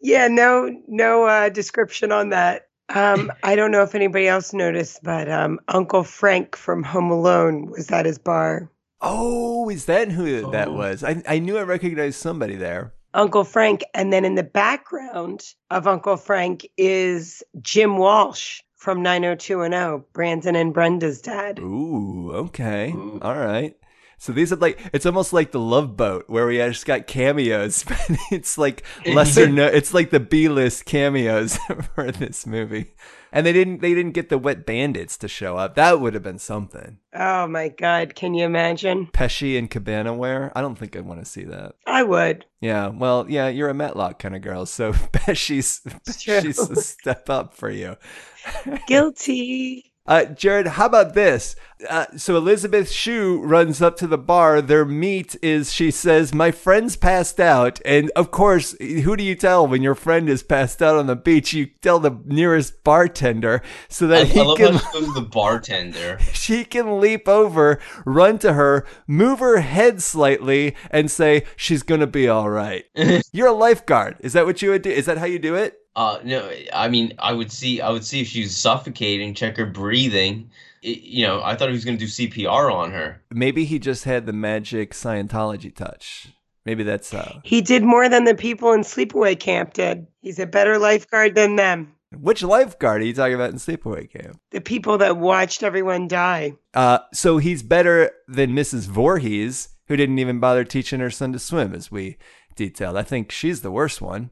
yeah, 0.00 0.28
no 0.28 0.70
no 0.86 1.24
uh, 1.24 1.48
description 1.48 2.12
on 2.12 2.30
that. 2.30 2.68
Um, 2.88 3.32
I 3.42 3.56
don't 3.56 3.70
know 3.72 3.82
if 3.82 3.94
anybody 3.94 4.28
else 4.28 4.52
noticed, 4.52 5.00
but 5.02 5.30
um, 5.30 5.58
Uncle 5.68 6.04
Frank 6.04 6.54
from 6.56 6.82
Home 6.84 7.10
Alone 7.10 7.66
was 7.70 7.90
at 7.90 8.06
his 8.06 8.18
bar. 8.18 8.70
Oh, 9.00 9.68
is 9.68 9.84
that 9.86 10.10
who 10.10 10.50
that 10.50 10.68
Oh. 10.68 10.72
was? 10.72 11.04
I, 11.04 11.22
I 11.28 11.38
knew 11.38 11.58
I 11.58 11.62
recognized 11.62 12.18
somebody 12.20 12.56
there. 12.56 12.92
Uncle 13.14 13.44
Frank, 13.44 13.82
and 13.94 14.12
then 14.12 14.24
in 14.24 14.34
the 14.34 14.42
background 14.42 15.42
of 15.70 15.86
Uncle 15.86 16.16
Frank 16.16 16.66
is 16.76 17.42
Jim 17.62 17.96
Walsh 17.96 18.60
from 18.76 19.02
90210, 19.02 20.04
Brandon 20.12 20.54
and 20.54 20.74
Brenda's 20.74 21.22
dad. 21.22 21.58
Ooh, 21.58 22.30
okay. 22.34 22.92
Ooh. 22.92 23.18
All 23.22 23.36
right. 23.36 23.74
So 24.18 24.32
these 24.32 24.50
are 24.52 24.56
like 24.56 24.80
it's 24.94 25.04
almost 25.06 25.32
like 25.34 25.50
the 25.50 25.60
Love 25.60 25.94
Boat 25.96 26.24
where 26.26 26.46
we 26.46 26.56
just 26.56 26.86
got 26.86 27.06
cameos, 27.06 27.84
but 27.88 27.98
it's 28.30 28.56
like 28.58 28.82
lesser 29.06 29.46
no 29.48 29.66
it's 29.66 29.92
like 29.92 30.10
the 30.10 30.20
B 30.20 30.48
list 30.48 30.84
cameos 30.86 31.56
for 31.94 32.10
this 32.12 32.46
movie. 32.46 32.94
And 33.36 33.44
they 33.44 33.52
didn't 33.52 33.82
they 33.82 33.92
didn't 33.92 34.12
get 34.12 34.30
the 34.30 34.38
wet 34.38 34.64
bandits 34.64 35.18
to 35.18 35.28
show 35.28 35.58
up. 35.58 35.74
That 35.74 36.00
would 36.00 36.14
have 36.14 36.22
been 36.22 36.38
something. 36.38 37.00
Oh 37.14 37.46
my 37.46 37.68
God, 37.68 38.14
can 38.14 38.32
you 38.32 38.46
imagine? 38.46 39.08
Pesci 39.08 39.58
and 39.58 39.70
Cabana 39.70 40.14
wear. 40.14 40.50
I 40.56 40.62
don't 40.62 40.76
think 40.76 40.96
I'd 40.96 41.04
want 41.04 41.20
to 41.20 41.30
see 41.30 41.44
that. 41.44 41.74
I 41.86 42.02
would. 42.02 42.46
Yeah, 42.62 42.88
well, 42.88 43.26
yeah, 43.28 43.48
you're 43.48 43.68
a 43.68 43.74
Matlock 43.74 44.18
kind 44.18 44.34
of 44.34 44.40
girl, 44.40 44.64
so 44.64 44.92
Pesci's. 45.12 45.82
Pesci's 46.06 46.58
a 46.70 46.76
step 46.76 47.28
up 47.28 47.52
for 47.52 47.68
you. 47.68 47.98
Guilty. 48.86 49.92
Uh, 50.06 50.24
Jared, 50.26 50.66
how 50.66 50.86
about 50.86 51.14
this? 51.14 51.56
Uh, 51.90 52.06
so 52.16 52.36
Elizabeth 52.36 52.90
Shue 52.90 53.40
runs 53.42 53.82
up 53.82 53.96
to 53.96 54.06
the 54.06 54.16
bar. 54.16 54.62
Their 54.62 54.84
meet 54.84 55.36
is, 55.42 55.72
she 55.72 55.90
says, 55.90 56.32
my 56.32 56.50
friend's 56.50 56.96
passed 56.96 57.38
out. 57.38 57.80
And 57.84 58.10
of 58.16 58.30
course, 58.30 58.74
who 58.80 59.16
do 59.16 59.22
you 59.22 59.34
tell 59.34 59.66
when 59.66 59.82
your 59.82 59.94
friend 59.94 60.28
is 60.28 60.42
passed 60.42 60.80
out 60.80 60.96
on 60.96 61.06
the 61.06 61.16
beach? 61.16 61.52
You 61.52 61.66
tell 61.66 61.98
the 61.98 62.18
nearest 62.24 62.82
bartender 62.82 63.62
so 63.88 64.06
I, 64.06 64.08
that 64.08 64.22
I 64.22 64.24
he 64.24 64.40
love 64.40 64.58
can, 64.58 64.74
how 64.74 64.78
she 64.78 65.00
goes 65.00 65.14
to 65.14 65.20
the 65.20 65.28
bartender. 65.28 66.18
she 66.32 66.64
can 66.64 67.00
leap 67.00 67.28
over, 67.28 67.78
run 68.04 68.38
to 68.38 68.54
her, 68.54 68.86
move 69.06 69.40
her 69.40 69.58
head 69.58 70.02
slightly, 70.02 70.74
and 70.90 71.10
say, 71.10 71.44
she's 71.56 71.82
going 71.82 72.00
to 72.00 72.06
be 72.06 72.28
all 72.28 72.48
right. 72.48 72.84
You're 73.32 73.48
a 73.48 73.52
lifeguard. 73.52 74.16
Is 74.20 74.32
that 74.32 74.46
what 74.46 74.62
you 74.62 74.70
would 74.70 74.82
do? 74.82 74.90
Is 74.90 75.06
that 75.06 75.18
how 75.18 75.26
you 75.26 75.38
do 75.38 75.54
it? 75.54 75.78
Uh, 75.96 76.18
no, 76.22 76.50
I 76.74 76.88
mean, 76.88 77.14
I 77.18 77.32
would 77.32 77.50
see, 77.50 77.80
I 77.80 77.88
would 77.90 78.04
see 78.04 78.20
if 78.20 78.28
she's 78.28 78.54
suffocating, 78.54 79.32
check 79.32 79.56
her 79.56 79.64
breathing. 79.64 80.50
It, 80.82 81.00
you 81.00 81.26
know, 81.26 81.42
I 81.42 81.56
thought 81.56 81.68
he 81.68 81.74
was 81.74 81.86
gonna 81.86 81.96
do 81.96 82.04
CPR 82.06 82.70
on 82.72 82.92
her. 82.92 83.22
Maybe 83.30 83.64
he 83.64 83.78
just 83.78 84.04
had 84.04 84.26
the 84.26 84.34
magic 84.34 84.92
Scientology 84.92 85.74
touch. 85.74 86.28
Maybe 86.66 86.82
that's 86.82 87.10
how. 87.10 87.40
He 87.44 87.62
did 87.62 87.82
more 87.82 88.08
than 88.08 88.24
the 88.24 88.34
people 88.34 88.72
in 88.72 88.80
Sleepaway 88.80 89.40
Camp 89.40 89.72
did. 89.72 90.06
He's 90.20 90.38
a 90.38 90.46
better 90.46 90.78
lifeguard 90.78 91.34
than 91.34 91.56
them. 91.56 91.94
Which 92.12 92.42
lifeguard 92.42 93.02
are 93.02 93.04
you 93.04 93.14
talking 93.14 93.34
about 93.34 93.50
in 93.50 93.56
Sleepaway 93.56 94.10
Camp? 94.10 94.38
The 94.50 94.60
people 94.60 94.98
that 94.98 95.16
watched 95.16 95.62
everyone 95.62 96.08
die. 96.08 96.54
Uh, 96.74 96.98
so 97.14 97.38
he's 97.38 97.62
better 97.62 98.10
than 98.28 98.50
Mrs. 98.50 98.86
Voorhees, 98.86 99.70
who 99.88 99.96
didn't 99.96 100.18
even 100.18 100.40
bother 100.40 100.64
teaching 100.64 101.00
her 101.00 101.10
son 101.10 101.32
to 101.32 101.38
swim, 101.38 101.74
as 101.74 101.90
we 101.90 102.18
detailed. 102.54 102.96
I 102.96 103.02
think 103.02 103.32
she's 103.32 103.62
the 103.62 103.70
worst 103.70 104.02
one. 104.02 104.30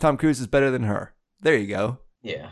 Tom 0.00 0.16
Cruise 0.16 0.40
is 0.40 0.46
better 0.46 0.70
than 0.70 0.84
her. 0.84 1.14
There 1.40 1.56
you 1.56 1.66
go. 1.66 1.98
Yeah. 2.22 2.50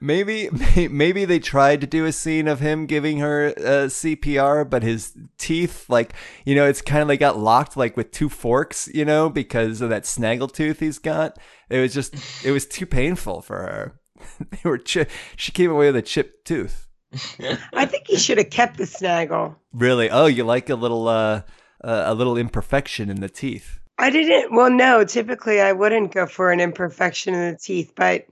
Maybe, 0.00 0.50
maybe 0.90 1.24
they 1.24 1.38
tried 1.38 1.80
to 1.80 1.86
do 1.86 2.04
a 2.06 2.12
scene 2.12 2.48
of 2.48 2.60
him 2.60 2.86
giving 2.86 3.18
her 3.18 3.54
uh, 3.56 3.86
CPR, 3.88 4.68
but 4.68 4.82
his 4.82 5.16
teeth, 5.38 5.88
like, 5.88 6.12
you 6.44 6.54
know, 6.54 6.66
it's 6.66 6.82
kind 6.82 7.02
of 7.02 7.08
like 7.08 7.20
got 7.20 7.38
locked 7.38 7.76
like 7.76 7.96
with 7.96 8.10
two 8.10 8.28
forks, 8.28 8.88
you 8.92 9.04
know, 9.04 9.30
because 9.30 9.80
of 9.80 9.90
that 9.90 10.06
snaggle 10.06 10.48
tooth 10.48 10.80
he's 10.80 10.98
got. 10.98 11.38
It 11.70 11.78
was 11.78 11.94
just, 11.94 12.14
it 12.44 12.50
was 12.50 12.66
too 12.66 12.86
painful 12.86 13.42
for 13.42 13.58
her. 13.58 14.00
they 14.50 14.68
were, 14.68 14.78
chi- 14.78 15.06
she 15.36 15.52
came 15.52 15.70
away 15.70 15.86
with 15.86 15.96
a 15.96 16.02
chipped 16.02 16.46
tooth. 16.46 16.88
I 17.72 17.86
think 17.86 18.08
he 18.08 18.16
should 18.16 18.38
have 18.38 18.50
kept 18.50 18.78
the 18.78 18.86
snaggle. 18.86 19.56
Really? 19.72 20.10
Oh, 20.10 20.26
you 20.26 20.44
like 20.44 20.68
a 20.68 20.74
little, 20.74 21.08
uh, 21.08 21.42
uh, 21.84 22.04
a 22.06 22.14
little 22.14 22.36
imperfection 22.36 23.08
in 23.08 23.20
the 23.20 23.28
teeth. 23.28 23.78
I 24.02 24.10
didn't. 24.10 24.52
Well, 24.52 24.68
no, 24.68 25.04
typically 25.04 25.60
I 25.60 25.72
wouldn't 25.72 26.12
go 26.12 26.26
for 26.26 26.50
an 26.50 26.58
imperfection 26.58 27.34
in 27.34 27.52
the 27.52 27.56
teeth, 27.56 27.92
but 27.94 28.26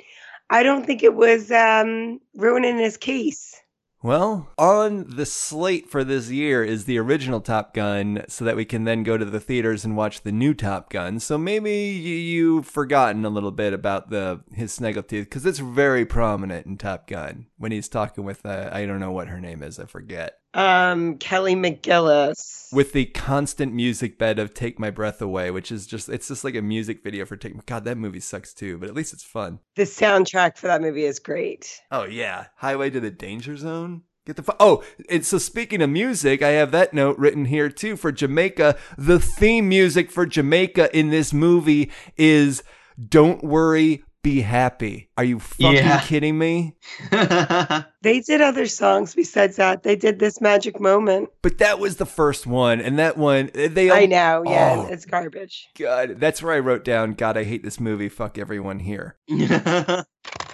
I 0.50 0.64
don't 0.64 0.84
think 0.84 1.04
it 1.04 1.14
was 1.14 1.52
um, 1.52 2.20
ruining 2.34 2.76
his 2.76 2.96
case. 2.96 3.54
Well, 4.02 4.50
on 4.58 5.04
the 5.10 5.24
slate 5.24 5.88
for 5.88 6.02
this 6.02 6.28
year 6.28 6.64
is 6.64 6.86
the 6.86 6.98
original 6.98 7.40
Top 7.40 7.72
Gun, 7.72 8.24
so 8.26 8.44
that 8.46 8.56
we 8.56 8.64
can 8.64 8.82
then 8.82 9.04
go 9.04 9.16
to 9.16 9.24
the 9.24 9.38
theaters 9.38 9.84
and 9.84 9.96
watch 9.96 10.22
the 10.22 10.32
new 10.32 10.54
Top 10.54 10.90
Gun. 10.90 11.20
So 11.20 11.38
maybe 11.38 11.70
you, 11.70 12.16
you've 12.16 12.66
forgotten 12.66 13.24
a 13.24 13.30
little 13.30 13.52
bit 13.52 13.72
about 13.72 14.10
the 14.10 14.40
his 14.52 14.72
snaggle 14.72 15.04
teeth 15.04 15.26
because 15.26 15.46
it's 15.46 15.60
very 15.60 16.04
prominent 16.04 16.66
in 16.66 16.78
Top 16.78 17.06
Gun 17.06 17.46
when 17.58 17.70
he's 17.70 17.88
talking 17.88 18.24
with 18.24 18.44
uh, 18.44 18.70
I 18.72 18.86
don't 18.86 18.98
know 18.98 19.12
what 19.12 19.28
her 19.28 19.40
name 19.40 19.62
is, 19.62 19.78
I 19.78 19.84
forget. 19.84 20.39
Um, 20.54 21.16
Kelly 21.18 21.54
McGillis. 21.54 22.72
With 22.72 22.92
the 22.92 23.06
constant 23.06 23.72
music 23.74 24.18
bed 24.18 24.38
of 24.38 24.54
"Take 24.54 24.78
My 24.78 24.90
Breath 24.90 25.20
Away," 25.20 25.50
which 25.50 25.72
is 25.72 25.86
just 25.86 26.08
it's 26.08 26.28
just 26.28 26.44
like 26.44 26.54
a 26.54 26.62
music 26.62 27.02
video 27.02 27.24
for 27.24 27.36
"Take." 27.36 27.64
God, 27.66 27.84
that 27.84 27.98
movie 27.98 28.20
sucks 28.20 28.52
too, 28.54 28.78
but 28.78 28.88
at 28.88 28.94
least 28.94 29.12
it's 29.12 29.24
fun. 29.24 29.58
the 29.76 29.82
soundtrack 29.82 30.56
for 30.56 30.66
that 30.68 30.80
movie 30.80 31.04
is 31.04 31.18
great. 31.18 31.80
Oh 31.90 32.04
yeah, 32.04 32.46
Highway 32.56 32.90
to 32.90 33.00
the 33.00 33.10
Danger 33.10 33.56
Zone. 33.56 34.02
Get 34.26 34.36
the 34.36 34.42
fu- 34.42 34.52
oh, 34.60 34.84
and 35.08 35.24
so 35.24 35.38
speaking 35.38 35.82
of 35.82 35.90
music, 35.90 36.42
I 36.42 36.50
have 36.50 36.70
that 36.72 36.92
note 36.94 37.18
written 37.18 37.46
here 37.46 37.70
too 37.70 37.96
for 37.96 38.12
Jamaica. 38.12 38.76
The 38.98 39.18
theme 39.18 39.68
music 39.68 40.10
for 40.10 40.26
Jamaica 40.26 40.96
in 40.96 41.10
this 41.10 41.32
movie 41.32 41.90
is 42.16 42.62
"Don't 43.08 43.42
Worry, 43.42 44.04
Be 44.22 44.40
Happy." 44.40 45.10
Are 45.16 45.24
you 45.24 45.38
fucking 45.40 45.74
Yeah. 45.76 46.00
kidding 46.00 46.38
me? 46.38 46.76
They 48.02 48.20
did 48.20 48.40
other 48.40 48.66
songs 48.66 49.14
besides 49.14 49.56
that. 49.56 49.82
They 49.82 49.94
did 49.94 50.18
this 50.20 50.40
magic 50.40 50.80
moment. 50.80 51.28
But 51.42 51.58
that 51.58 51.78
was 51.78 51.96
the 51.96 52.06
first 52.06 52.46
one, 52.46 52.80
and 52.80 52.98
that 52.98 53.18
one 53.18 53.50
they. 53.54 53.90
I 53.90 54.06
know, 54.06 54.42
yeah, 54.46 54.86
Oh. 54.88 54.90
it's 54.90 55.04
garbage. 55.04 55.68
God, 55.78 56.18
that's 56.18 56.42
where 56.42 56.54
I 56.54 56.60
wrote 56.60 56.82
down. 56.82 57.12
God, 57.12 57.36
I 57.36 57.44
hate 57.44 57.62
this 57.62 57.78
movie. 57.78 58.08
Fuck 58.08 58.38
everyone 58.38 58.78
here. 58.78 59.16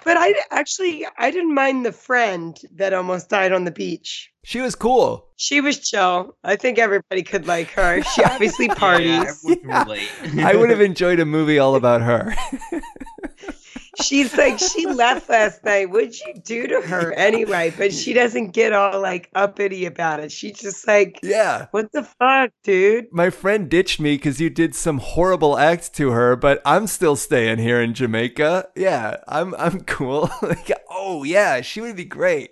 But 0.04 0.16
I 0.16 0.34
actually 0.52 1.04
I 1.18 1.32
didn't 1.32 1.52
mind 1.54 1.84
the 1.84 1.90
friend 1.90 2.56
that 2.76 2.92
almost 2.94 3.28
died 3.28 3.50
on 3.50 3.64
the 3.64 3.72
beach. 3.72 4.30
She 4.44 4.60
was 4.60 4.76
cool. 4.76 5.26
She 5.36 5.60
was 5.60 5.80
chill. 5.80 6.36
I 6.44 6.54
think 6.54 6.78
everybody 6.78 7.24
could 7.24 7.48
like 7.48 7.70
her. 7.72 8.02
She 8.04 8.22
obviously 8.32 8.66
Yeah, 8.66 8.74
parties. 8.74 9.18
everyone 9.44 9.58
can 9.62 9.84
relate. 9.88 10.44
I 10.44 10.54
would 10.54 10.70
have 10.70 10.80
enjoyed 10.80 11.18
a 11.18 11.24
movie 11.24 11.58
all 11.58 11.74
about 11.74 12.02
her. 12.02 12.32
She's 14.02 14.36
like, 14.36 14.58
she 14.58 14.86
left 14.86 15.28
last 15.28 15.64
night. 15.64 15.90
What'd 15.90 16.18
you 16.20 16.34
do 16.34 16.66
to 16.66 16.80
her 16.82 17.12
anyway? 17.12 17.72
But 17.76 17.92
she 17.92 18.12
doesn't 18.12 18.52
get 18.52 18.72
all 18.72 19.00
like 19.00 19.30
uppity 19.34 19.86
about 19.86 20.20
it. 20.20 20.30
She's 20.32 20.58
just 20.58 20.86
like, 20.86 21.18
yeah. 21.22 21.66
what 21.70 21.92
the 21.92 22.02
fuck, 22.02 22.50
dude? 22.62 23.06
my 23.12 23.30
friend 23.30 23.68
ditched 23.68 23.98
me 24.00 24.14
because 24.14 24.40
you 24.40 24.50
did 24.50 24.74
some 24.74 24.98
horrible 24.98 25.58
act 25.58 25.94
to 25.94 26.10
her, 26.10 26.36
but 26.36 26.60
I'm 26.64 26.86
still 26.86 27.16
staying 27.16 27.58
here 27.58 27.80
in 27.80 27.94
Jamaica. 27.94 28.68
Yeah, 28.76 29.16
I'm 29.26 29.54
I'm 29.54 29.80
cool. 29.80 30.30
like, 30.42 30.72
oh 30.90 31.24
yeah, 31.24 31.60
she 31.62 31.80
would 31.80 31.96
be 31.96 32.04
great. 32.04 32.50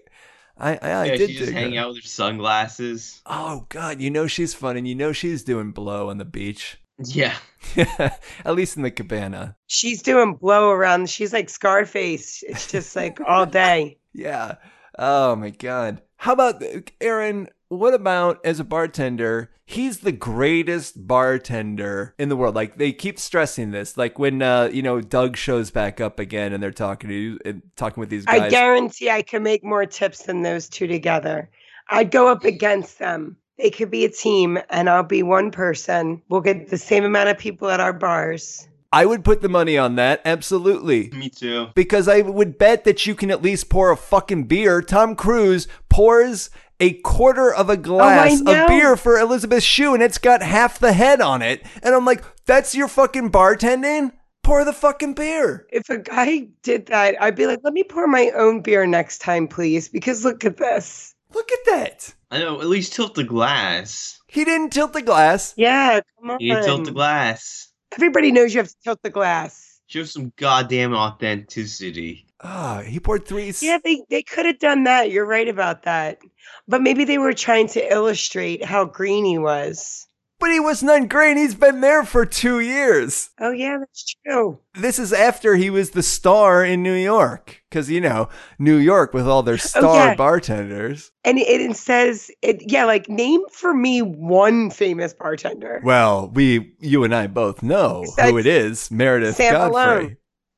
I 0.57 0.77
I, 0.77 0.91
I 0.91 1.05
yeah, 1.05 1.17
did 1.17 1.31
she 1.31 1.37
just 1.37 1.53
hang 1.53 1.75
her. 1.75 1.81
out 1.81 1.89
with 1.89 2.03
her 2.03 2.09
sunglasses. 2.09 3.21
Oh 3.27 3.67
god, 3.69 4.01
you 4.01 4.11
know 4.11 4.27
she's 4.27 4.55
fun, 4.55 4.77
and 4.77 4.87
you 4.89 4.95
know 4.95 5.13
she's 5.13 5.43
doing 5.43 5.73
blow 5.73 6.11
on 6.11 6.19
the 6.19 6.25
beach. 6.25 6.79
Yeah. 6.99 7.37
At 7.77 8.55
least 8.55 8.77
in 8.77 8.83
the 8.83 8.91
cabana. 8.91 9.57
She's 9.67 10.03
doing 10.03 10.35
blow 10.35 10.71
around. 10.71 11.11
She's 11.11 11.33
like 11.33 11.49
Scarface. 11.51 12.45
It's 12.47 12.71
just 12.71 12.95
like 12.97 13.19
all 13.27 13.47
day. 13.47 13.99
Yeah. 14.17 14.59
Oh 14.97 15.35
my 15.35 15.51
god. 15.51 16.01
How 16.19 16.35
about 16.35 16.63
Aaron? 17.01 17.49
What 17.67 17.95
about 17.95 18.39
as 18.47 18.61
a 18.61 18.65
bartender? 18.65 19.51
He's 19.67 19.99
the 19.99 20.13
greatest 20.13 21.09
bartender 21.09 22.15
in 22.17 22.29
the 22.29 22.37
world. 22.37 22.55
Like 22.55 22.77
they 22.79 22.93
keep 22.93 23.19
stressing 23.19 23.73
this. 23.73 23.97
Like 23.97 24.21
when 24.21 24.41
uh, 24.41 24.71
you 24.73 24.83
know 24.83 25.01
Doug 25.01 25.37
shows 25.37 25.73
back 25.73 26.01
up 26.01 26.21
again 26.21 26.53
and 26.53 26.63
they're 26.63 26.71
talking 26.71 27.11
to 27.11 27.17
you 27.17 27.39
and 27.45 27.63
talking 27.75 28.01
with 28.01 28.09
these 28.09 28.25
guys. 28.25 28.43
I 28.43 28.49
guarantee 28.51 29.11
I 29.11 29.23
could 29.23 29.43
make 29.43 29.65
more 29.65 29.85
tips 29.85 30.23
than 30.23 30.43
those 30.43 30.69
two 30.69 30.87
together. 30.87 31.51
I'd 31.89 32.13
go 32.13 32.29
up 32.29 32.45
against 32.45 33.01
them. 33.01 33.37
They 33.59 33.71
could 33.71 33.91
be 33.91 34.05
a 34.05 34.11
team, 34.11 34.59
and 34.71 34.91
I'll 34.91 35.05
be 35.05 35.23
one 35.23 35.51
person. 35.51 36.21
We'll 36.29 36.41
get 36.41 36.69
the 36.69 36.79
same 36.79 37.05
amount 37.05 37.29
of 37.29 37.39
people 37.39 37.71
at 37.71 37.81
our 37.81 37.93
bars. 37.93 38.67
I 38.95 39.07
would 39.07 39.25
put 39.25 39.41
the 39.41 39.49
money 39.49 39.77
on 39.77 39.97
that. 39.97 40.23
Absolutely. 40.25 41.11
Me 41.11 41.29
too. 41.29 41.67
Because 41.75 42.07
I 42.07 42.21
would 42.21 42.59
bet 42.59 42.85
that 42.85 43.07
you 43.07 43.17
can 43.17 43.29
at 43.33 43.43
least 43.43 43.69
pour 43.69 43.91
a 43.91 43.97
fucking 43.97 44.45
beer. 44.45 44.81
Tom 44.83 45.17
Cruise 45.17 45.67
pours 45.89 46.49
a 46.79 46.93
quarter 47.01 47.53
of 47.53 47.69
a 47.69 47.73
oh, 47.73 47.77
glass 47.77 48.41
know. 48.41 48.63
of 48.63 48.69
beer 48.69 48.97
for 48.97 49.19
Elizabeth 49.19 49.65
Shue 49.65 49.95
and 49.95 50.03
it's 50.03 50.19
got 50.19 50.43
half 50.43 50.79
the 50.79 50.93
head 50.93 51.21
on 51.21 51.43
it. 51.43 51.67
And 51.83 51.93
I'm 51.93 52.05
like, 52.05 52.23
that's 52.47 52.77
your 52.77 52.87
fucking 52.87 53.33
bartending? 53.33 54.13
Pour 54.45 54.65
the 54.65 54.73
fucking 54.73 55.15
beer. 55.15 55.67
If 55.73 55.89
a 55.89 55.99
guy 55.99 56.49
did 56.63 56.87
that, 56.87 57.21
I'd 57.21 57.35
be 57.35 57.47
like, 57.47 57.61
let 57.65 57.73
me 57.73 57.83
pour 57.83 58.07
my 58.07 58.31
own 58.37 58.61
beer 58.61 58.87
next 58.87 59.19
time, 59.19 59.49
please, 59.49 59.89
because 59.89 60.25
look 60.25 60.45
at 60.45 60.59
this. 60.59 61.14
Look 61.35 61.51
at 61.53 61.65
that. 61.67 62.15
I 62.31 62.39
know. 62.39 62.61
At 62.61 62.69
least 62.69 62.95
tilt 62.95 63.15
the 63.15 63.25
glass. 63.25 64.21
He 64.29 64.45
didn't 64.45 64.73
tilt 64.73 64.93
the 64.93 65.03
glass. 65.03 65.55
Yeah, 65.57 66.01
come 66.21 66.31
on. 66.31 66.39
You 66.41 66.55
tilt 66.63 66.85
the 66.85 66.93
glass. 66.93 67.73
Everybody 67.93 68.33
knows 68.33 68.55
you 68.55 68.61
have 68.61 68.69
to 68.69 68.77
tilt 68.83 69.03
the 69.03 69.11
glass. 69.11 69.81
Show 69.87 70.05
some 70.05 70.33
goddamn 70.37 70.95
authenticity. 70.95 72.27
Ah, 72.41 72.83
he 72.85 73.01
poured 73.01 73.27
three. 73.27 73.53
Yeah, 73.61 73.79
they, 73.83 74.03
they 74.11 74.23
could 74.23 74.47
have 74.47 74.59
done 74.59 74.85
that. 74.85 75.11
You're 75.11 75.27
right 75.27 75.49
about 75.49 75.85
that. 75.85 76.19
But 76.67 76.83
maybe 76.83 77.05
they 77.05 77.19
were 77.19 77.33
trying 77.33 77.69
to 77.69 77.93
illustrate 77.93 78.65
how 78.65 78.85
green 78.85 79.25
he 79.25 79.39
was. 79.39 80.07
But 80.45 80.53
he 80.53 80.61
was 80.61 80.83
not 80.83 81.09
green. 81.09 81.39
He's 81.39 81.55
been 81.55 81.81
there 81.81 82.05
for 82.05 82.27
two 82.27 82.61
years. 82.61 83.31
Oh, 83.41 83.51
yeah, 83.51 83.79
that's 83.79 84.15
true. 84.27 84.59
This 84.75 84.99
is 84.99 85.11
after 85.11 85.57
he 85.57 85.71
was 85.71 85.93
the 85.93 86.03
star 86.03 86.63
in 86.63 86.83
New 86.83 86.93
York. 86.93 87.63
Because, 87.71 87.89
you 87.91 88.03
know, 88.03 88.29
New 88.59 88.77
York 88.77 89.15
with 89.15 89.27
all 89.27 89.43
their 89.43 89.55
oh, 89.55 89.57
star 89.57 89.85
Oh, 89.85 89.95
yeah. 90.11 90.15
bartenders. 90.17 91.13
And 91.25 91.39
it, 91.39 91.49
it 91.49 91.75
says, 91.79 92.31
it, 92.43 92.71
yeah, 92.71 92.85
like 92.85 93.09
name 93.09 93.41
for 93.53 93.73
me 93.73 94.03
one 94.03 94.69
famous 94.69 95.15
bartender. 95.15 95.81
Well, 95.83 96.29
we, 96.35 96.75
you 96.79 97.05
and 97.05 97.15
I 97.15 97.27
both 97.27 97.63
know 97.63 98.05
who 98.21 98.37
it 98.37 98.45
is 98.47 98.91
Meredith 98.91 99.37
Sam 99.37 99.55
Godfrey. 99.55 99.73
Malone. 99.73 100.17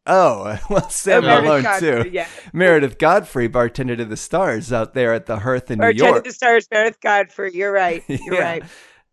Oh, 0.09 0.59
well, 0.69 0.91
Sam 0.91 1.25
Oh, 1.25 1.43
Malone, 1.43 1.63
Godfrey, 1.63 2.03
too. 2.05 2.11
Yeah. 2.11 2.27
Meredith 2.53 2.99
Godfrey 2.99 3.47
bartender 3.47 3.95
to 3.95 4.05
the 4.05 4.17
stars 4.17 4.73
out 4.73 4.95
there 4.95 5.15
at 5.15 5.27
the 5.27 5.39
Hearth 5.39 5.71
in 5.71 5.79
New 5.79 5.85
York. 5.85 5.97
Bartender 5.97 6.13
York. 6.17 6.25
the 6.25 6.33
Stars, 6.33 6.67
Meredith 6.73 7.01
Godfrey. 7.01 7.53
You're 7.55 7.71
right. 7.71 8.03
You're 8.09 8.35
Yeah. 8.35 8.41
right. 8.41 8.65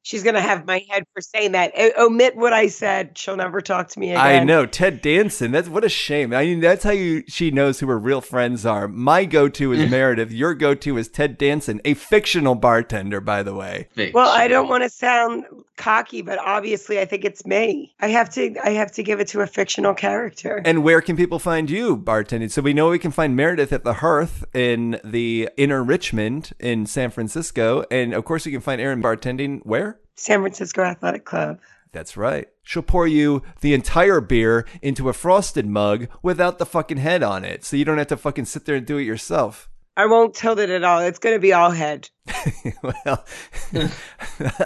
She's 0.03 0.21
going 0.21 0.35
to 0.35 0.41
have 0.41 0.65
my 0.65 0.85
head 0.89 1.05
for 1.13 1.21
saying 1.21 1.53
that. 1.53 1.71
O- 1.77 2.05
omit 2.07 2.35
what 2.35 2.51
I 2.51 2.67
said. 2.67 3.17
She'll 3.17 3.37
never 3.37 3.61
talk 3.61 3.87
to 3.89 3.99
me 3.99 4.11
again. 4.11 4.41
I 4.41 4.43
know 4.43 4.65
Ted 4.65 5.01
Danson. 5.01 5.51
That's 5.51 5.69
what 5.69 5.85
a 5.85 5.89
shame. 5.89 6.33
I 6.33 6.43
mean, 6.43 6.59
that's 6.59 6.83
how 6.83 6.91
you 6.91 7.23
she 7.27 7.51
knows 7.51 7.79
who 7.79 7.87
her 7.87 7.97
real 7.97 8.19
friends 8.19 8.65
are. 8.65 8.87
My 8.89 9.23
go-to 9.23 9.71
is 9.71 9.89
Meredith. 9.91 10.31
Your 10.31 10.53
go-to 10.53 10.97
is 10.97 11.07
Ted 11.07 11.37
Danson, 11.37 11.79
a 11.85 11.93
fictional 11.93 12.53
bartender, 12.53 13.21
by 13.21 13.43
the 13.43 13.55
way. 13.55 13.87
Well, 14.13 14.29
I 14.29 14.49
don't 14.49 14.67
want 14.67 14.83
to 14.83 14.89
sound 14.89 15.45
cocky, 15.77 16.21
but 16.21 16.37
obviously 16.39 16.99
I 16.99 17.05
think 17.05 17.25
it's 17.25 17.45
me. 17.45 17.93
I 17.99 18.07
have 18.09 18.29
to 18.31 18.55
I 18.63 18.71
have 18.71 18.91
to 18.93 19.03
give 19.03 19.19
it 19.19 19.27
to 19.29 19.41
a 19.41 19.47
fictional 19.47 19.93
character. 19.93 20.61
And 20.65 20.83
where 20.83 21.01
can 21.01 21.15
people 21.15 21.39
find 21.39 21.69
you 21.69 21.97
bartending? 21.97 22.51
So 22.51 22.61
we 22.61 22.73
know 22.73 22.89
we 22.89 22.99
can 22.99 23.11
find 23.11 23.35
Meredith 23.35 23.71
at 23.71 23.83
the 23.83 23.95
Hearth 23.95 24.43
in 24.53 24.99
the 25.03 25.49
Inner 25.57 25.83
Richmond 25.83 26.51
in 26.59 26.85
San 26.85 27.09
Francisco, 27.09 27.85
and 27.89 28.13
of 28.13 28.25
course 28.25 28.45
we 28.45 28.51
can 28.51 28.61
find 28.61 28.81
Aaron 28.81 29.01
bartending 29.01 29.61
where? 29.63 29.92
San 30.15 30.41
Francisco 30.41 30.83
Athletic 30.83 31.25
Club. 31.25 31.59
That's 31.91 32.17
right. 32.17 32.47
She'll 32.63 32.81
pour 32.81 33.07
you 33.07 33.43
the 33.61 33.73
entire 33.73 34.19
beer 34.19 34.65
into 34.81 35.09
a 35.09 35.13
frosted 35.13 35.67
mug 35.67 36.07
without 36.21 36.57
the 36.57 36.65
fucking 36.65 36.97
head 36.97 37.21
on 37.21 37.45
it, 37.45 37.63
so 37.63 37.77
you 37.77 37.85
don't 37.85 37.99
have 37.99 38.07
to 38.07 38.17
fucking 38.17 38.45
sit 38.45 38.65
there 38.65 38.75
and 38.75 38.85
do 38.85 38.97
it 38.97 39.03
yourself. 39.03 39.69
I 39.95 40.07
won't 40.07 40.33
tilt 40.33 40.57
it 40.57 40.71
at 40.71 40.83
all. 40.83 40.99
It's 41.01 41.19
going 41.19 41.35
to 41.35 41.39
be 41.39 41.53
all 41.53 41.69
head. 41.69 42.09
well, 42.83 43.25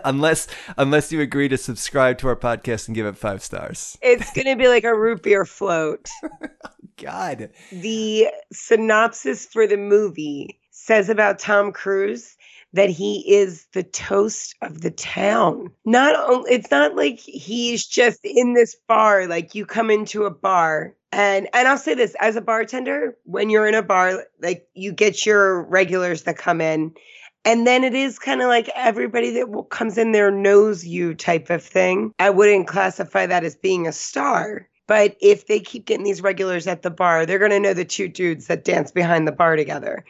unless 0.06 0.48
unless 0.78 1.12
you 1.12 1.20
agree 1.20 1.50
to 1.50 1.58
subscribe 1.58 2.18
to 2.20 2.30
our 2.30 2.36
podcast 2.36 2.88
and 2.88 2.96
give 2.96 3.06
it 3.06 3.18
five 3.18 3.44
stars. 3.44 3.98
It's 4.02 4.32
going 4.32 4.48
to 4.48 4.56
be 4.56 4.70
like 4.70 4.86
a 4.86 4.98
root 4.98 5.24
beer 5.24 5.44
float. 5.44 6.08
God, 6.98 7.50
The 7.72 8.28
synopsis 8.54 9.46
for 9.46 9.68
the 9.68 9.78
movie 9.78 10.60
says 10.72 11.10
about 11.10 11.40
Tom 11.40 11.72
Cruise 11.74 12.38
that 12.74 12.90
he 12.90 13.34
is 13.34 13.66
the 13.74 13.84
toast 13.84 14.56
of 14.62 14.82
the 14.82 14.92
town. 14.92 15.72
Not 15.86 16.16
only 16.30 16.52
it's 16.52 16.72
not 16.72 16.96
like 16.96 17.20
he's 17.20 17.86
just 17.86 18.20
in 18.24 18.54
this 18.54 18.76
bar 18.88 19.28
like 19.28 19.56
you 19.56 19.66
come 19.66 19.90
into 19.90 20.26
a 20.26 20.32
bar 20.32 20.94
and 21.12 21.48
and 21.54 21.68
I'll 21.68 21.78
say 21.78 21.94
this 21.94 22.16
as 22.20 22.36
a 22.36 22.42
bartender 22.42 23.18
when 23.24 23.50
you're 23.50 23.68
in 23.68 23.76
a 23.76 23.82
bar 23.82 24.26
like 24.42 24.68
you 24.74 24.92
get 24.92 25.26
your 25.26 25.64
regulars 25.64 26.24
that 26.24 26.38
come 26.38 26.62
in 26.62 26.94
and 27.46 27.66
then 27.66 27.86
it 27.86 27.94
is 27.94 28.20
kind 28.20 28.42
of 28.42 28.50
like 28.50 28.70
everybody 28.76 29.32
that 29.32 29.68
comes 29.70 29.98
in 29.98 30.12
there 30.12 30.32
knows 30.32 30.86
you 30.86 31.14
type 31.14 31.50
of 31.50 31.64
thing. 31.64 32.14
I 32.20 32.30
wouldn't 32.30 32.68
classify 32.68 33.26
that 33.26 33.46
as 33.46 33.56
being 33.56 33.88
a 33.88 33.94
star. 33.94 34.68
But 34.86 35.16
if 35.22 35.48
they 35.48 35.60
keep 35.60 35.86
getting 35.86 36.06
these 36.06 36.22
regulars 36.22 36.68
at 36.68 36.82
the 36.82 36.90
bar, 36.90 37.26
they're 37.26 37.40
going 37.40 37.52
to 37.52 37.60
know 37.60 37.74
the 37.74 37.86
two 37.86 38.08
dudes 38.08 38.48
that 38.48 38.66
dance 38.66 38.92
behind 38.92 39.28
the 39.28 39.34
bar 39.34 39.56
together. 39.56 40.04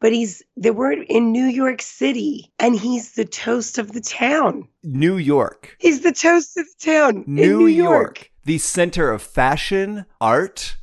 But 0.00 0.12
he's 0.12 0.42
they 0.56 0.70
were 0.70 0.92
in 0.92 1.32
New 1.32 1.46
York 1.46 1.80
City 1.80 2.52
and 2.58 2.78
he's 2.78 3.12
the 3.12 3.24
toast 3.24 3.78
of 3.78 3.92
the 3.92 4.00
town. 4.00 4.68
New 4.82 5.16
York, 5.16 5.76
He's 5.78 6.00
the 6.00 6.12
toast 6.12 6.56
of 6.56 6.66
the 6.66 6.84
town. 6.92 7.16
in 7.18 7.24
New, 7.26 7.58
New 7.60 7.66
York, 7.66 8.30
the 8.44 8.58
center 8.58 9.10
of 9.10 9.22
fashion, 9.22 10.04
art, 10.20 10.76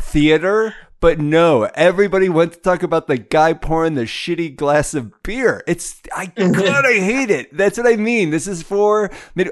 theater. 0.00 0.74
But 1.00 1.18
no, 1.18 1.64
everybody 1.74 2.28
wants 2.28 2.56
to 2.56 2.62
talk 2.62 2.82
about 2.82 3.06
the 3.06 3.18
guy 3.18 3.52
pouring 3.52 3.94
the 3.94 4.02
shitty 4.04 4.56
glass 4.56 4.94
of 4.94 5.22
beer. 5.22 5.62
It's 5.66 6.00
I 6.14 6.26
God, 6.26 6.86
I 6.86 6.94
hate 7.00 7.30
it. 7.30 7.54
That's 7.56 7.78
what 7.78 7.86
I 7.86 7.96
mean. 7.96 8.30
This 8.30 8.46
is 8.46 8.62
for 8.62 9.10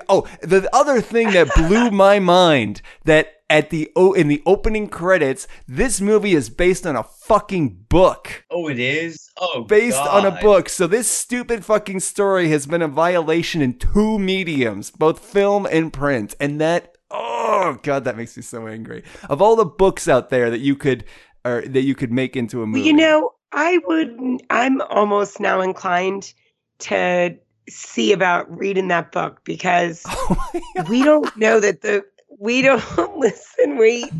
oh 0.09 0.27
the 0.41 0.69
other 0.73 1.01
thing 1.01 1.33
that 1.33 1.55
blew 1.55 1.91
my 1.91 2.19
mind 2.19 2.81
that 3.05 3.29
at 3.51 3.69
the 3.71 3.93
oh 3.95 4.15
in 4.15 4.29
the 4.29 4.43
opening 4.47 4.89
credits, 4.89 5.47
this 5.69 6.01
movie 6.01 6.33
is 6.33 6.49
based 6.49 6.87
on 6.87 6.97
a 6.97 7.03
fucking 7.03 7.85
book 7.89 8.45
Oh, 8.51 8.69
it 8.69 8.79
is. 8.79 9.31
Oh, 9.39 9.65
based 9.65 9.99
on 9.99 10.25
a 10.25 10.41
book. 10.41 10.69
So 10.69 10.87
this 10.87 11.11
stupid 11.11 11.65
fucking 11.65 12.01
story 12.01 12.49
has 12.49 12.67
been 12.67 12.83
a 12.83 12.89
violation 12.89 13.61
in 13.61 13.79
two 13.79 14.19
mediums, 14.19 14.91
both 14.91 15.19
film 15.19 15.67
and 15.67 15.93
print. 15.93 16.35
And 16.41 16.59
that 16.61 16.97
oh 17.11 17.79
god, 17.83 18.05
that 18.05 18.17
makes 18.17 18.37
me 18.37 18.43
so 18.43 18.67
angry. 18.67 19.05
Of 19.29 19.43
all 19.43 19.57
the 19.57 19.67
books 19.67 20.09
out 20.09 20.31
there 20.31 20.49
that 20.51 20.61
you 20.61 20.75
could 20.75 21.05
or 21.45 21.63
that 21.63 21.83
you 21.83 21.95
could 21.95 22.13
make 22.13 22.37
into 22.37 22.63
a 22.63 22.67
movie. 22.67 22.81
Well, 22.81 22.87
you 22.87 22.93
know, 22.95 23.33
I 23.53 23.79
would 23.87 24.43
I'm 24.51 24.81
almost 24.83 25.41
now 25.41 25.61
inclined 25.61 26.33
to 26.81 27.37
see 27.69 28.13
about 28.13 28.51
reading 28.59 28.89
that 28.89 29.13
book 29.13 29.41
because 29.45 30.03
Oh 30.07 30.61
we 30.89 31.03
don't 31.03 31.35
know 31.37 31.61
that 31.61 31.81
the 31.83 32.05
we 32.39 32.63
don't 32.63 32.83
listen 33.19 33.79
wait 33.79 34.13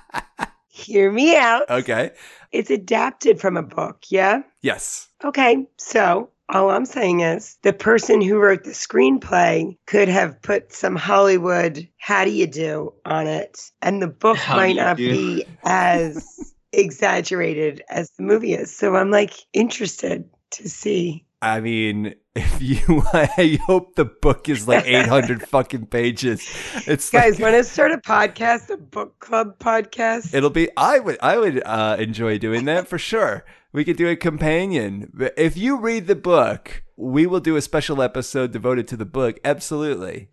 hear 0.68 1.10
me 1.10 1.36
out 1.36 1.68
Okay. 1.68 2.12
it's 2.52 2.70
adapted 2.70 3.40
from 3.40 3.56
a 3.56 3.62
book 3.62 4.04
yeah 4.08 4.42
Yes. 4.62 5.08
okay 5.24 5.66
so 5.76 6.30
all 6.48 6.70
i'm 6.70 6.86
saying 6.86 7.20
is 7.20 7.58
the 7.62 7.72
person 7.72 8.20
who 8.20 8.38
wrote 8.38 8.64
the 8.64 8.70
screenplay 8.70 9.76
could 9.86 10.08
have 10.08 10.40
put 10.42 10.72
some 10.72 10.96
hollywood 10.96 11.86
how 11.98 12.24
do 12.24 12.30
you 12.30 12.46
do 12.46 12.92
on 13.04 13.26
it 13.26 13.60
and 13.82 14.00
the 14.00 14.06
book 14.08 14.36
How 14.38 14.56
might 14.56 14.76
not 14.76 14.96
do? 14.96 15.10
be 15.12 15.44
as 15.64 16.49
exaggerated 16.72 17.82
as 17.88 18.10
the 18.12 18.22
movie 18.22 18.54
is 18.54 18.74
so 18.74 18.94
i'm 18.96 19.10
like 19.10 19.34
interested 19.52 20.28
to 20.50 20.68
see 20.68 21.24
I 21.42 21.60
mean, 21.60 22.16
if 22.34 22.60
you, 22.60 23.02
I 23.12 23.58
hope 23.64 23.94
the 23.94 24.04
book 24.04 24.48
is 24.48 24.68
like 24.68 24.84
800 24.86 25.48
fucking 25.48 25.86
pages. 25.86 26.46
It's 26.86 27.10
guys 27.10 27.40
like, 27.40 27.52
want 27.52 27.54
to 27.54 27.64
start 27.64 27.92
a 27.92 27.98
podcast 27.98 28.68
a 28.70 28.76
book 28.76 29.18
club 29.20 29.58
podcast 29.58 30.34
It'll 30.34 30.50
be. 30.50 30.68
I 30.76 30.98
would. 30.98 31.18
I 31.22 31.38
would 31.38 31.62
uh, 31.64 31.96
enjoy 31.98 32.38
doing 32.38 32.66
that 32.66 32.88
for 32.88 32.98
sure. 32.98 33.44
We 33.72 33.84
could 33.84 33.96
do 33.96 34.08
a 34.08 34.16
companion. 34.16 35.10
But 35.14 35.32
If 35.36 35.56
you 35.56 35.78
read 35.78 36.08
the 36.08 36.16
book, 36.16 36.82
we 36.96 37.26
will 37.26 37.40
do 37.40 37.56
a 37.56 37.62
special 37.62 38.02
episode 38.02 38.52
devoted 38.52 38.86
to 38.88 38.96
the 38.96 39.06
book. 39.06 39.38
Absolutely, 39.44 40.28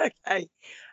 okay 0.00 0.48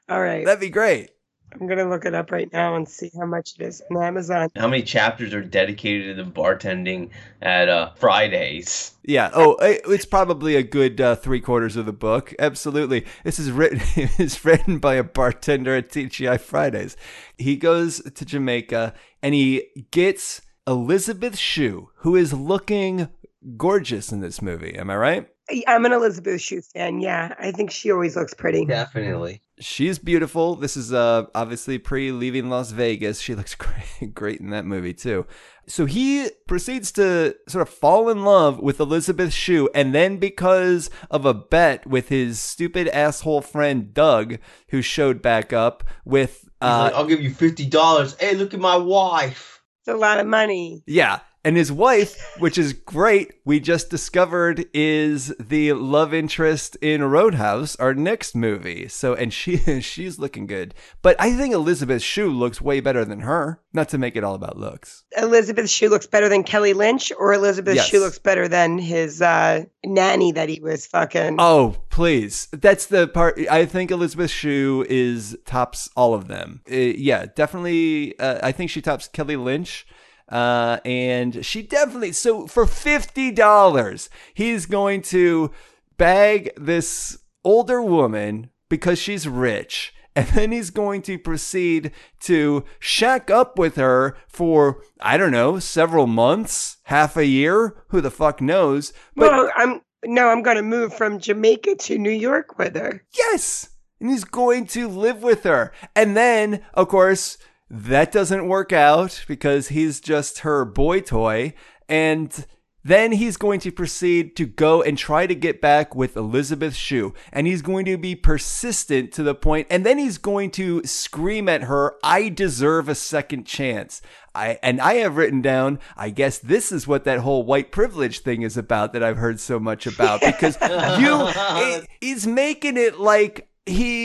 all 0.10 0.22
right 0.22 0.46
that'd 0.46 0.60
be 0.60 0.70
great. 0.70 1.12
I'm 1.54 1.68
gonna 1.68 1.90
look 1.90 2.06
it 2.06 2.16
up 2.16 2.32
right 2.32 2.52
now 2.52 2.76
and 2.76 2.88
see 2.88 3.12
how 3.18 3.26
much 3.26 3.56
it 3.60 3.64
is 3.64 3.82
on 3.90 4.02
Amazon. 4.02 4.50
How 4.56 4.68
many 4.68 4.84
chapters 4.84 5.34
are 5.34 5.42
dedicated 5.42 6.16
to 6.16 6.24
the 6.24 6.30
bartending 6.30 7.10
at 7.42 7.70
uh, 7.70 7.92
Fridays? 7.96 8.94
Yeah. 9.04 9.30
Oh, 9.34 9.58
it's 9.60 10.06
probably 10.06 10.56
a 10.56 10.64
good 10.64 11.02
uh, 11.02 11.16
three 11.16 11.42
quarters 11.42 11.76
of 11.76 11.86
the 11.86 11.94
book. 11.94 12.34
Absolutely. 12.40 13.06
This 13.24 13.40
is 13.40 13.52
written. 13.52 13.82
It's 14.18 14.44
written 14.46 14.80
by 14.80 14.96
a 14.96 15.04
bartender 15.04 15.76
at 15.76 15.90
TGI 15.90 16.40
Fridays. 16.40 16.96
He 17.38 17.56
goes 17.56 18.02
to 18.02 18.26
Jamaica 18.26 18.94
and 19.22 19.34
he 19.34 19.86
gets 19.92 20.42
Elizabeth 20.68 21.38
Shue, 21.38 21.90
who 21.98 22.16
is 22.16 22.34
looking 22.34 23.10
gorgeous 23.58 24.12
in 24.12 24.22
this 24.22 24.42
movie. 24.42 24.76
Am 24.76 24.90
I 24.90 24.96
right? 24.96 25.28
I'm 25.68 25.86
an 25.86 25.92
Elizabeth 25.94 26.42
Shue 26.42 26.62
fan. 26.62 27.00
Yeah, 27.02 27.36
I 27.40 27.52
think 27.52 27.72
she 27.72 27.92
always 27.92 28.16
looks 28.16 28.34
pretty. 28.34 28.66
Definitely. 28.66 29.42
She's 29.60 30.00
beautiful. 30.00 30.56
This 30.56 30.76
is 30.76 30.92
uh, 30.92 31.26
obviously 31.36 31.78
pre 31.78 32.12
leaving 32.12 32.50
Las 32.50 32.72
Vegas. 32.72 33.20
She 33.20 33.36
looks 33.40 33.56
great, 33.56 34.14
great 34.14 34.40
in 34.40 34.50
that 34.50 34.66
movie 34.66 34.94
too. 34.94 35.26
So 35.68 35.86
he 35.86 36.30
proceeds 36.48 36.92
to 36.94 37.36
sort 37.48 37.62
of 37.62 37.70
fall 37.74 38.10
in 38.10 38.24
love 38.24 38.60
with 38.60 38.80
Elizabeth 38.80 39.32
Shue, 39.32 39.70
and 39.76 39.94
then 39.94 40.18
because 40.18 40.90
of 41.10 41.26
a 41.26 41.34
bet 41.34 41.86
with 41.86 42.10
his 42.10 42.40
stupid 42.40 42.88
asshole 42.90 43.42
friend 43.42 43.94
Doug, 43.94 44.38
who 44.70 44.82
showed 44.82 45.22
back 45.22 45.54
up 45.54 45.84
with 46.04 46.42
He's 46.42 46.70
uh, 46.70 46.80
like, 46.84 46.94
I'll 46.94 47.08
give 47.08 47.22
you 47.22 47.34
fifty 47.34 47.66
dollars. 47.66 48.16
Hey, 48.20 48.36
look 48.36 48.54
at 48.54 48.60
my 48.60 48.76
wife. 48.78 49.62
It's 49.82 49.88
a 49.88 49.98
lot 49.98 50.20
of 50.20 50.28
money. 50.28 50.84
yeah, 50.86 51.20
And 51.44 51.58
his 51.58 51.72
wife, 51.72 52.22
which 52.38 52.58
is 52.58 52.74
great, 52.74 53.34
we 53.46 53.60
just 53.60 53.90
discovered 53.90 54.66
is 54.76 55.34
the 55.40 55.74
love 55.74 56.14
interest 56.14 56.76
in 56.82 57.04
Roadhouse, 57.04 57.76
our 57.78 57.96
next 57.96 58.36
movie. 58.36 58.88
So, 58.88 59.16
and 59.16 59.34
she 59.34 59.58
she's 59.82 60.20
looking 60.20 60.46
good. 60.46 60.76
But 61.02 61.16
I 61.20 61.34
think 61.34 61.54
Elizabeth 61.54 62.04
Shue 62.04 62.30
looks 62.30 62.62
way 62.62 62.80
better 62.80 63.04
than 63.04 63.22
her. 63.22 63.60
Not 63.74 63.90
to 63.90 63.98
make 63.98 64.16
it 64.16 64.24
all 64.24 64.36
about 64.36 64.58
looks. 64.58 65.04
Elizabeth 65.18 65.70
Shue 65.70 65.90
looks 65.90 66.06
better 66.06 66.30
than 66.30 66.44
Kelly 66.44 66.74
Lynch, 66.74 67.12
or 67.18 67.34
Elizabeth 67.34 67.76
Yes. 67.76 67.88
Shue 67.88 68.00
looks 68.02 68.20
better 68.20 68.48
than 68.48 68.78
his 68.78 69.22
uh, 69.22 69.64
nanny 69.84 70.32
that 70.34 70.50
he 70.50 70.60
was 70.60 70.86
fucking. 70.86 71.38
Oh, 71.40 71.78
please. 71.90 72.50
That's 72.52 72.86
the 72.86 73.08
part. 73.08 73.40
I 73.50 73.66
think 73.66 73.90
Elizabeth 73.90 74.30
Shue 74.30 74.86
is 74.90 75.38
tops 75.46 75.90
all 75.96 76.14
of 76.14 76.28
them. 76.28 76.62
Uh, 76.70 76.76
yeah, 76.76 77.26
definitely. 77.36 78.20
Uh, 78.20 78.40
I 78.44 78.52
think 78.52 78.70
she 78.70 78.82
tops 78.82 79.08
Kelly 79.08 79.38
Lynch. 79.38 79.88
Uh, 80.32 80.80
and 80.86 81.46
she 81.46 81.62
definitely. 81.62 82.14
So 82.14 82.48
for 82.48 82.66
$50, 82.66 84.10
he's 84.34 84.66
going 84.66 85.02
to 85.04 85.52
bag 85.98 86.52
this 86.56 87.20
older 87.44 87.82
woman 87.82 88.50
because 88.70 89.00
she's 89.00 89.28
rich. 89.28 89.94
And 90.14 90.28
then 90.28 90.52
he's 90.52 90.72
going 90.72 91.04
to 91.04 91.18
proceed 91.18 91.94
to 92.24 92.66
shack 92.80 93.32
up 93.32 93.58
with 93.58 93.78
her 93.78 94.18
for, 94.28 94.84
I 95.00 95.16
don't 95.16 95.32
know, 95.32 95.58
several 95.58 96.06
months, 96.06 96.80
half 96.84 97.16
a 97.16 97.26
year. 97.26 97.82
Who 97.92 98.02
the 98.02 98.12
fuck 98.12 98.42
knows? 98.42 98.92
But 99.16 99.32
well, 99.32 99.50
I'm 99.56 99.80
no, 100.04 100.28
I'm 100.28 100.42
going 100.42 100.58
to 100.58 100.64
move 100.64 100.94
from 100.94 101.20
Jamaica 101.20 101.76
to 101.76 101.98
New 101.98 102.12
York 102.12 102.58
with 102.58 102.76
her. 102.76 103.06
Yes. 103.16 103.70
And 104.02 104.10
he's 104.10 104.26
going 104.26 104.66
to 104.68 104.90
live 104.90 105.24
with 105.24 105.44
her. 105.44 105.72
And 105.96 106.18
then, 106.18 106.62
of 106.74 106.90
course, 106.90 107.38
that 107.74 108.12
doesn't 108.12 108.50
work 108.50 108.74
out 108.74 109.24
because 109.28 109.70
he's 109.70 110.02
just 110.02 110.40
her 110.40 110.66
boy 110.66 111.00
toy. 111.00 111.54
And 111.88 112.46
then 112.84 113.14
he's 113.14 113.38
going 113.38 113.60
to 113.62 113.72
proceed 113.72 114.36
to 114.36 114.46
go 114.46 114.82
and 114.82 114.98
try 114.98 115.26
to 115.26 115.36
get 115.36 115.62
back 115.62 115.96
with 115.96 116.18
Elizabeth 116.18 116.76
Shue. 116.76 117.14
And 117.32 117.48
he's 117.48 117.62
going 117.62 117.86
to 117.86 117.98
be 117.98 118.16
persistent 118.16 119.12
to 119.14 119.24
the 119.24 119.36
point, 119.36 119.68
and 119.70 119.86
then 119.86 119.98
he's 119.98 120.18
going 120.18 120.52
to 120.52 120.84
scream 120.84 121.48
at 121.48 121.64
her, 121.64 121.96
I 122.04 122.30
deserve 122.30 122.90
a 122.90 122.96
second 122.96 123.46
chance. 123.46 124.02
I, 124.34 124.58
and 124.64 124.82
I 124.82 124.96
have 124.96 125.16
written 125.16 125.42
down, 125.42 125.80
I 125.96 126.10
guess 126.10 126.40
this 126.40 126.72
is 126.72 126.88
what 126.88 127.04
that 127.04 127.20
whole 127.20 127.44
white 127.44 127.72
privilege 127.72 128.20
thing 128.20 128.42
is 128.42 128.58
about 128.58 128.94
that 128.94 129.04
I've 129.04 129.18
heard 129.18 129.40
so 129.40 129.60
much 129.60 129.86
about 129.86 130.22
because 130.22 130.58
you, 131.00 131.28
he- 131.28 131.88
he's 132.08 132.26
making 132.26 132.78
it 132.78 133.00
like 133.00 133.48
he, 133.66 134.01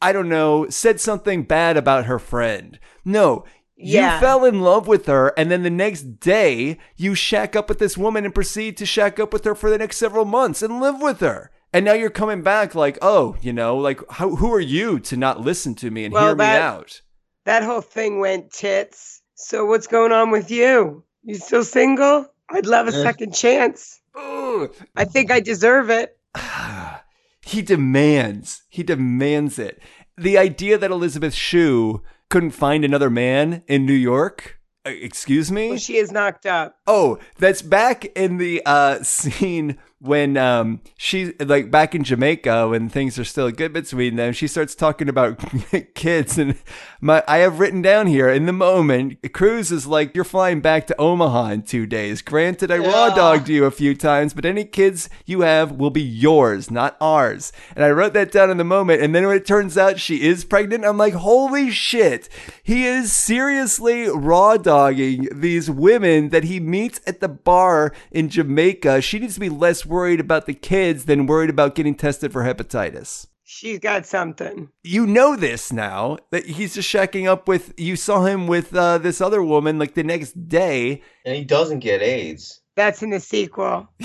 I 0.00 0.12
don't 0.12 0.28
know, 0.28 0.68
said 0.68 1.00
something 1.00 1.44
bad 1.44 1.76
about 1.76 2.06
her 2.06 2.18
friend. 2.18 2.78
No, 3.04 3.44
Yeah. 3.76 4.14
you 4.14 4.20
fell 4.20 4.44
in 4.44 4.60
love 4.60 4.86
with 4.86 5.06
her, 5.06 5.32
and 5.36 5.50
then 5.50 5.62
the 5.62 5.70
next 5.70 6.20
day 6.20 6.78
you 6.96 7.14
shack 7.14 7.56
up 7.56 7.68
with 7.68 7.78
this 7.78 7.96
woman 7.98 8.24
and 8.24 8.34
proceed 8.34 8.76
to 8.78 8.86
shack 8.86 9.18
up 9.18 9.32
with 9.32 9.44
her 9.44 9.54
for 9.54 9.70
the 9.70 9.78
next 9.78 9.96
several 9.96 10.24
months 10.24 10.62
and 10.62 10.80
live 10.80 11.00
with 11.00 11.20
her. 11.20 11.50
And 11.72 11.84
now 11.84 11.94
you're 11.94 12.10
coming 12.10 12.42
back 12.42 12.74
like, 12.74 12.98
oh, 13.00 13.36
you 13.40 13.52
know, 13.52 13.76
like 13.76 14.00
how, 14.10 14.36
who 14.36 14.52
are 14.52 14.60
you 14.60 14.98
to 15.00 15.16
not 15.16 15.40
listen 15.40 15.74
to 15.76 15.90
me 15.90 16.04
and 16.04 16.12
Well, 16.14 16.26
hear 16.26 16.36
me 16.36 16.44
out? 16.44 17.00
That 17.44 17.62
whole 17.62 17.80
thing 17.80 18.20
went 18.20 18.52
tits. 18.52 19.22
So 19.34 19.64
what's 19.64 19.86
going 19.86 20.12
on 20.12 20.30
with 20.30 20.50
you? 20.50 21.02
You 21.24 21.34
still 21.36 21.64
single? 21.64 22.26
I'd 22.50 22.66
love 22.66 22.86
a 22.88 22.92
second 22.92 23.34
chance. 23.34 24.00
Ugh. 24.14 24.70
I 24.94 25.04
think 25.06 25.30
I 25.30 25.40
deserve 25.40 25.88
it. 25.90 26.16
he 27.44 27.62
demands. 27.62 28.62
He 28.68 28.82
demands 28.82 29.58
it. 29.58 29.80
The 30.16 30.38
idea 30.38 30.78
that 30.78 30.90
Elizabeth 30.90 31.34
Shue 31.34 32.02
couldn't 32.30 32.50
find 32.52 32.84
another 32.84 33.10
man 33.10 33.62
in 33.66 33.84
New 33.86 33.92
York. 33.92 34.58
uh, 34.86 34.90
Excuse 34.90 35.50
me. 35.52 35.70
Well, 35.70 35.78
she 35.78 35.96
is 35.96 36.12
knocked 36.12 36.46
up. 36.46 36.76
Oh, 36.86 37.18
that's 37.38 37.62
back 37.62 38.04
in 38.16 38.38
the 38.38 38.62
uh, 38.64 39.02
scene 39.02 39.78
when 40.02 40.36
um, 40.36 40.80
she 40.96 41.32
like 41.38 41.70
back 41.70 41.94
in 41.94 42.02
Jamaica 42.02 42.68
when 42.68 42.88
things 42.88 43.20
are 43.20 43.24
still 43.24 43.50
good 43.52 43.72
between 43.72 44.16
them. 44.16 44.32
She 44.32 44.48
starts 44.48 44.74
talking 44.74 45.08
about 45.08 45.40
kids, 45.94 46.38
and 46.38 46.58
my 47.00 47.22
I 47.28 47.38
have 47.38 47.60
written 47.60 47.82
down 47.82 48.08
here 48.08 48.28
in 48.28 48.46
the 48.46 48.52
moment. 48.52 49.32
Cruise 49.32 49.70
is 49.70 49.86
like, 49.86 50.14
"You're 50.14 50.24
flying 50.24 50.60
back 50.60 50.88
to 50.88 51.00
Omaha 51.00 51.50
in 51.50 51.62
two 51.62 51.86
days." 51.86 52.20
Granted, 52.20 52.72
I 52.72 52.78
raw 52.78 53.14
dogged 53.14 53.48
you 53.48 53.64
a 53.64 53.70
few 53.70 53.94
times, 53.94 54.34
but 54.34 54.44
any 54.44 54.64
kids 54.64 55.08
you 55.24 55.42
have 55.42 55.70
will 55.70 55.90
be 55.90 56.02
yours, 56.02 56.68
not 56.68 56.96
ours. 57.00 57.52
And 57.76 57.84
I 57.84 57.90
wrote 57.90 58.12
that 58.14 58.32
down 58.32 58.50
in 58.50 58.56
the 58.56 58.64
moment. 58.64 59.02
And 59.02 59.14
then 59.14 59.24
when 59.24 59.36
it 59.36 59.46
turns 59.46 59.78
out 59.78 60.00
she 60.00 60.22
is 60.22 60.44
pregnant, 60.44 60.84
I'm 60.84 60.98
like, 60.98 61.14
"Holy 61.14 61.70
shit!" 61.70 62.28
He 62.64 62.86
is 62.86 63.12
seriously 63.12 64.08
raw 64.08 64.56
dogging 64.56 65.28
these 65.32 65.70
women 65.70 66.30
that 66.30 66.44
he 66.44 66.58
meets 66.58 67.00
at 67.06 67.20
the 67.20 67.28
bar 67.28 67.92
in 68.10 68.28
Jamaica. 68.28 69.00
She 69.00 69.20
needs 69.20 69.34
to 69.34 69.40
be 69.40 69.48
less 69.48 69.86
worried 69.92 70.18
about 70.18 70.46
the 70.46 70.54
kids 70.54 71.04
than 71.04 71.26
worried 71.26 71.50
about 71.50 71.76
getting 71.76 71.94
tested 71.94 72.32
for 72.32 72.42
hepatitis. 72.42 73.26
She's 73.44 73.78
got 73.78 74.06
something. 74.06 74.70
You 74.82 75.06
know 75.06 75.36
this 75.36 75.72
now 75.72 76.16
that 76.30 76.46
he's 76.46 76.74
just 76.74 76.92
shacking 76.92 77.28
up 77.28 77.46
with. 77.46 77.74
You 77.78 77.96
saw 77.96 78.24
him 78.24 78.46
with 78.46 78.74
uh, 78.74 78.98
this 78.98 79.20
other 79.20 79.42
woman 79.42 79.78
like 79.78 79.94
the 79.94 80.02
next 80.02 80.48
day. 80.48 81.02
And 81.26 81.36
he 81.36 81.44
doesn't 81.44 81.80
get 81.80 82.02
AIDS. 82.02 82.62
That's 82.74 83.02
in 83.02 83.10
the 83.10 83.20
sequel. 83.20 83.88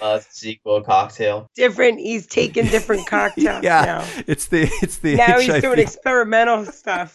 Uh, 0.00 0.20
sequel 0.28 0.82
cocktail. 0.82 1.48
Different. 1.54 1.98
He's 1.98 2.26
taking 2.26 2.66
different 2.66 3.06
cocktails 3.06 3.62
yeah, 3.62 3.84
now. 3.84 4.22
it's 4.26 4.46
the 4.46 4.68
it's 4.82 4.98
the 4.98 5.16
Now 5.16 5.38
he's 5.38 5.60
doing 5.60 5.78
experimental 5.78 6.64
stuff. 6.66 7.14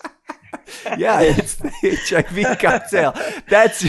yeah, 0.98 1.22
it's 1.22 1.56
the 1.56 1.72
HIV 1.82 2.60
cocktail. 2.60 3.14
That's 3.50 3.84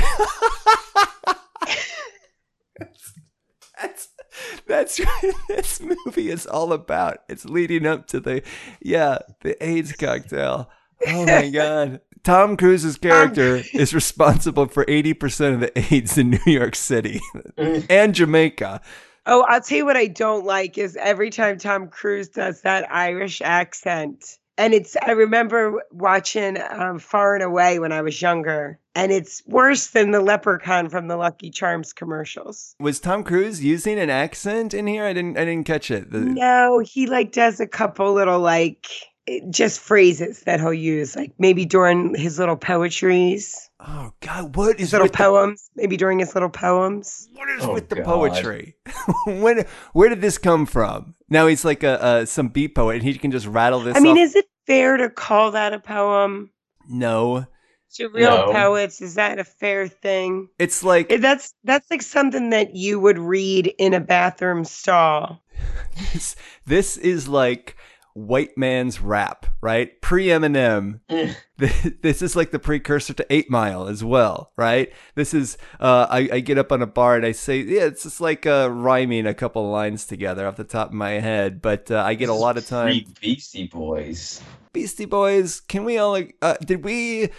that's 4.67 4.99
what 5.23 5.35
this 5.49 5.81
movie 5.81 6.31
is 6.31 6.47
all 6.47 6.73
about. 6.73 7.19
It's 7.29 7.45
leading 7.45 7.87
up 7.87 8.07
to 8.09 8.21
the 8.21 8.43
yeah 8.81 9.19
the 9.41 9.63
AIDS 9.65 9.93
cocktail. 9.93 10.71
Oh 11.07 11.27
my 11.27 11.49
god. 11.53 12.01
Tom 12.23 12.57
Cruise's 12.57 12.97
um, 12.97 13.01
character 13.01 13.63
is 13.75 13.93
responsible 13.93 14.67
for 14.67 14.87
80% 14.87 15.55
of 15.55 15.61
the 15.61 15.95
AIDS 15.95 16.17
in 16.17 16.31
New 16.31 16.53
York 16.53 16.75
City 16.75 17.21
mm. 17.59 17.85
and 17.91 18.15
Jamaica. 18.15 18.81
Oh, 19.27 19.45
I'll 19.47 19.61
tell 19.61 19.79
you 19.79 19.85
what 19.85 19.97
I 19.97 20.07
don't 20.07 20.47
like 20.47 20.79
is 20.79 20.97
every 20.97 21.29
time 21.29 21.59
Tom 21.59 21.89
Cruise 21.89 22.29
does 22.29 22.63
that 22.63 22.91
Irish 22.91 23.43
accent. 23.43 24.39
And 24.57 24.73
it's, 24.73 24.97
I 25.05 25.11
remember 25.13 25.83
watching 25.91 26.59
um, 26.71 26.99
Far 27.01 27.35
and 27.35 27.43
Away 27.43 27.79
when 27.81 27.91
I 27.91 28.03
was 28.03 28.23
younger, 28.23 28.79
and 28.95 29.11
it's 29.11 29.43
worse 29.47 29.89
than 29.89 30.13
the 30.13 30.21
leprechaun 30.21 30.89
from 30.91 31.09
the 31.09 31.17
Lucky 31.17 31.51
Charms 31.51 31.93
commercials. 31.93 32.77
Was 32.79 33.01
Tom 33.01 33.25
Cruise 33.25 33.65
using 33.65 33.99
an 33.99 34.11
accent 34.11 34.73
in 34.73 34.87
here? 34.87 35.05
I 35.05 35.13
didn't 35.13 35.37
I 35.39 35.45
didn't 35.45 35.67
catch 35.67 35.91
it. 35.91 36.11
The- 36.13 36.21
No, 36.21 36.79
he 36.79 37.07
like 37.07 37.33
does 37.33 37.59
a 37.59 37.67
couple 37.67 38.13
little 38.13 38.39
like 38.39 38.87
just 39.51 39.81
phrases 39.81 40.41
that 40.43 40.61
he'll 40.61 40.73
use, 40.75 41.17
like 41.17 41.33
maybe 41.39 41.65
during 41.65 42.15
his 42.15 42.39
little 42.39 42.57
poetries, 42.57 43.71
Oh 43.81 44.13
god, 44.21 44.55
what 44.57 44.79
his 44.79 44.93
little 44.93 45.07
with 45.07 45.13
the 45.13 45.19
poems, 45.19 45.71
maybe 45.75 45.97
during 45.97 46.19
his 46.19 46.35
little 46.35 46.49
poems. 46.51 47.29
What 47.35 47.49
is 47.51 47.65
Oh, 47.65 47.73
with 47.73 47.89
the 47.89 48.03
poetry? 48.03 48.77
when 49.27 49.65
where 49.95 50.09
did 50.11 50.21
this 50.21 50.39
come 50.39 50.65
from? 50.67 51.15
Now 51.35 51.49
he's 51.49 51.65
like 51.65 51.83
a, 51.83 52.21
a 52.23 52.27
some 52.27 52.47
beat 52.49 52.77
poet, 52.77 52.95
and 52.95 53.03
he 53.03 53.19
can 53.19 53.33
just 53.33 53.47
rattle 53.49 53.81
this. 53.81 53.97
I 53.97 54.01
mean, 54.01 54.13
off. 54.17 54.23
is 54.25 54.37
it 54.37 54.47
fair 54.69 54.97
to 54.97 55.11
call 55.11 55.51
that 55.51 55.73
a 55.73 55.81
poem? 55.81 56.51
no, 56.89 57.47
To 57.97 58.09
real 58.09 58.47
No. 58.47 58.53
poets, 58.53 59.01
is 59.03 59.17
that 59.17 59.41
a 59.41 59.45
fair 59.45 59.89
thing? 59.89 60.49
it's 60.61 60.85
like 60.85 61.11
Eh, 61.11 61.17
That's 61.17 61.53
that's 61.65 61.91
like 61.91 62.03
something 62.03 62.51
that 62.51 62.77
you 62.77 63.01
would 63.01 63.19
read 63.19 63.67
in 63.79 63.95
a 63.95 64.01
bathroom 64.01 64.65
stall. 64.65 65.43
this, 66.13 66.37
this 66.67 66.97
is 66.97 67.27
like 67.27 67.77
white 68.15 68.57
man's 68.57 69.01
rap, 69.01 69.47
right? 69.61 70.01
Pre 70.01 70.27
Eminem. 70.27 71.01
Mm. 71.11 71.37
This 72.03 72.21
is 72.21 72.35
like 72.35 72.51
the 72.51 72.59
precursor 72.59 73.15
to 73.15 73.27
Eight 73.31 73.49
Mile 73.49 73.87
as 73.87 74.03
well, 74.03 74.51
right? 74.57 74.93
This 75.15 75.33
is 75.33 75.57
uh, 75.79 76.09
I, 76.11 76.29
I 76.33 76.41
get 76.41 76.59
up 76.59 76.73
on 76.73 76.83
a 76.83 76.87
bar 76.87 77.15
and 77.15 77.25
I 77.25 77.31
say, 77.31 77.61
yeah, 77.61 77.85
it's 77.85 78.03
just 78.03 78.21
like 78.21 78.45
uh, 78.45 78.69
rhyming 78.73 79.25
a 79.27 79.35
couple 79.35 79.71
lines 79.71 80.05
together 80.05 80.49
off 80.49 80.57
the 80.57 80.65
top 80.65 80.89
of 80.89 80.95
my 80.95 81.13
head, 81.13 81.63
but 81.63 81.93
uh, 81.93 82.03
I 82.05 82.15
get 82.15 82.29
a 82.29 82.35
lot 82.35 82.59
of 82.59 82.67
time. 82.67 83.05
Beastie 83.21 83.69
Boys. 83.69 84.43
Beastie 84.73 85.05
Boys, 85.05 85.61
can 85.61 85.85
we 85.85 85.97
all 85.97 86.21
uh, 86.43 86.57
did 86.67 86.83
we 86.85 87.31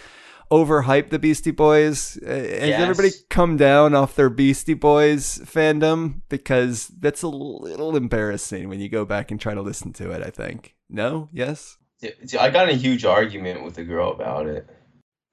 overhype 0.50 1.10
the 1.10 1.18
Beastie 1.18 1.50
Boys? 1.50 2.18
Uh, 2.22 2.28
has 2.30 2.68
Yes. 2.68 2.80
everybody 2.80 3.10
come 3.30 3.56
down 3.56 3.94
off 3.94 4.14
their 4.16 4.30
Beastie 4.30 4.74
Boys 4.74 5.38
fandom 5.44 6.20
because 6.28 6.88
that's 6.98 7.22
a 7.22 7.28
little 7.28 7.96
embarrassing 7.96 8.68
when 8.68 8.80
you 8.80 8.88
go 8.88 9.04
back 9.04 9.30
and 9.30 9.40
try 9.40 9.54
to 9.54 9.62
listen 9.62 9.92
to 9.94 10.10
it, 10.12 10.22
I 10.22 10.30
think. 10.30 10.74
No? 10.88 11.28
Yes? 11.32 11.78
See, 12.00 12.38
I 12.38 12.50
got 12.50 12.68
in 12.68 12.74
a 12.74 12.78
huge 12.78 13.04
argument 13.04 13.64
with 13.64 13.78
a 13.78 13.84
girl 13.84 14.12
about 14.12 14.46
it. 14.46 14.66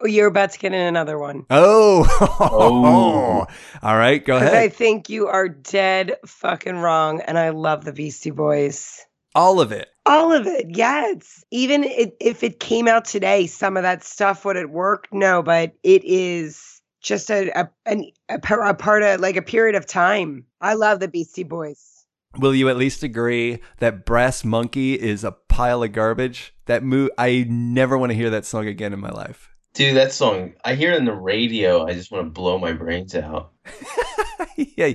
Oh, 0.02 0.08
you're 0.08 0.28
about 0.28 0.52
to 0.52 0.60
get 0.60 0.74
in 0.74 0.82
another 0.82 1.18
one. 1.18 1.46
Oh. 1.50 2.06
Oh. 2.40 3.46
All 3.84 3.98
right, 3.98 4.24
go 4.24 4.36
ahead. 4.38 4.54
I 4.54 4.68
think 4.70 5.10
you 5.10 5.28
are 5.28 5.48
dead 5.48 6.16
fucking 6.26 6.76
wrong, 6.78 7.22
and 7.22 7.38
I 7.38 7.50
love 7.50 7.86
the 7.86 7.94
Beastie 7.94 8.32
Boys. 8.32 9.00
All 9.36 9.62
of 9.62 9.72
it. 9.72 9.88
All 10.06 10.34
of 10.34 10.48
it, 10.48 10.68
yes. 10.70 11.44
Even 11.52 11.84
it, 11.84 12.18
if 12.20 12.44
it 12.44 12.60
came 12.60 12.88
out 12.88 13.06
today, 13.06 13.48
some 13.48 13.78
of 13.78 13.84
that 13.84 14.04
stuff 14.04 14.44
would 14.44 14.58
it 14.58 14.70
work? 14.70 15.08
No, 15.12 15.42
but 15.42 15.74
it 15.84 16.04
is 16.04 16.82
just 17.02 17.30
a 17.30 17.52
a, 17.58 17.70
a, 17.88 18.14
a 18.30 18.40
part 18.74 19.04
of 19.04 19.20
like 19.20 19.38
a 19.38 19.42
period 19.42 19.76
of 19.76 19.86
time. 19.86 20.46
I 20.60 20.74
love 20.74 21.00
the 21.00 21.08
Beastie 21.08 21.44
Boys. 21.44 22.06
Will 22.38 22.56
you 22.56 22.68
at 22.68 22.78
least 22.78 23.04
agree 23.04 23.60
that 23.78 24.06
Brass 24.06 24.44
Monkey 24.44 25.00
is 25.00 25.24
a 25.24 25.32
pile 25.32 25.84
of 25.84 25.92
garbage? 25.92 26.56
That 26.66 26.84
move, 26.84 27.12
I 27.18 27.46
never 27.48 27.98
want 27.98 28.12
to 28.12 28.16
hear 28.16 28.32
that 28.32 28.46
song 28.46 28.68
again 28.68 28.92
in 28.92 29.00
my 29.00 29.12
life. 29.12 29.53
Dude, 29.74 29.96
that 29.98 30.12
song, 30.12 30.54
I 30.64 30.76
hear 30.76 30.92
it 30.94 31.00
on 31.00 31.06
the 31.06 31.14
radio. 31.14 31.86
I 31.88 31.94
just 31.94 32.12
want 32.12 32.26
to 32.28 32.30
blow 32.30 32.60
my 32.60 32.74
brains 32.74 33.16
out. 33.16 33.52
yeah. 34.56 34.94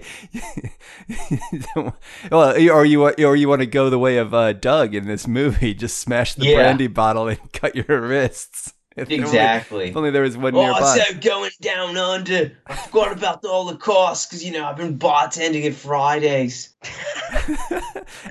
well, 2.30 2.52
or 2.70 2.84
you 2.84 3.04
or 3.04 3.36
you 3.36 3.48
want 3.48 3.60
to 3.60 3.66
go 3.66 3.90
the 3.90 3.98
way 3.98 4.18
of 4.18 4.32
uh, 4.32 4.52
Doug 4.52 4.94
in 4.94 5.06
this 5.08 5.26
movie, 5.26 5.74
just 5.74 5.98
smash 5.98 6.34
the 6.34 6.46
Yeah. 6.46 6.56
brandy 6.56 6.86
bottle 6.86 7.26
and 7.28 7.40
cut 7.52 7.74
your 7.74 8.00
wrists. 8.02 8.72
If 8.96 9.08
only- 9.10 9.16
Exactly. 9.22 9.88
If 9.90 9.96
only 9.96 10.10
there 10.10 10.22
was 10.22 10.36
one 10.36 10.54
Oh, 10.54 10.60
nearby. 10.62 10.98
of 11.10 11.20
going 11.20 11.50
down 11.60 11.96
under, 11.96 12.52
I 12.66 12.76
forgot 12.76 13.12
about 13.16 13.44
all 13.44 13.64
the 13.66 13.76
costs 13.76 14.26
because, 14.26 14.44
you 14.44 14.52
know, 14.52 14.64
I've 14.64 14.76
been 14.76 14.98
bartending 14.98 15.64
at 15.66 15.74
Fridays. 15.74 16.74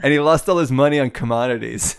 and 0.04 0.14
he 0.14 0.20
lost 0.20 0.48
all 0.50 0.58
his 0.58 0.72
money 0.72 1.00
on 1.00 1.10
commodities. 1.10 1.96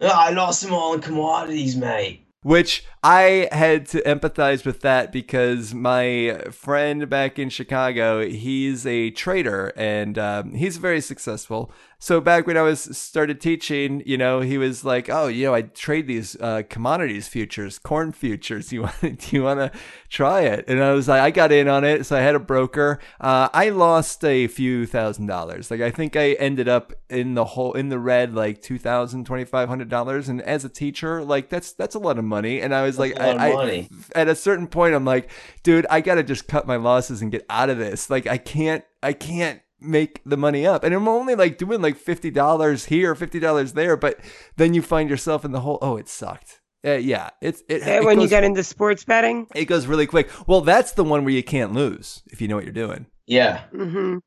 Oh, 0.00 0.06
I 0.06 0.30
lost 0.30 0.62
them 0.62 0.72
all 0.72 0.94
in 0.94 1.00
commodities, 1.00 1.76
mate. 1.76 2.24
Which 2.42 2.84
I 3.02 3.48
had 3.50 3.86
to 3.86 4.00
empathize 4.02 4.64
with 4.64 4.80
that 4.82 5.10
because 5.10 5.74
my 5.74 6.40
friend 6.52 7.08
back 7.08 7.36
in 7.36 7.48
Chicago, 7.48 8.24
he's 8.24 8.86
a 8.86 9.10
trader 9.10 9.72
and 9.76 10.16
um, 10.18 10.54
he's 10.54 10.76
very 10.76 11.00
successful. 11.00 11.72
So 12.00 12.20
back 12.20 12.46
when 12.46 12.56
I 12.56 12.62
was 12.62 12.96
started 12.96 13.40
teaching, 13.40 14.04
you 14.06 14.16
know, 14.16 14.38
he 14.40 14.56
was 14.56 14.84
like, 14.84 15.08
"Oh, 15.10 15.26
you 15.26 15.46
know, 15.46 15.54
I 15.54 15.62
trade 15.62 16.06
these 16.06 16.36
uh, 16.40 16.62
commodities 16.70 17.26
futures, 17.26 17.78
corn 17.80 18.12
futures. 18.12 18.72
You 18.78 18.82
want? 18.82 19.00
Do 19.00 19.36
you 19.36 19.42
want 19.42 19.58
to 19.58 19.72
try 20.08 20.42
it?" 20.42 20.64
And 20.68 20.80
I 20.80 20.92
was 20.92 21.08
like, 21.08 21.20
"I 21.20 21.32
got 21.32 21.50
in 21.50 21.66
on 21.66 21.82
it." 21.82 22.06
So 22.06 22.16
I 22.16 22.20
had 22.20 22.36
a 22.36 22.38
broker. 22.38 23.00
Uh, 23.20 23.48
I 23.52 23.70
lost 23.70 24.24
a 24.24 24.46
few 24.46 24.86
thousand 24.86 25.26
dollars. 25.26 25.72
Like 25.72 25.80
I 25.80 25.90
think 25.90 26.14
I 26.14 26.34
ended 26.34 26.68
up 26.68 26.92
in 27.10 27.34
the 27.34 27.44
whole 27.44 27.72
in 27.72 27.88
the 27.88 27.98
red, 27.98 28.32
like 28.32 28.62
two 28.62 28.78
thousand, 28.78 29.26
twenty 29.26 29.44
five 29.44 29.68
hundred 29.68 29.88
dollars. 29.88 30.28
And 30.28 30.40
as 30.42 30.64
a 30.64 30.68
teacher, 30.68 31.24
like 31.24 31.48
that's 31.48 31.72
that's 31.72 31.96
a 31.96 31.98
lot 31.98 32.16
of 32.16 32.24
money. 32.24 32.60
And 32.60 32.72
I 32.72 32.82
was 32.82 32.96
That's 32.96 33.18
like, 33.18 33.18
a 33.18 33.26
lot 33.54 33.68
of 33.68 33.70
I, 33.70 33.88
I- 34.14 34.20
at 34.20 34.28
a 34.28 34.36
certain 34.36 34.68
point, 34.68 34.94
I'm 34.94 35.04
like, 35.04 35.30
dude, 35.64 35.84
I 35.90 36.00
gotta 36.00 36.22
just 36.22 36.46
cut 36.46 36.64
my 36.64 36.76
losses 36.76 37.22
and 37.22 37.32
get 37.32 37.44
out 37.50 37.70
of 37.70 37.78
this. 37.78 38.08
Like 38.08 38.28
I 38.28 38.38
can't, 38.38 38.84
I 39.02 39.14
can't 39.14 39.60
make 39.80 40.20
the 40.24 40.36
money 40.36 40.66
up. 40.66 40.84
And 40.84 40.94
I'm 40.94 41.08
only 41.08 41.34
like 41.34 41.58
doing 41.58 41.80
like 41.82 41.96
fifty 41.96 42.30
dollars 42.30 42.86
here, 42.86 43.14
fifty 43.14 43.38
dollars 43.40 43.72
there. 43.74 43.96
But 43.96 44.18
then 44.56 44.74
you 44.74 44.82
find 44.82 45.08
yourself 45.10 45.44
in 45.44 45.52
the 45.52 45.60
hole. 45.60 45.78
oh, 45.82 45.96
it 45.96 46.08
sucked. 46.08 46.60
Uh, 46.86 46.92
yeah, 46.92 47.30
it's 47.42 47.62
it. 47.68 47.82
It 47.86 48.04
when 48.04 48.18
you 48.18 48.24
goes- 48.26 48.30
get 48.30 48.44
into 48.44 48.62
sports 48.62 49.04
betting. 49.04 49.46
it 49.54 49.64
goes 49.66 49.86
really 49.86 50.06
quick. 50.06 50.30
Well, 50.46 50.60
that's 50.60 50.92
the 50.92 51.04
one 51.04 51.24
where 51.24 51.34
you 51.34 51.42
can't 51.42 51.72
lose 51.72 52.22
if 52.26 52.40
you 52.40 52.48
know 52.48 52.54
what 52.56 52.64
you're 52.64 52.72
doing. 52.72 53.06
Yeah. 53.26 53.64
hmm 53.72 54.18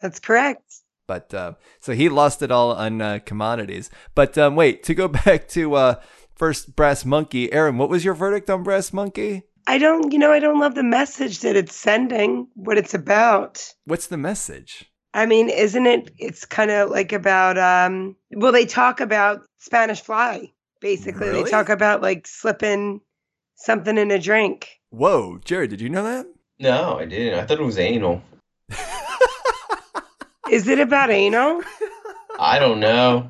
That's 0.00 0.18
correct. 0.18 0.62
But 1.06 1.32
uh, 1.32 1.52
so 1.80 1.92
he 1.92 2.08
lost 2.08 2.42
it 2.42 2.50
all 2.50 2.72
on 2.72 3.00
uh, 3.00 3.18
commodities. 3.24 3.88
But 4.14 4.36
um, 4.36 4.56
wait, 4.56 4.82
to 4.84 4.94
go 4.94 5.08
back 5.24 5.48
to 5.48 5.74
uh, 5.74 5.94
first 6.34 6.76
Brass 6.76 7.04
Monkey, 7.04 7.52
Aaron, 7.52 7.78
what 7.78 7.88
was 7.88 8.04
your 8.04 8.14
verdict 8.14 8.48
on 8.50 8.62
Brass 8.62 8.92
Monkey? 8.92 9.42
I 9.66 9.76
don't, 9.78 10.12
you 10.12 10.18
know, 10.18 10.32
I 10.32 10.38
don't 10.38 10.60
love 10.60 10.74
the 10.74 10.82
message 10.82 11.40
that 11.40 11.54
it's 11.56 11.76
sending, 11.76 12.48
what 12.54 12.78
it's 12.78 12.94
about. 12.94 13.62
What's 13.84 14.06
the 14.06 14.16
message? 14.16 14.87
I 15.14 15.26
mean, 15.26 15.48
isn't 15.48 15.86
it? 15.86 16.10
It's 16.18 16.44
kind 16.44 16.70
of 16.70 16.90
like 16.90 17.12
about, 17.12 17.58
um, 17.58 18.16
well, 18.32 18.52
they 18.52 18.66
talk 18.66 19.00
about 19.00 19.42
Spanish 19.58 20.00
fly, 20.00 20.52
basically. 20.80 21.28
Really? 21.28 21.44
They 21.44 21.50
talk 21.50 21.68
about 21.68 22.02
like 22.02 22.26
slipping 22.26 23.00
something 23.54 23.96
in 23.96 24.10
a 24.10 24.18
drink. 24.18 24.80
Whoa, 24.90 25.38
Jared, 25.44 25.70
did 25.70 25.80
you 25.80 25.88
know 25.88 26.04
that? 26.04 26.26
No, 26.58 26.98
I 26.98 27.04
didn't. 27.04 27.38
I 27.38 27.46
thought 27.46 27.60
it 27.60 27.64
was 27.64 27.78
anal. 27.78 28.22
Is 30.50 30.66
it 30.66 30.78
about 30.78 31.10
anal? 31.10 31.62
I 32.38 32.58
don't 32.58 32.80
know. 32.80 33.28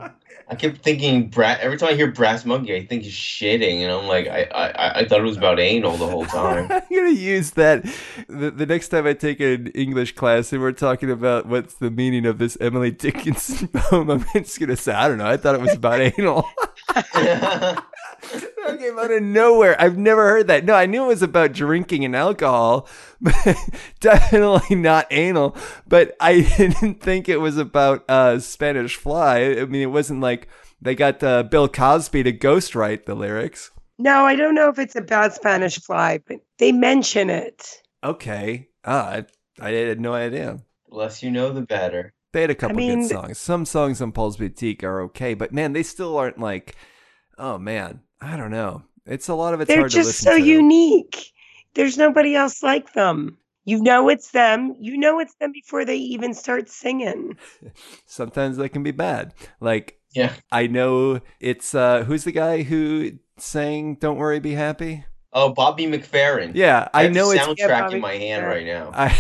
I 0.51 0.55
kept 0.55 0.79
thinking, 0.83 1.31
every 1.37 1.77
time 1.77 1.91
I 1.91 1.95
hear 1.95 2.11
Brass 2.11 2.45
Monkey, 2.47 2.75
I 2.75 2.87
think 2.87 3.03
he's 3.03 3.13
shitting. 3.13 3.83
And 3.83 3.93
I'm 3.93 4.07
like, 4.07 4.27
I, 4.29 4.45
I, 4.55 4.69
I- 4.71 4.99
I 5.01 5.05
thought 5.05 5.21
it 5.21 5.25
was 5.25 5.37
about 5.37 5.61
anal 5.61 5.97
the 5.99 6.07
whole 6.07 6.25
time. 6.25 6.67
I'm 6.71 6.83
gonna 6.91 7.11
use 7.11 7.51
that 7.53 7.85
the, 8.29 8.51
the 8.51 8.65
next 8.67 8.89
time 8.89 9.07
I 9.07 9.13
take 9.13 9.41
an 9.41 9.67
English 9.69 10.15
class 10.15 10.53
and 10.53 10.63
we're 10.63 10.73
talking 10.73 11.11
about 11.11 11.47
what's 11.47 11.75
the 11.75 11.91
meaning 11.91 12.25
of 12.27 12.39
this 12.39 12.57
Emily 12.61 12.91
Dickinson 12.91 13.69
poem. 13.75 14.11
I'm 14.11 14.25
just 14.33 14.59
gonna 14.59 14.77
say 14.77 14.93
I 14.93 15.07
don't 15.09 15.19
know. 15.19 15.27
I 15.27 15.37
thought 15.37 15.55
it 15.55 15.61
was 15.61 15.75
about 15.75 16.01
anal. 16.01 16.49
that 18.71 18.79
came 18.79 18.99
out 18.99 19.11
of 19.11 19.23
nowhere. 19.23 19.81
I've 19.81 19.99
never 19.99 20.29
heard 20.29 20.47
that. 20.49 20.65
No, 20.65 20.75
I 20.75 20.87
knew 20.87 21.05
it 21.05 21.09
was 21.09 21.23
about 21.23 21.53
drinking 21.53 22.05
and 22.05 22.15
alcohol, 22.15 22.89
but 23.21 23.57
definitely 24.01 24.77
not 24.77 25.07
anal. 25.11 25.57
But 25.87 26.17
I 26.21 26.41
didn't 26.57 27.01
think 27.01 27.29
it 27.29 27.39
was 27.39 27.59
about 27.59 28.05
uh, 28.09 28.39
Spanish 28.41 28.97
fly. 28.97 29.41
I 29.41 29.65
mean, 29.65 29.83
it 29.83 29.91
wasn't 29.91 30.21
like 30.21 30.49
they 30.81 30.95
got 30.95 31.23
uh, 31.23 31.43
Bill 31.43 31.69
Cosby 31.69 32.23
to 32.23 32.33
ghostwrite 32.33 33.07
the 33.07 33.15
lyrics. 33.15 33.71
No, 33.99 34.25
I 34.25 34.37
don't 34.37 34.55
know 34.55 34.69
if 34.69 34.79
it's 34.79 34.95
about 34.95 35.35
Spanish 35.35 35.81
fly, 35.81 36.21
but 36.27 36.39
they 36.59 36.71
mention 36.71 37.31
it. 37.31 37.83
Okay. 38.05 38.69
Ah, 38.85 39.09
I, 39.11 39.27
I 39.61 39.71
had 39.73 40.01
no 40.01 40.15
idea. 40.15 40.61
The 40.89 40.95
less 40.95 41.23
you 41.23 41.31
know, 41.33 41.53
the 41.53 41.63
better. 41.63 42.15
They 42.33 42.43
had 42.43 42.51
a 42.51 42.55
couple 42.55 42.77
mean- 42.77 43.01
good 43.01 43.09
songs. 43.09 43.39
Some 43.39 43.65
songs 43.65 44.01
on 44.01 44.13
Paul's 44.13 44.37
Boutique 44.37 44.85
are 44.85 45.01
okay, 45.03 45.35
but 45.35 45.53
man, 45.53 45.73
they 45.73 45.83
still 45.83 46.17
aren't 46.17 46.39
like, 46.39 46.77
oh 47.39 47.59
man, 47.59 48.01
I 48.21 48.37
don't 48.37 48.51
know. 48.53 48.85
It's 49.07 49.29
a 49.29 49.35
lot 49.35 49.55
of 49.55 49.61
it's 49.61 49.73
They're 49.73 49.75
hard 49.75 49.93
to 49.93 49.99
just 49.99 50.05
listen 50.05 50.29
so 50.29 50.35
to. 50.35 50.63
unique. 50.63 51.33
There's 51.75 51.97
nobody 51.97 52.35
else 52.35 52.61
like 52.63 52.93
them. 52.93 53.39
You 53.65 53.81
know 53.81 54.09
it's 54.09 54.31
them. 54.33 54.75
You 54.81 54.97
know 54.99 55.21
it's 55.21 55.35
them 55.37 55.53
before 55.53 55.85
they 55.85 55.97
even 55.97 56.35
start 56.35 56.69
singing. 56.69 57.37
Sometimes 58.07 58.57
they 58.57 58.69
can 58.69 58.83
be 58.83 58.91
bad. 58.91 59.35
Like 59.61 60.01
Yeah. 60.15 60.35
I 60.51 60.67
know 60.67 61.21
it's 61.41 61.75
uh 61.75 62.05
who's 62.05 62.25
the 62.25 62.33
guy 62.33 62.63
who 62.63 63.19
sang 63.37 63.97
"Don't 63.97 64.17
Worry, 64.19 64.41
Be 64.41 64.53
Happy"? 64.55 65.05
Oh, 65.33 65.53
Bobby 65.53 65.87
McFerrin. 65.87 66.55
Yeah, 66.55 66.89
I, 66.95 67.03
I 67.03 67.05
have 67.05 67.13
know 67.13 67.31
the 67.31 67.31
it's 67.31 67.47
soundtrack 67.47 67.91
Yeah, 67.91 67.91
in 67.93 68.01
my 68.01 68.15
hand 68.15 68.47
right 68.47 68.67
now. 68.67 68.93
I 68.93 69.15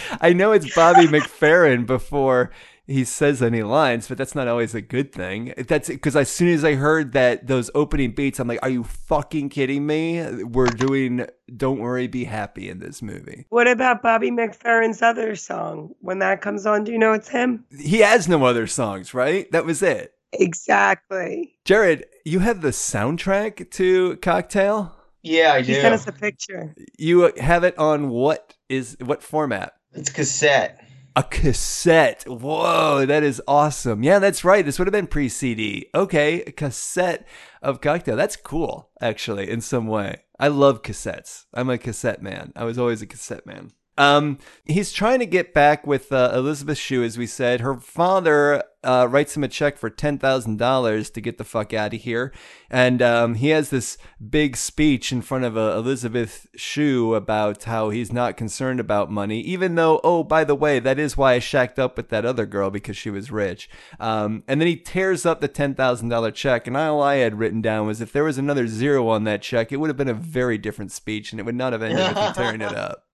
I 0.20 0.32
know 0.32 0.52
it's 0.52 0.66
Bobby 0.66 1.06
McFerrin 1.08 1.86
before 1.86 2.50
he 2.90 3.04
says 3.04 3.40
any 3.40 3.62
lines, 3.62 4.08
but 4.08 4.18
that's 4.18 4.34
not 4.34 4.48
always 4.48 4.74
a 4.74 4.80
good 4.80 5.12
thing. 5.12 5.54
That's 5.56 5.88
because 5.88 6.16
as 6.16 6.30
soon 6.30 6.48
as 6.48 6.64
I 6.64 6.74
heard 6.74 7.12
that 7.12 7.46
those 7.46 7.70
opening 7.74 8.12
beats, 8.12 8.40
I'm 8.40 8.48
like, 8.48 8.58
"Are 8.62 8.70
you 8.70 8.84
fucking 8.84 9.50
kidding 9.50 9.86
me? 9.86 10.42
We're 10.42 10.66
doing 10.66 11.26
"Don't 11.56 11.78
Worry, 11.78 12.08
Be 12.08 12.24
Happy" 12.24 12.68
in 12.68 12.80
this 12.80 13.00
movie." 13.00 13.46
What 13.48 13.68
about 13.68 14.02
Bobby 14.02 14.30
McFerrin's 14.30 15.02
other 15.02 15.36
song? 15.36 15.94
When 16.00 16.18
that 16.18 16.42
comes 16.42 16.66
on, 16.66 16.84
do 16.84 16.92
you 16.92 16.98
know 16.98 17.12
it's 17.12 17.28
him? 17.28 17.64
He 17.78 17.98
has 17.98 18.28
no 18.28 18.44
other 18.44 18.66
songs, 18.66 19.14
right? 19.14 19.50
That 19.52 19.64
was 19.64 19.82
it. 19.82 20.14
Exactly. 20.32 21.58
Jared, 21.64 22.06
you 22.24 22.40
have 22.40 22.60
the 22.62 22.68
soundtrack 22.68 23.70
to 23.72 24.16
Cocktail. 24.16 24.96
Yeah, 25.22 25.52
I 25.52 25.62
do. 25.62 25.72
He 25.72 25.80
sent 25.80 25.94
us 25.94 26.06
a 26.06 26.12
picture. 26.12 26.74
You 26.98 27.32
have 27.38 27.64
it 27.64 27.78
on 27.78 28.08
what 28.08 28.56
is 28.68 28.96
what 29.00 29.22
format? 29.22 29.74
It's 29.92 30.10
cassette. 30.10 30.79
A 31.16 31.24
cassette. 31.24 32.24
Whoa, 32.26 33.04
that 33.04 33.22
is 33.22 33.42
awesome. 33.48 34.02
Yeah, 34.02 34.20
that's 34.20 34.44
right. 34.44 34.64
This 34.64 34.78
would 34.78 34.86
have 34.86 34.92
been 34.92 35.08
pre 35.08 35.28
CD. 35.28 35.88
Okay, 35.94 36.42
a 36.42 36.52
cassette 36.52 37.26
of 37.62 37.80
Cocktail. 37.80 38.16
That's 38.16 38.36
cool, 38.36 38.90
actually, 39.00 39.50
in 39.50 39.60
some 39.60 39.88
way. 39.88 40.22
I 40.38 40.48
love 40.48 40.82
cassettes. 40.82 41.46
I'm 41.52 41.68
a 41.68 41.78
cassette 41.78 42.22
man. 42.22 42.52
I 42.54 42.64
was 42.64 42.78
always 42.78 43.02
a 43.02 43.06
cassette 43.06 43.44
man. 43.44 43.72
Um, 44.00 44.38
he's 44.64 44.92
trying 44.92 45.18
to 45.18 45.26
get 45.26 45.52
back 45.52 45.86
with 45.86 46.10
uh, 46.10 46.32
Elizabeth 46.34 46.78
Shue, 46.78 47.04
as 47.04 47.18
we 47.18 47.26
said. 47.26 47.60
Her 47.60 47.78
father 47.78 48.64
uh, 48.82 49.06
writes 49.10 49.36
him 49.36 49.44
a 49.44 49.48
check 49.48 49.76
for 49.76 49.90
ten 49.90 50.16
thousand 50.16 50.56
dollars 50.56 51.10
to 51.10 51.20
get 51.20 51.36
the 51.36 51.44
fuck 51.44 51.74
out 51.74 51.92
of 51.92 52.00
here, 52.00 52.32
and 52.70 53.02
um, 53.02 53.34
he 53.34 53.50
has 53.50 53.68
this 53.68 53.98
big 54.26 54.56
speech 54.56 55.12
in 55.12 55.20
front 55.20 55.44
of 55.44 55.54
uh, 55.54 55.74
Elizabeth 55.76 56.46
Shue 56.56 57.14
about 57.14 57.64
how 57.64 57.90
he's 57.90 58.10
not 58.10 58.38
concerned 58.38 58.80
about 58.80 59.10
money, 59.10 59.42
even 59.42 59.74
though, 59.74 60.00
oh, 60.02 60.24
by 60.24 60.44
the 60.44 60.54
way, 60.54 60.78
that 60.78 60.98
is 60.98 61.18
why 61.18 61.34
I 61.34 61.38
shacked 61.38 61.78
up 61.78 61.98
with 61.98 62.08
that 62.08 62.24
other 62.24 62.46
girl 62.46 62.70
because 62.70 62.96
she 62.96 63.10
was 63.10 63.30
rich. 63.30 63.68
Um, 63.98 64.44
and 64.48 64.62
then 64.62 64.66
he 64.68 64.76
tears 64.76 65.26
up 65.26 65.42
the 65.42 65.48
ten 65.48 65.74
thousand 65.74 66.08
dollar 66.08 66.30
check, 66.30 66.66
and 66.66 66.74
all 66.74 67.02
I 67.02 67.16
had 67.16 67.38
written 67.38 67.60
down 67.60 67.86
was 67.86 68.00
if 68.00 68.12
there 68.12 68.24
was 68.24 68.38
another 68.38 68.66
zero 68.66 69.08
on 69.08 69.24
that 69.24 69.42
check, 69.42 69.72
it 69.72 69.76
would 69.76 69.90
have 69.90 69.98
been 69.98 70.08
a 70.08 70.14
very 70.14 70.56
different 70.56 70.90
speech, 70.90 71.32
and 71.32 71.38
it 71.38 71.44
would 71.44 71.54
not 71.54 71.74
have 71.74 71.82
ended 71.82 72.16
with 72.16 72.34
tearing 72.34 72.62
it 72.62 72.74
up. 72.74 73.04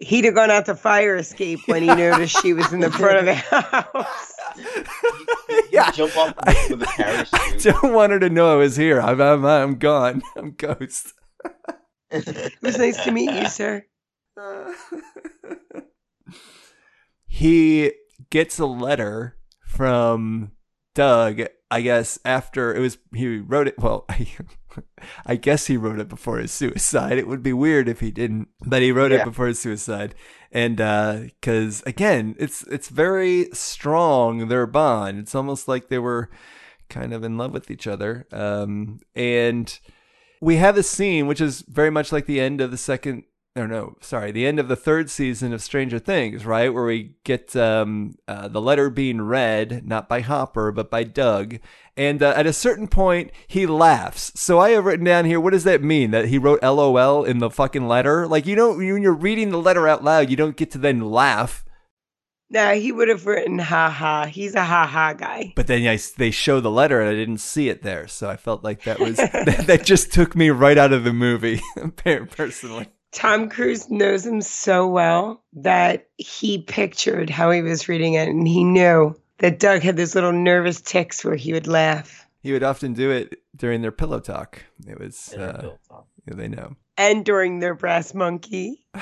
He'd 0.00 0.24
have 0.26 0.34
gone 0.34 0.50
out 0.50 0.66
to 0.66 0.74
fire 0.76 1.16
escape 1.16 1.60
when 1.66 1.82
he 1.82 1.88
noticed 1.88 2.40
she 2.40 2.52
was 2.52 2.72
in 2.72 2.80
the 2.80 2.90
front 2.90 3.18
of 3.18 3.24
the 3.26 3.34
house. 3.34 4.34
yeah. 5.72 5.90
Jump 5.90 6.16
off 6.16 6.36
the 6.36 6.52
roof 6.52 6.70
with 6.70 6.82
a 6.82 6.88
I 6.88 6.92
parachute. 6.92 7.62
don't 7.74 7.92
want 7.92 8.12
her 8.12 8.20
to 8.20 8.30
know 8.30 8.52
I 8.52 8.56
was 8.56 8.76
here. 8.76 9.00
I'm, 9.00 9.20
I'm, 9.20 9.44
I'm 9.44 9.74
gone. 9.76 10.22
I'm 10.36 10.52
ghost. 10.52 11.14
It 12.10 12.54
was 12.62 12.78
nice 12.78 13.02
to 13.04 13.10
meet 13.10 13.30
you, 13.32 13.48
sir. 13.48 13.84
he 17.26 17.92
gets 18.30 18.58
a 18.58 18.66
letter 18.66 19.36
from 19.66 20.52
Doug, 20.94 21.42
I 21.70 21.80
guess, 21.82 22.18
after 22.24 22.74
it 22.74 22.80
was, 22.80 22.98
he 23.14 23.38
wrote 23.38 23.68
it. 23.68 23.78
Well, 23.78 24.06
I 25.26 25.36
guess 25.36 25.66
he 25.66 25.76
wrote 25.76 25.98
it 26.00 26.08
before 26.08 26.38
his 26.38 26.52
suicide. 26.52 27.18
It 27.18 27.26
would 27.28 27.42
be 27.42 27.52
weird 27.52 27.88
if 27.88 28.00
he 28.00 28.10
didn't, 28.10 28.48
but 28.66 28.82
he 28.82 28.92
wrote 28.92 29.12
Yeah. 29.12 29.18
it 29.22 29.24
before 29.24 29.46
his 29.46 29.58
suicide. 29.58 30.14
And 30.50 30.76
because 30.76 31.82
again, 31.86 32.34
it's 32.38 32.62
it's 32.64 32.88
very 32.88 33.48
strong 33.52 34.48
their 34.48 34.66
bond. 34.66 35.18
It's 35.18 35.34
almost 35.34 35.68
like 35.68 35.88
they 35.88 35.98
were 35.98 36.30
kind 36.88 37.12
of 37.12 37.22
in 37.22 37.36
love 37.36 37.52
with 37.52 37.70
each 37.70 37.86
other. 37.86 38.26
Um, 38.32 39.00
and 39.14 39.78
we 40.40 40.56
have 40.56 40.78
a 40.78 40.82
scene 40.82 41.26
which 41.26 41.40
is 41.40 41.62
very 41.68 41.90
much 41.90 42.12
like 42.12 42.26
the 42.26 42.40
end 42.40 42.60
of 42.60 42.70
the 42.70 42.76
second 42.78 43.24
or 43.58 43.68
no, 43.68 43.96
sorry, 44.00 44.30
the 44.30 44.46
end 44.46 44.58
of 44.58 44.68
the 44.68 44.76
third 44.76 45.10
season 45.10 45.52
of 45.52 45.62
Stranger 45.62 45.98
Things, 45.98 46.46
right? 46.46 46.72
Where 46.72 46.84
we 46.84 47.16
get 47.24 47.54
um, 47.56 48.16
uh, 48.26 48.48
the 48.48 48.60
letter 48.60 48.88
being 48.88 49.20
read, 49.22 49.86
not 49.86 50.08
by 50.08 50.20
Hopper, 50.20 50.72
but 50.72 50.90
by 50.90 51.04
Doug. 51.04 51.58
And 51.96 52.22
uh, 52.22 52.32
at 52.36 52.46
a 52.46 52.52
certain 52.52 52.86
point, 52.86 53.32
he 53.46 53.66
laughs. 53.66 54.32
So 54.36 54.58
I 54.58 54.70
have 54.70 54.84
written 54.84 55.04
down 55.04 55.24
here, 55.24 55.40
what 55.40 55.52
does 55.52 55.64
that 55.64 55.82
mean? 55.82 56.12
That 56.12 56.26
he 56.26 56.38
wrote 56.38 56.62
LOL 56.62 57.24
in 57.24 57.38
the 57.38 57.50
fucking 57.50 57.88
letter? 57.88 58.26
Like, 58.26 58.46
you 58.46 58.54
don't, 58.54 58.78
when 58.78 59.02
you're 59.02 59.12
reading 59.12 59.50
the 59.50 59.58
letter 59.58 59.88
out 59.88 60.04
loud, 60.04 60.30
you 60.30 60.36
don't 60.36 60.56
get 60.56 60.70
to 60.72 60.78
then 60.78 61.10
laugh. 61.10 61.64
No, 62.50 62.72
he 62.72 62.92
would 62.92 63.08
have 63.08 63.26
written 63.26 63.58
ha 63.58 63.90
ha. 63.90 64.24
He's 64.24 64.54
a 64.54 64.64
ha 64.64 64.86
ha 64.86 65.12
guy. 65.12 65.52
But 65.54 65.66
then 65.66 65.86
I, 65.86 65.98
they 66.16 66.30
show 66.30 66.60
the 66.60 66.70
letter 66.70 67.00
and 67.00 67.10
I 67.10 67.14
didn't 67.14 67.38
see 67.38 67.68
it 67.68 67.82
there. 67.82 68.08
So 68.08 68.30
I 68.30 68.36
felt 68.36 68.64
like 68.64 68.84
that 68.84 69.00
was, 69.00 69.16
that, 69.16 69.64
that 69.66 69.84
just 69.84 70.12
took 70.12 70.34
me 70.34 70.50
right 70.50 70.78
out 70.78 70.92
of 70.92 71.04
the 71.04 71.12
movie, 71.12 71.60
personally. 72.30 72.88
Tom 73.12 73.48
Cruise 73.48 73.90
knows 73.90 74.26
him 74.26 74.40
so 74.42 74.86
well 74.86 75.42
that 75.54 76.08
he 76.16 76.62
pictured 76.62 77.30
how 77.30 77.50
he 77.50 77.62
was 77.62 77.88
reading 77.88 78.14
it 78.14 78.28
and 78.28 78.46
he 78.46 78.64
knew 78.64 79.18
that 79.38 79.58
Doug 79.58 79.82
had 79.82 79.96
those 79.96 80.14
little 80.14 80.32
nervous 80.32 80.80
ticks 80.80 81.24
where 81.24 81.36
he 81.36 81.52
would 81.52 81.66
laugh. 81.66 82.26
He 82.42 82.52
would 82.52 82.62
often 82.62 82.92
do 82.92 83.10
it 83.10 83.40
during 83.56 83.82
their 83.82 83.92
pillow 83.92 84.20
talk. 84.20 84.62
It 84.86 84.98
was, 84.98 85.34
uh, 85.34 85.58
built 85.60 85.78
up. 85.90 86.06
yeah, 86.26 86.34
they 86.34 86.48
know. 86.48 86.76
And 86.98 87.24
during 87.24 87.60
their 87.60 87.74
brass 87.74 88.12
monkey. 88.12 88.84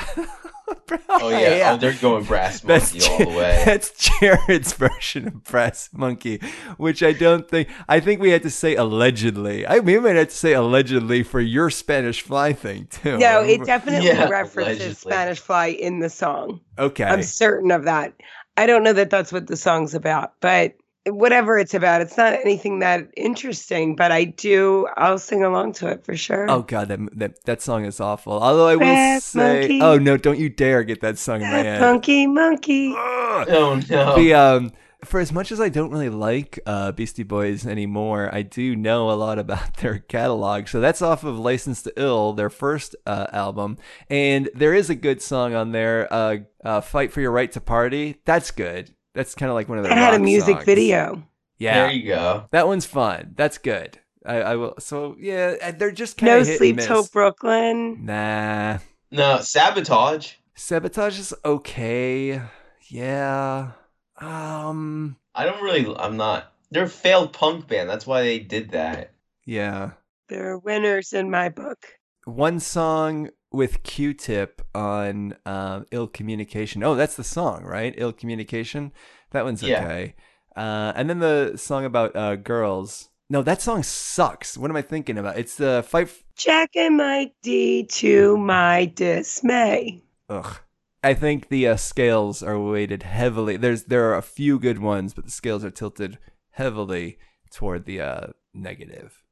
Oh 1.08 1.28
yeah, 1.28 1.72
oh 1.72 1.76
they're 1.78 1.94
going 1.94 2.24
brass 2.24 2.60
That's 2.60 2.92
monkey 2.92 3.08
all 3.08 3.18
the 3.30 3.36
way. 3.38 3.62
That's 3.64 3.90
Jared's 4.20 4.72
version 4.74 5.28
of 5.28 5.44
Brass 5.44 5.88
Monkey, 5.92 6.40
which 6.76 7.02
I 7.02 7.12
don't 7.12 7.48
think. 7.48 7.68
I 7.88 8.00
think 8.00 8.20
we 8.20 8.30
had 8.30 8.42
to 8.42 8.50
say 8.50 8.74
allegedly. 8.74 9.64
I 9.66 9.78
we 9.78 9.98
might 9.98 10.16
have 10.16 10.28
to 10.28 10.34
say 10.34 10.52
allegedly 10.54 11.22
for 11.22 11.40
your 11.40 11.70
Spanish 11.70 12.20
Fly 12.22 12.52
thing 12.52 12.86
too. 12.86 13.16
No, 13.18 13.42
it 13.42 13.64
definitely 13.64 14.08
Yeah, 14.08 14.28
references 14.28 14.78
allegedly. 14.78 14.94
Spanish 15.12 15.40
Fly 15.40 15.66
in 15.68 16.00
the 16.00 16.10
song. 16.10 16.60
okay. 16.78 17.04
I'm 17.04 17.22
certain 17.22 17.70
of 17.70 17.84
that. 17.84 18.12
I 18.56 18.66
don't 18.66 18.82
know 18.82 18.92
that 18.92 19.10
that's 19.10 19.32
what 19.32 19.46
the 19.46 19.56
song's 19.56 19.94
about, 19.94 20.34
but 20.40 20.74
whatever 21.06 21.58
it's 21.58 21.74
about, 21.74 22.00
it's 22.00 22.16
not 22.16 22.34
anything 22.34 22.80
that 22.80 23.08
interesting. 23.16 23.96
But 23.96 24.12
I 24.12 24.24
do, 24.24 24.86
I'll 24.96 25.18
sing 25.18 25.42
along 25.44 25.74
to 25.74 25.88
it 25.88 26.04
for 26.04 26.16
sure. 26.16 26.50
Oh 26.50 26.62
god, 26.62 26.88
that, 26.88 27.00
that 27.18 27.44
that 27.44 27.62
song 27.62 27.84
is 27.84 28.00
awful. 28.00 28.34
Although 28.34 28.68
I 28.68 28.76
will 28.76 28.80
Brass 28.80 29.24
say, 29.24 29.60
Monkey. 29.60 29.82
oh 29.82 29.98
no, 29.98 30.16
don't 30.16 30.38
you 30.38 30.48
dare 30.48 30.84
get 30.84 31.00
that 31.00 31.18
song 31.18 31.42
in 31.42 31.50
my 31.50 31.58
head. 31.58 31.80
monkey, 31.80 32.26
monkey. 32.26 32.94
Ugh. 32.96 33.48
Oh 33.50 33.80
no. 33.88 34.16
The 34.16 34.34
um 34.34 34.72
for 35.04 35.20
as 35.20 35.32
much 35.32 35.52
as 35.52 35.60
I 35.60 35.68
don't 35.68 35.90
really 35.90 36.08
like 36.08 36.58
uh, 36.66 36.90
Beastie 36.90 37.22
Boys 37.22 37.66
anymore, 37.66 38.28
I 38.32 38.42
do 38.42 38.74
know 38.74 39.10
a 39.10 39.12
lot 39.14 39.38
about 39.38 39.76
their 39.78 39.98
catalog. 40.00 40.68
So 40.68 40.80
that's 40.80 41.02
off 41.02 41.22
of 41.22 41.38
License 41.38 41.82
to 41.82 41.92
Ill, 41.96 42.32
their 42.32 42.50
first 42.50 42.96
uh, 43.06 43.26
album, 43.32 43.76
and 44.10 44.50
there 44.54 44.74
is 44.74 44.90
a 44.90 44.94
good 44.94 45.22
song 45.22 45.54
on 45.54 45.72
there, 45.72 46.12
uh, 46.12 46.38
uh, 46.64 46.80
"Fight 46.80 47.12
for 47.12 47.20
Your 47.20 47.30
Right 47.30 47.52
to 47.52 47.60
Party." 47.60 48.20
That's 48.24 48.50
good. 48.50 48.94
That's 49.16 49.34
kind 49.34 49.50
of 49.50 49.54
like 49.54 49.68
one 49.68 49.78
of 49.78 49.84
their. 49.84 49.92
It 49.92 49.98
had 49.98 50.14
a 50.14 50.18
music 50.20 50.56
songs. 50.56 50.64
video. 50.66 51.22
Yeah, 51.58 51.86
There 51.86 51.90
you 51.92 52.06
go. 52.06 52.46
that 52.52 52.66
one's 52.68 52.84
fun. 52.86 53.32
That's 53.34 53.58
good. 53.58 53.98
I, 54.24 54.36
I 54.42 54.56
will. 54.56 54.74
So 54.78 55.16
yeah, 55.18 55.54
uh, 55.62 55.72
they're 55.72 55.90
just 55.90 56.18
kind 56.18 56.32
of 56.40 56.46
No 56.46 56.52
of 56.52 56.58
sleep 56.58 56.78
till 56.78 57.04
Brooklyn. 57.06 58.04
Nah, 58.04 58.78
No 59.10 59.38
sabotage. 59.40 60.34
sabotage 60.54 61.18
is 61.18 61.34
okay. 61.44 62.42
Yeah. 62.90 63.70
Um. 64.18 65.16
I 65.34 65.44
don't 65.44 65.62
really. 65.62 65.94
I'm 65.96 66.16
not. 66.16 66.52
They're 66.70 66.84
a 66.84 66.88
failed 66.88 67.32
punk 67.32 67.68
band. 67.68 67.88
That's 67.88 68.06
why 68.06 68.22
they 68.22 68.38
did 68.38 68.70
that. 68.70 69.12
Yeah. 69.44 69.92
They're 70.28 70.58
winners 70.58 71.12
in 71.12 71.30
my 71.30 71.48
book. 71.50 71.86
one 72.24 72.58
song 72.58 73.30
with 73.52 73.82
Q-Tip 73.82 74.62
on 74.74 75.36
um, 75.46 75.86
"Ill 75.90 76.06
Communication." 76.06 76.82
Oh, 76.82 76.94
that's 76.94 77.16
the 77.16 77.24
song, 77.24 77.64
right? 77.64 77.94
"Ill 77.96 78.12
Communication." 78.12 78.92
That 79.30 79.44
one's 79.44 79.62
Yeah. 79.62 79.82
okay. 79.84 80.14
Uh, 80.56 80.92
and 80.96 81.08
then 81.10 81.18
the 81.18 81.56
song 81.56 81.84
about 81.84 82.16
uh, 82.16 82.36
girls. 82.36 83.10
No, 83.28 83.42
that 83.42 83.60
song 83.60 83.82
sucks. 83.82 84.56
What 84.56 84.70
am 84.70 84.76
I 84.76 84.82
thinking 84.82 85.18
about? 85.18 85.36
It's 85.38 85.56
the 85.56 85.84
fight. 85.86 86.06
F- 86.06 86.22
Jack 86.36 86.70
and 86.76 86.96
Mike 86.96 87.34
D 87.42 87.84
to 87.84 88.36
my 88.36 88.86
dismay. 88.94 90.02
Ugh. 90.28 90.58
I 91.02 91.14
think 91.14 91.48
the 91.48 91.68
uh, 91.68 91.76
scales 91.76 92.42
are 92.42 92.58
weighted 92.58 93.02
heavily. 93.04 93.56
There's 93.56 93.84
there 93.84 94.08
are 94.10 94.16
a 94.16 94.22
few 94.22 94.58
good 94.58 94.78
ones, 94.78 95.12
but 95.14 95.24
the 95.24 95.30
scales 95.30 95.64
are 95.64 95.70
tilted 95.70 96.18
heavily 96.52 97.18
toward 97.50 97.84
the 97.84 98.00
uh, 98.00 98.26
negative. 98.54 99.22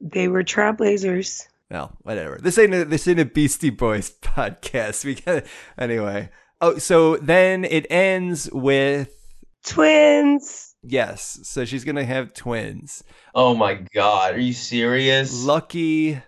They 0.00 0.28
were 0.28 0.44
trailblazers. 0.44 1.46
Well, 1.74 1.96
whatever. 2.02 2.38
This 2.40 2.56
ain't 2.56 2.72
a, 2.72 2.84
this 2.84 3.08
ain't 3.08 3.18
a 3.18 3.24
Beastie 3.24 3.70
Boys 3.70 4.08
podcast. 4.22 5.04
We 5.04 5.16
got 5.16 5.42
anyway. 5.76 6.28
Oh, 6.60 6.78
so 6.78 7.16
then 7.16 7.64
it 7.64 7.88
ends 7.90 8.48
with 8.52 9.10
Twins. 9.66 10.76
yes. 10.84 11.40
So 11.42 11.64
she's 11.64 11.82
gonna 11.82 12.04
have 12.04 12.32
twins. 12.32 13.02
Oh 13.34 13.56
my 13.56 13.74
god. 13.92 14.36
Are 14.36 14.38
you 14.38 14.52
serious? 14.52 15.44
Lucky 15.44 16.22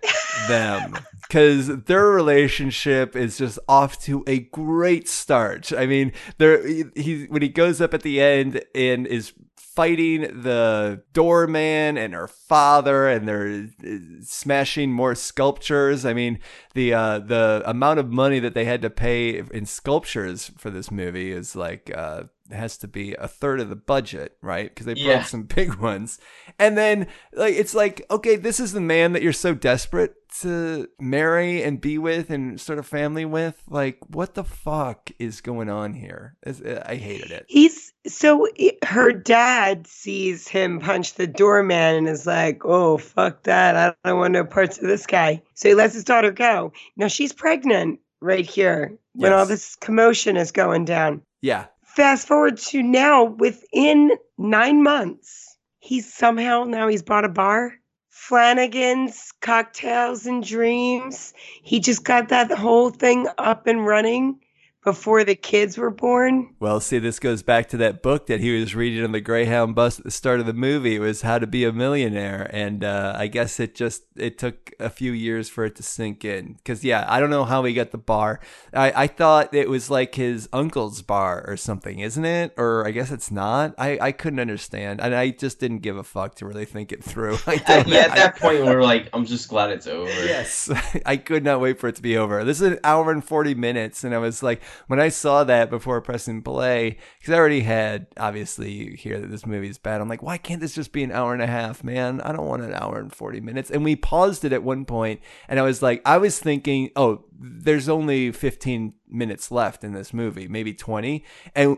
them, 0.49 0.97
because 1.27 1.83
their 1.83 2.07
relationship 2.07 3.15
is 3.15 3.37
just 3.37 3.59
off 3.67 4.01
to 4.03 4.23
a 4.27 4.39
great 4.39 5.07
start. 5.07 5.71
I 5.73 5.85
mean, 5.85 6.13
there 6.37 6.65
he, 6.65 6.85
he 6.95 7.25
when 7.25 7.41
he 7.41 7.49
goes 7.49 7.81
up 7.81 7.93
at 7.93 8.03
the 8.03 8.21
end 8.21 8.63
and 8.73 9.05
is 9.05 9.33
fighting 9.77 10.21
the 10.41 11.03
doorman 11.13 11.99
and 11.99 12.15
her 12.15 12.27
father 12.27 13.07
and 13.07 13.27
they're 13.27 13.67
uh, 13.85 13.97
smashing 14.23 14.91
more 14.91 15.13
sculptures 15.13 16.03
i 16.03 16.13
mean 16.15 16.39
the 16.73 16.91
uh 16.91 17.19
the 17.19 17.61
amount 17.63 17.99
of 17.99 18.09
money 18.09 18.39
that 18.39 18.55
they 18.55 18.65
had 18.65 18.81
to 18.81 18.89
pay 18.89 19.39
in 19.53 19.67
sculptures 19.67 20.51
for 20.57 20.71
this 20.71 20.89
movie 20.89 21.31
is 21.31 21.55
like 21.55 21.91
uh 21.95 22.23
has 22.51 22.77
to 22.77 22.87
be 22.87 23.13
a 23.15 23.27
third 23.27 23.59
of 23.59 23.69
the 23.69 23.75
budget 23.75 24.37
right 24.41 24.69
because 24.69 24.85
they 24.85 24.93
broke 24.93 25.05
Yeah. 25.05 25.23
some 25.23 25.43
big 25.55 25.75
ones 25.75 26.19
and 26.57 26.77
then 26.77 27.07
like 27.33 27.55
it's 27.55 27.73
like 27.75 28.05
okay 28.09 28.35
this 28.35 28.59
is 28.59 28.71
the 28.73 28.81
man 28.81 29.13
that 29.13 29.21
you're 29.21 29.33
so 29.33 29.53
desperate 29.53 30.13
to 30.41 30.87
marry 30.99 31.63
and 31.63 31.79
be 31.81 31.97
with 31.97 32.29
and 32.29 32.59
start 32.59 32.77
a 32.79 32.83
family 32.83 33.25
with 33.25 33.61
like 33.69 33.97
what 34.07 34.33
the 34.35 34.43
fuck 34.43 35.09
is 35.19 35.41
going 35.41 35.69
on 35.69 35.93
here 35.93 36.35
uh, 36.45 36.53
i 36.85 36.95
hated 36.95 37.31
it 37.31 37.45
He's 37.47 37.93
so 38.07 38.47
it- 38.55 38.83
her 38.85 39.11
dad 39.11 39.87
sees 39.87 40.47
him 40.47 40.79
punch 40.79 41.15
the 41.15 41.27
doorman 41.27 41.95
and 41.95 42.07
is 42.07 42.25
like, 42.25 42.61
"Oh 42.63 42.97
fuck 42.97 43.43
that! 43.43 43.75
I 43.75 43.93
don't 44.07 44.19
want 44.19 44.31
no 44.31 44.45
parts 44.45 44.77
of 44.77 44.87
this 44.87 45.05
guy." 45.05 45.41
So 45.55 45.67
he 45.69 45.75
lets 45.75 45.93
his 45.93 46.05
daughter 46.05 46.31
go. 46.31 46.71
Now 46.95 47.07
she's 47.07 47.33
pregnant 47.33 47.99
right 48.21 48.45
here 48.45 48.97
when 49.13 49.33
all 49.33 49.45
this 49.45 49.75
commotion 49.75 50.37
is 50.37 50.51
going 50.53 50.85
down. 50.85 51.21
yeah 51.41 51.65
Fast 51.97 52.27
forward 52.27 52.57
to 52.57 52.83
now, 52.83 53.23
within 53.23 54.11
nine 54.37 54.83
months, 54.83 55.57
he's 55.79 56.13
somehow 56.13 56.63
now 56.63 56.87
he's 56.87 57.01
bought 57.01 57.25
a 57.25 57.27
bar. 57.27 57.73
Flanagan's 58.07 59.33
Cocktails 59.41 60.27
and 60.27 60.45
Dreams. 60.45 61.33
He 61.63 61.79
just 61.79 62.03
got 62.03 62.29
that 62.29 62.51
whole 62.51 62.91
thing 62.91 63.27
up 63.39 63.65
and 63.65 63.83
running 63.83 64.39
before 64.83 65.23
the 65.23 65.35
kids 65.35 65.77
were 65.77 65.91
born. 65.91 66.55
Well, 66.59 66.79
see, 66.79 66.99
this 66.99 67.19
goes 67.19 67.43
back 67.43 67.67
to 67.69 67.77
that 67.77 68.01
book 68.01 68.27
that 68.27 68.39
he 68.39 68.57
was 68.57 68.73
reading 68.73 69.03
on 69.03 69.11
the 69.11 69.19
Greyhound 69.19 69.75
bus 69.75 69.99
at 69.99 70.05
the 70.05 70.11
start 70.11 70.39
of 70.39 70.45
the 70.45 70.53
movie. 70.53 70.95
It 70.95 70.99
was 70.99 71.23
How 71.23 71.39
to 71.39 71.47
Be 71.47 71.65
a 71.65 71.73
Millionaire, 71.73 72.49
and 72.53 72.83
uh, 72.83 73.13
I 73.17 73.27
guess 73.27 73.59
it 73.59 73.75
just 73.75 74.03
it 74.15 74.37
took 74.37 74.71
a 74.79 74.89
few 74.89 75.11
years 75.11 75.49
for 75.49 75.65
it 75.65 75.75
to 75.75 75.83
sink 75.83 76.23
in. 76.23 76.53
Because 76.53 76.83
yeah, 76.83 77.05
I 77.07 77.19
don't 77.19 77.29
know 77.29 77.43
how 77.43 77.63
he 77.65 77.73
got 77.73 77.91
the 77.91 77.97
bar. 77.97 78.39
I 78.73 79.03
I 79.03 79.07
thought 79.07 79.53
it 79.53 79.69
was 79.69 79.89
like 79.89 80.15
his 80.15 80.47
uncle's 80.53 81.01
bar 81.01 81.43
or 81.47 81.57
something, 81.57 81.99
isn't 81.99 82.25
it? 82.25 82.53
Or 82.57 82.87
I 82.87 82.91
guess 82.91 83.11
it's 83.11 83.31
not. 83.31 83.75
I 83.77 83.97
I 83.99 84.11
couldn't 84.13 84.39
understand, 84.39 85.01
and 85.01 85.13
I 85.13 85.31
just 85.31 85.59
didn't 85.59 85.79
give 85.79 85.97
a 85.97 86.03
fuck 86.03 86.35
to 86.35 86.45
really 86.45 86.65
think 86.65 86.93
it 86.93 87.03
through. 87.03 87.37
I 87.47 87.57
don't 87.57 87.87
yeah, 87.89 87.99
at 87.99 88.15
that 88.15 88.37
point 88.37 88.63
we're 88.63 88.83
like, 88.83 89.09
I'm 89.11 89.25
just 89.25 89.49
glad 89.49 89.71
it's 89.71 89.87
over. 89.87 90.09
Yes, 90.09 90.71
I 91.05 91.17
could 91.17 91.43
not 91.43 91.59
wait 91.59 91.77
for 91.79 91.89
it 91.89 91.95
to 91.95 92.01
be 92.01 92.15
over. 92.17 92.43
This 92.45 92.61
is 92.61 92.67
an 92.67 92.79
hour 92.85 93.11
and 93.11 93.23
40 93.23 93.55
minutes, 93.55 94.05
and 94.05 94.15
I 94.15 94.19
was 94.19 94.41
like, 94.41 94.61
when 94.87 94.99
I 94.99 95.09
saw 95.09 95.43
that 95.43 95.69
before 95.69 96.01
pressing 96.01 96.41
play, 96.41 96.97
because 97.19 97.33
I 97.33 97.37
already 97.37 97.61
had, 97.61 98.07
obviously, 98.17 98.71
you 98.71 98.95
hear 98.95 99.19
that 99.19 99.29
this 99.29 99.45
movie 99.45 99.69
is 99.69 99.77
bad. 99.77 100.01
I'm 100.01 100.09
like, 100.09 100.23
why 100.23 100.37
can't 100.37 100.61
this 100.61 100.75
just 100.75 100.91
be 100.91 101.03
an 101.03 101.11
hour 101.11 101.33
and 101.33 101.41
a 101.41 101.47
half, 101.47 101.83
man? 101.83 102.21
I 102.21 102.31
don't 102.31 102.47
want 102.47 102.63
an 102.63 102.73
hour 102.73 102.99
and 102.99 103.13
40 103.13 103.41
minutes. 103.41 103.69
And 103.69 103.83
we 103.83 103.95
paused 103.95 104.45
it 104.45 104.53
at 104.53 104.63
one 104.63 104.85
point, 104.85 105.21
and 105.47 105.59
I 105.59 105.63
was 105.63 105.81
like, 105.81 106.01
I 106.05 106.17
was 106.17 106.39
thinking, 106.39 106.91
oh, 106.95 107.25
there's 107.39 107.89
only 107.89 108.31
15 108.31 108.93
minutes 109.07 109.51
left 109.51 109.83
in 109.83 109.93
this 109.93 110.13
movie, 110.13 110.47
maybe 110.47 110.73
20. 110.73 111.23
And 111.55 111.77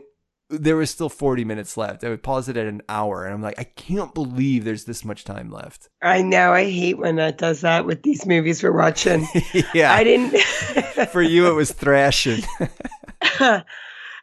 there 0.50 0.76
was 0.76 0.90
still 0.90 1.10
40 1.10 1.46
minutes 1.46 1.78
left. 1.78 2.04
I 2.04 2.10
would 2.10 2.24
pause 2.24 2.50
it 2.50 2.58
at 2.58 2.66
an 2.66 2.82
hour, 2.90 3.26
and 3.26 3.34
I'm 3.34 3.42
like, 3.42 3.60
I 3.60 3.64
can't 3.64 4.14
believe 4.14 4.66
there's 4.66 4.86
this 4.86 5.06
much 5.06 5.24
time 5.24 5.52
left. 5.52 5.90
I 6.02 6.22
know. 6.22 6.54
I 6.54 6.70
hate 6.70 6.98
when 6.98 7.18
that 7.18 7.38
does 7.38 7.62
that 7.62 7.86
with 7.86 8.04
these 8.04 8.26
movies 8.26 8.64
we're 8.64 8.72
watching. 8.72 9.28
yeah. 9.74 9.94
I 9.94 10.04
didn't. 10.04 10.40
For 11.12 11.22
you, 11.22 11.48
it 11.50 11.54
was 11.54 11.72
thrashing. 11.72 12.42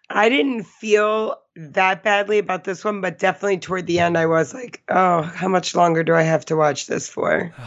I 0.09 0.29
didn't 0.29 0.65
feel 0.65 1.37
that 1.57 2.03
badly 2.03 2.39
about 2.39 2.65
this 2.65 2.85
one, 2.85 3.01
but 3.01 3.19
definitely 3.19 3.59
toward 3.59 3.87
the 3.87 4.01
end, 4.01 4.19
I 4.19 4.27
was 4.27 4.53
like, 4.53 4.83
oh, 4.89 5.23
how 5.23 5.49
much 5.49 5.75
longer 5.75 6.03
do 6.03 6.15
I 6.15 6.23
have 6.23 6.45
to 6.47 6.57
watch 6.57 6.87
this 6.87 7.09
for? 7.09 7.55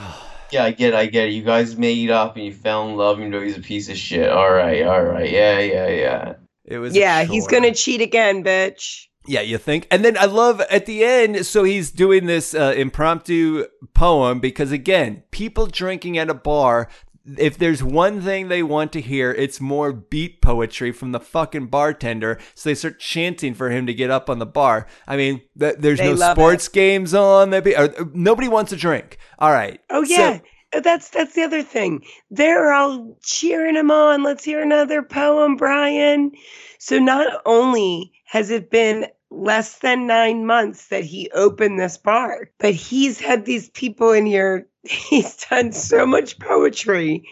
Yeah, 0.51 0.63
I 0.63 0.71
get 0.71 0.95
it. 0.95 0.95
I 0.95 1.05
get 1.05 1.27
it. 1.27 1.33
You 1.33 1.43
guys 1.43 1.77
made 1.77 2.09
up 2.09 2.35
and 2.35 2.43
you 2.43 2.51
fell 2.51 2.89
in 2.89 2.95
love 2.95 3.19
even 3.19 3.31
though 3.31 3.39
he's 3.39 3.55
a 3.55 3.61
piece 3.61 3.87
of 3.87 3.97
shit. 3.97 4.31
All 4.31 4.51
right, 4.51 4.81
all 4.81 5.03
right. 5.03 5.29
Yeah, 5.29 5.59
yeah, 5.59 5.87
yeah. 5.89 6.33
It 6.69 6.77
was. 6.77 6.95
Yeah, 6.95 7.23
he's 7.23 7.47
going 7.47 7.63
to 7.63 7.73
cheat 7.73 7.99
again, 7.99 8.43
bitch. 8.43 9.07
Yeah, 9.27 9.41
you 9.41 9.57
think? 9.57 9.87
And 9.91 10.03
then 10.05 10.17
I 10.17 10.25
love 10.25 10.61
at 10.61 10.85
the 10.85 11.03
end, 11.03 11.45
so 11.45 11.63
he's 11.63 11.91
doing 11.91 12.25
this 12.25 12.55
uh, 12.55 12.73
impromptu 12.75 13.65
poem 13.93 14.39
because, 14.39 14.71
again, 14.71 15.23
people 15.31 15.67
drinking 15.67 16.17
at 16.17 16.29
a 16.29 16.33
bar, 16.33 16.89
if 17.37 17.57
there's 17.57 17.83
one 17.83 18.21
thing 18.21 18.47
they 18.47 18.63
want 18.63 18.91
to 18.93 19.01
hear, 19.01 19.31
it's 19.31 19.59
more 19.59 19.91
beat 19.91 20.41
poetry 20.41 20.91
from 20.91 21.11
the 21.11 21.19
fucking 21.19 21.67
bartender. 21.67 22.39
So 22.55 22.69
they 22.69 22.75
start 22.75 22.99
chanting 22.99 23.53
for 23.53 23.69
him 23.69 23.85
to 23.87 23.93
get 23.93 24.09
up 24.09 24.29
on 24.29 24.39
the 24.39 24.45
bar. 24.45 24.87
I 25.07 25.17
mean, 25.17 25.41
th- 25.59 25.75
there's 25.77 25.99
They 25.99 26.13
no 26.13 26.31
sports 26.33 26.67
games 26.67 27.13
on. 27.13 27.51
Be- 27.61 27.75
or, 27.75 27.93
nobody 28.13 28.47
wants 28.47 28.69
to 28.71 28.77
drink. 28.77 29.17
All 29.37 29.51
right. 29.51 29.79
Oh 29.89 30.03
yeah. 30.03 30.29
Uh, 30.29 30.39
Uh, 30.73 30.79
that's 30.79 31.09
that's 31.09 31.33
the 31.33 31.43
other 31.43 31.63
thing. 31.63 32.03
They're 32.29 32.71
all 32.71 33.17
cheering 33.23 33.75
him 33.75 33.91
on. 33.91 34.23
Let's 34.23 34.43
hear 34.43 34.61
another 34.61 35.01
poem, 35.01 35.55
Brian. 35.55 36.31
So 36.77 36.99
not 36.99 37.41
only 37.45 38.11
has 38.25 38.49
it 38.49 38.69
been 38.69 39.07
less 39.31 39.79
than 39.79 40.07
9 40.07 40.45
months 40.45 40.87
that 40.87 41.03
he 41.03 41.29
opened 41.35 41.79
this 41.79 41.97
bar, 41.97 42.49
but 42.57 42.73
he's 42.73 43.19
had 43.19 43.45
these 43.45 43.69
people 43.69 44.11
in 44.11 44.25
here 44.25 44.67
he's 44.83 45.35
done 45.35 45.71
so 45.71 46.05
much 46.05 46.39
poetry 46.39 47.27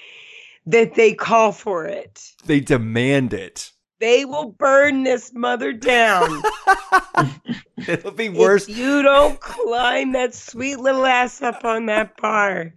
that 0.65 0.95
they 0.95 1.13
call 1.13 1.51
for 1.51 1.85
it. 1.85 2.33
they 2.45 2.59
demand 2.59 3.33
it. 3.33 3.71
They 3.99 4.25
will 4.25 4.51
burn 4.51 5.03
this 5.03 5.33
mother 5.33 5.73
down. 5.73 6.43
It'll 7.87 8.11
be 8.11 8.29
worse. 8.29 8.67
If 8.67 8.77
you 8.77 9.01
don't 9.01 9.39
climb 9.39 10.11
that 10.11 10.35
sweet 10.35 10.79
little 10.79 11.05
ass 11.05 11.41
up 11.41 11.65
on 11.65 11.87
that 11.87 12.15
bar 12.17 12.73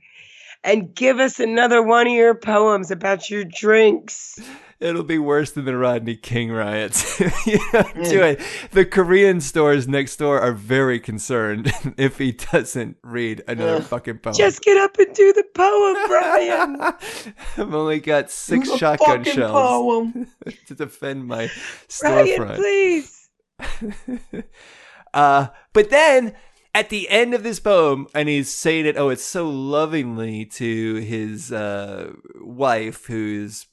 and 0.64 0.94
give 0.94 1.18
us 1.18 1.40
another 1.40 1.82
one 1.82 2.06
of 2.06 2.12
your 2.12 2.34
poems 2.34 2.90
about 2.90 3.30
your 3.30 3.44
drinks. 3.44 4.38
It'll 4.78 5.02
be 5.04 5.18
worse 5.18 5.50
than 5.50 5.66
the 5.66 5.76
Rodney 5.76 6.16
King 6.16 6.50
riots. 6.52 7.20
you 7.46 7.58
do 8.02 8.22
it. 8.22 8.40
The 8.70 8.86
Korean 8.86 9.42
stores 9.42 9.86
next 9.86 10.16
door 10.16 10.40
are 10.40 10.52
very 10.52 10.98
concerned 10.98 11.70
if 11.98 12.16
he 12.16 12.32
doesn't 12.32 12.96
read 13.02 13.42
another 13.46 13.76
Ugh. 13.76 13.82
fucking 13.84 14.18
poem. 14.18 14.34
Just 14.36 14.62
get 14.62 14.78
up 14.78 14.96
and 14.98 15.14
do 15.14 15.32
the 15.34 15.44
poem, 15.54 15.96
Brian. 16.08 16.80
I've 17.58 17.74
only 17.74 18.00
got 18.00 18.30
six 18.30 18.70
The 18.70 18.78
shotgun 18.78 19.24
shells 19.24 19.52
poem. 19.52 20.26
to 20.68 20.74
defend 20.74 21.26
my 21.26 21.50
Brian, 22.00 22.26
storefront. 22.26 22.56
please. 22.56 23.28
uh, 25.12 25.48
but 25.74 25.90
then 25.90 26.34
at 26.74 26.88
the 26.88 27.08
end 27.08 27.34
of 27.34 27.42
this 27.42 27.60
poem, 27.60 28.06
and 28.14 28.28
he's 28.28 28.54
saying 28.54 28.86
it, 28.86 28.96
oh, 28.96 29.08
it's 29.08 29.24
so 29.24 29.48
lovingly 29.48 30.44
to 30.46 30.94
his 30.96 31.50
uh, 31.50 32.12
wife 32.36 33.06
who's 33.06 33.66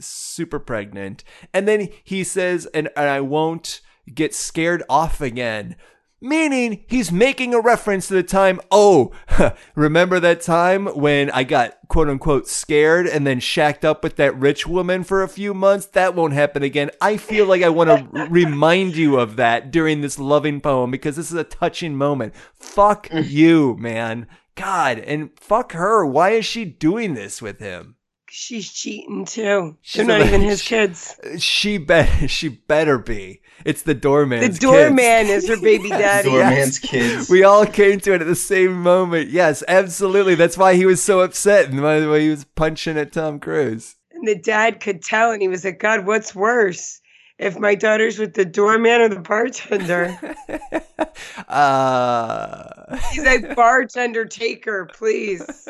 super 0.00 0.58
pregnant. 0.58 1.24
And 1.52 1.66
then 1.66 1.88
he 2.02 2.24
says, 2.24 2.66
and, 2.66 2.88
and 2.96 3.08
I 3.08 3.20
won't 3.20 3.80
get 4.12 4.34
scared 4.34 4.82
off 4.88 5.20
again. 5.20 5.76
Meaning 6.24 6.86
he's 6.86 7.12
making 7.12 7.52
a 7.52 7.60
reference 7.60 8.08
to 8.08 8.14
the 8.14 8.22
time, 8.22 8.58
oh, 8.70 9.12
remember 9.74 10.18
that 10.20 10.40
time 10.40 10.86
when 10.86 11.30
I 11.30 11.44
got 11.44 11.76
quote 11.88 12.08
unquote 12.08 12.48
scared 12.48 13.06
and 13.06 13.26
then 13.26 13.40
shacked 13.40 13.84
up 13.84 14.02
with 14.02 14.16
that 14.16 14.34
rich 14.34 14.66
woman 14.66 15.04
for 15.04 15.22
a 15.22 15.28
few 15.28 15.52
months? 15.52 15.84
That 15.84 16.14
won't 16.14 16.32
happen 16.32 16.62
again. 16.62 16.90
I 16.98 17.18
feel 17.18 17.44
like 17.44 17.62
I 17.62 17.68
want 17.68 17.90
to 18.14 18.26
remind 18.30 18.96
you 18.96 19.18
of 19.18 19.36
that 19.36 19.70
during 19.70 20.00
this 20.00 20.18
loving 20.18 20.62
poem 20.62 20.90
because 20.90 21.16
this 21.16 21.30
is 21.30 21.36
a 21.36 21.44
touching 21.44 21.94
moment. 21.94 22.34
Fuck 22.54 23.10
mm. 23.10 23.28
you, 23.28 23.76
man. 23.78 24.26
God, 24.54 25.00
and 25.00 25.28
fuck 25.38 25.72
her. 25.72 26.06
Why 26.06 26.30
is 26.30 26.46
she 26.46 26.64
doing 26.64 27.12
this 27.12 27.42
with 27.42 27.58
him? 27.58 27.96
She's 28.36 28.72
cheating 28.72 29.26
too. 29.26 29.76
She's 29.80 30.04
They're 30.04 30.18
not 30.18 30.26
even 30.26 30.40
his 30.40 30.60
kids. 30.60 31.14
She 31.38 31.78
bet 31.78 32.08
she 32.28 32.48
better 32.48 32.98
be. 32.98 33.42
It's 33.64 33.82
the 33.82 33.94
doorman. 33.94 34.40
The 34.40 34.58
doorman's 34.58 34.58
kids. 34.58 34.58
doorman 34.58 35.26
is 35.26 35.48
her 35.48 35.60
baby 35.60 35.88
daddy. 35.90 36.30
Doorman's 36.30 36.80
kids. 36.80 37.30
We 37.30 37.44
all 37.44 37.64
came 37.64 38.00
to 38.00 38.12
it 38.12 38.20
at 38.20 38.26
the 38.26 38.34
same 38.34 38.82
moment. 38.82 39.30
Yes, 39.30 39.62
absolutely. 39.68 40.34
That's 40.34 40.58
why 40.58 40.74
he 40.74 40.84
was 40.84 41.00
so 41.00 41.20
upset 41.20 41.70
and 41.70 41.80
why 41.80 42.04
why 42.08 42.18
he 42.18 42.28
was 42.28 42.42
punching 42.42 42.98
at 42.98 43.12
Tom 43.12 43.38
Cruise. 43.38 43.94
And 44.10 44.26
the 44.26 44.34
dad 44.34 44.80
could 44.80 45.00
tell, 45.00 45.30
and 45.30 45.40
he 45.40 45.46
was 45.46 45.64
like, 45.64 45.78
God, 45.78 46.04
what's 46.04 46.34
worse? 46.34 47.00
If 47.38 47.56
my 47.56 47.76
daughter's 47.76 48.18
with 48.18 48.34
the 48.34 48.44
doorman 48.44 49.00
or 49.00 49.08
the 49.10 49.20
bartender? 49.20 50.18
uh, 51.48 52.96
He's 53.12 53.24
like, 53.24 53.54
bartender, 53.54 54.24
taker, 54.24 54.86
please. 54.92 55.68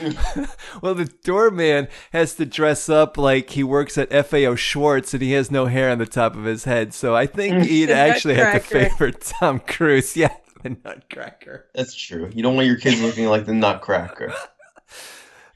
well, 0.82 0.94
the 0.94 1.10
doorman 1.24 1.88
has 2.12 2.34
to 2.34 2.46
dress 2.46 2.88
up 2.88 3.16
like 3.16 3.50
he 3.50 3.62
works 3.62 3.96
at 3.98 4.10
FAO 4.10 4.54
Schwarz 4.54 5.12
and 5.14 5.22
he 5.22 5.32
has 5.32 5.50
no 5.50 5.66
hair 5.66 5.90
on 5.90 5.98
the 5.98 6.06
top 6.06 6.36
of 6.36 6.44
his 6.44 6.64
head. 6.64 6.94
So 6.94 7.14
I 7.14 7.26
think 7.26 7.64
he'd 7.66 7.90
actually 7.90 8.34
have 8.34 8.54
to 8.54 8.60
favor 8.60 9.10
Tom 9.10 9.60
Cruise. 9.60 10.16
Yeah, 10.18 10.34
the 10.62 10.70
Nutcracker. 10.84 11.66
That's 11.74 11.94
true. 11.94 12.30
You 12.34 12.42
don't 12.42 12.56
want 12.56 12.66
your 12.66 12.76
kids 12.76 13.00
looking 13.00 13.26
like 13.26 13.46
the 13.46 13.54
Nutcracker. 13.54 14.34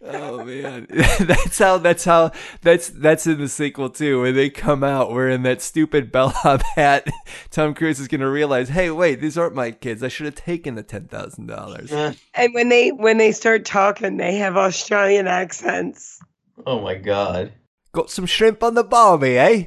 Oh 0.04 0.44
man, 0.44 0.86
that's 0.90 1.58
how. 1.58 1.78
That's 1.78 2.04
how. 2.04 2.32
That's 2.62 2.88
that's 2.88 3.26
in 3.26 3.38
the 3.38 3.48
sequel 3.48 3.88
too. 3.88 4.22
When 4.22 4.34
they 4.34 4.50
come 4.50 4.82
out 4.82 5.12
wearing 5.12 5.42
that 5.44 5.62
stupid 5.62 6.10
bellhop 6.10 6.62
hat, 6.76 7.06
Tom 7.50 7.72
Cruise 7.74 8.00
is 8.00 8.08
gonna 8.08 8.28
realize, 8.28 8.68
hey, 8.70 8.90
wait, 8.90 9.20
these 9.20 9.38
aren't 9.38 9.54
my 9.54 9.70
kids. 9.70 10.02
I 10.02 10.08
should 10.08 10.26
have 10.26 10.34
taken 10.34 10.74
the 10.74 10.82
ten 10.82 11.06
thousand 11.06 11.46
dollars. 11.46 11.92
And 11.92 12.54
when 12.54 12.68
they 12.68 12.90
when 12.90 13.18
they 13.18 13.30
start 13.30 13.64
talking, 13.64 14.16
they 14.16 14.36
have 14.36 14.56
Australian 14.56 15.28
accents. 15.28 16.18
oh 16.66 16.80
my 16.80 16.96
god. 16.96 17.52
Got 17.92 18.10
some 18.10 18.26
shrimp 18.26 18.62
on 18.62 18.74
the 18.74 18.84
barbie, 18.84 19.38
eh? 19.38 19.64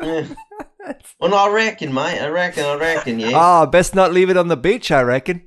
Eh. 0.00 0.26
Well, 1.20 1.30
no, 1.30 1.36
I 1.36 1.48
reckon, 1.52 1.94
mate. 1.94 2.18
I 2.20 2.26
reckon. 2.26 2.64
I 2.64 2.74
reckon. 2.74 3.20
Yeah. 3.20 3.30
Ah, 3.36 3.66
best 3.66 3.94
not 3.94 4.12
leave 4.12 4.30
it 4.30 4.36
on 4.36 4.48
the 4.48 4.56
beach. 4.56 4.90
I 4.90 5.02
reckon. 5.02 5.42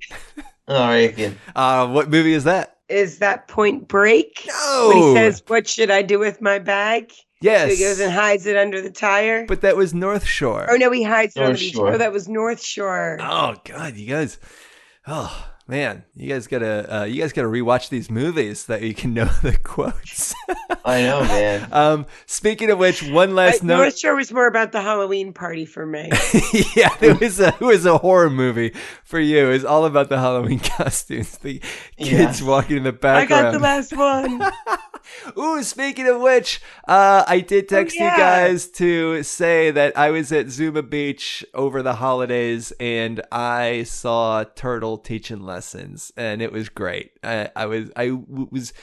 I 0.65 1.07
reckon. 1.07 1.37
Uh, 1.53 1.89
what 1.89 2.09
movie 2.09 2.31
is 2.31 2.45
that? 2.45 2.74
Is 2.89 3.19
that 3.19 3.47
Point 3.47 3.87
Break? 3.87 4.45
No. 4.47 4.89
When 4.93 4.97
he 4.97 5.13
says, 5.15 5.43
"What 5.47 5.67
should 5.67 5.89
I 5.91 6.01
do 6.01 6.19
with 6.19 6.41
my 6.41 6.59
bag?" 6.59 7.11
So 7.11 7.51
yes, 7.51 7.71
he 7.77 7.83
goes 7.83 7.99
and 7.99 8.11
hides 8.11 8.45
it 8.45 8.57
under 8.57 8.81
the 8.81 8.89
tire. 8.91 9.45
but 9.45 9.61
that 9.61 9.75
was 9.77 9.93
North 9.93 10.25
Shore. 10.25 10.67
oh 10.69 10.75
no, 10.77 10.89
he 10.91 11.03
hides 11.03 11.35
it 11.35 11.43
on 11.43 11.53
the 11.53 11.59
beach. 11.59 11.73
Shore. 11.73 11.93
Oh, 11.93 11.97
that 11.97 12.11
was 12.13 12.27
North 12.27 12.63
Shore. 12.63 13.17
Oh 13.21 13.55
God, 13.65 13.95
you 13.95 14.07
guys. 14.07 14.39
Oh 15.07 15.51
man, 15.67 16.03
you 16.15 16.29
guys 16.29 16.47
gotta 16.47 17.01
uh, 17.01 17.03
you 17.05 17.21
guys 17.21 17.33
gotta 17.33 17.47
rewatch 17.47 17.89
these 17.89 18.09
movies 18.09 18.65
that 18.67 18.81
you 18.81 18.93
can 18.93 19.13
know 19.13 19.25
the 19.43 19.57
quotes. 19.57 20.33
I 20.85 21.01
know, 21.01 21.21
man. 21.21 21.67
um, 21.73 22.05
speaking 22.25 22.69
of 22.69 22.77
which, 22.77 23.01
one 23.03 23.33
last 23.35 23.63
Uh, 23.63 23.67
note. 23.67 23.77
North 23.77 23.97
Shore 23.97 24.15
was 24.15 24.31
more 24.31 24.47
about 24.47 24.71
the 24.71 24.81
Halloween 24.81 25.33
party 25.33 25.65
for 25.65 25.85
me. 25.85 26.09
yeah, 26.75 26.89
it 27.01 27.19
was 27.19 27.39
a 27.39 27.47
it 27.47 27.61
was 27.61 27.85
a 27.85 27.97
horror 27.97 28.29
movie 28.29 28.73
for 29.03 29.19
you. 29.19 29.49
It's 29.49 29.65
all 29.65 29.85
about 29.85 30.09
the 30.09 30.17
Halloween 30.19 30.59
costumes. 30.59 31.37
The 31.39 31.59
kids 31.97 32.41
Yeah. 32.41 32.47
walking 32.47 32.77
in 32.77 32.83
the 32.83 32.91
background. 32.93 33.47
I 33.47 33.51
got 33.51 33.51
the 33.53 33.59
last 33.59 33.95
one. 33.95 34.41
Ooh, 35.37 35.63
speaking 35.63 36.07
of 36.07 36.21
which, 36.21 36.61
uh, 36.87 37.23
I 37.27 37.39
did 37.39 37.69
text 37.69 37.95
yeah. 37.95 38.11
you 38.11 38.17
guys 38.17 38.67
to 38.71 39.23
say 39.23 39.71
that 39.71 39.97
I 39.97 40.11
was 40.11 40.31
at 40.31 40.49
Zuma 40.49 40.83
Beach 40.83 41.45
over 41.53 41.81
the 41.81 41.95
holidays 41.95 42.71
and 42.79 43.21
I 43.31 43.83
saw 43.83 44.43
Turtle 44.43 44.97
teaching 44.97 45.41
lessons, 45.41 46.11
and 46.17 46.41
it 46.41 46.51
was 46.51 46.69
great. 46.69 47.11
I, 47.23 47.49
I 47.55 47.65
was 47.65 47.91
I 47.95 48.07
w- 48.07 48.49
was 48.51 48.73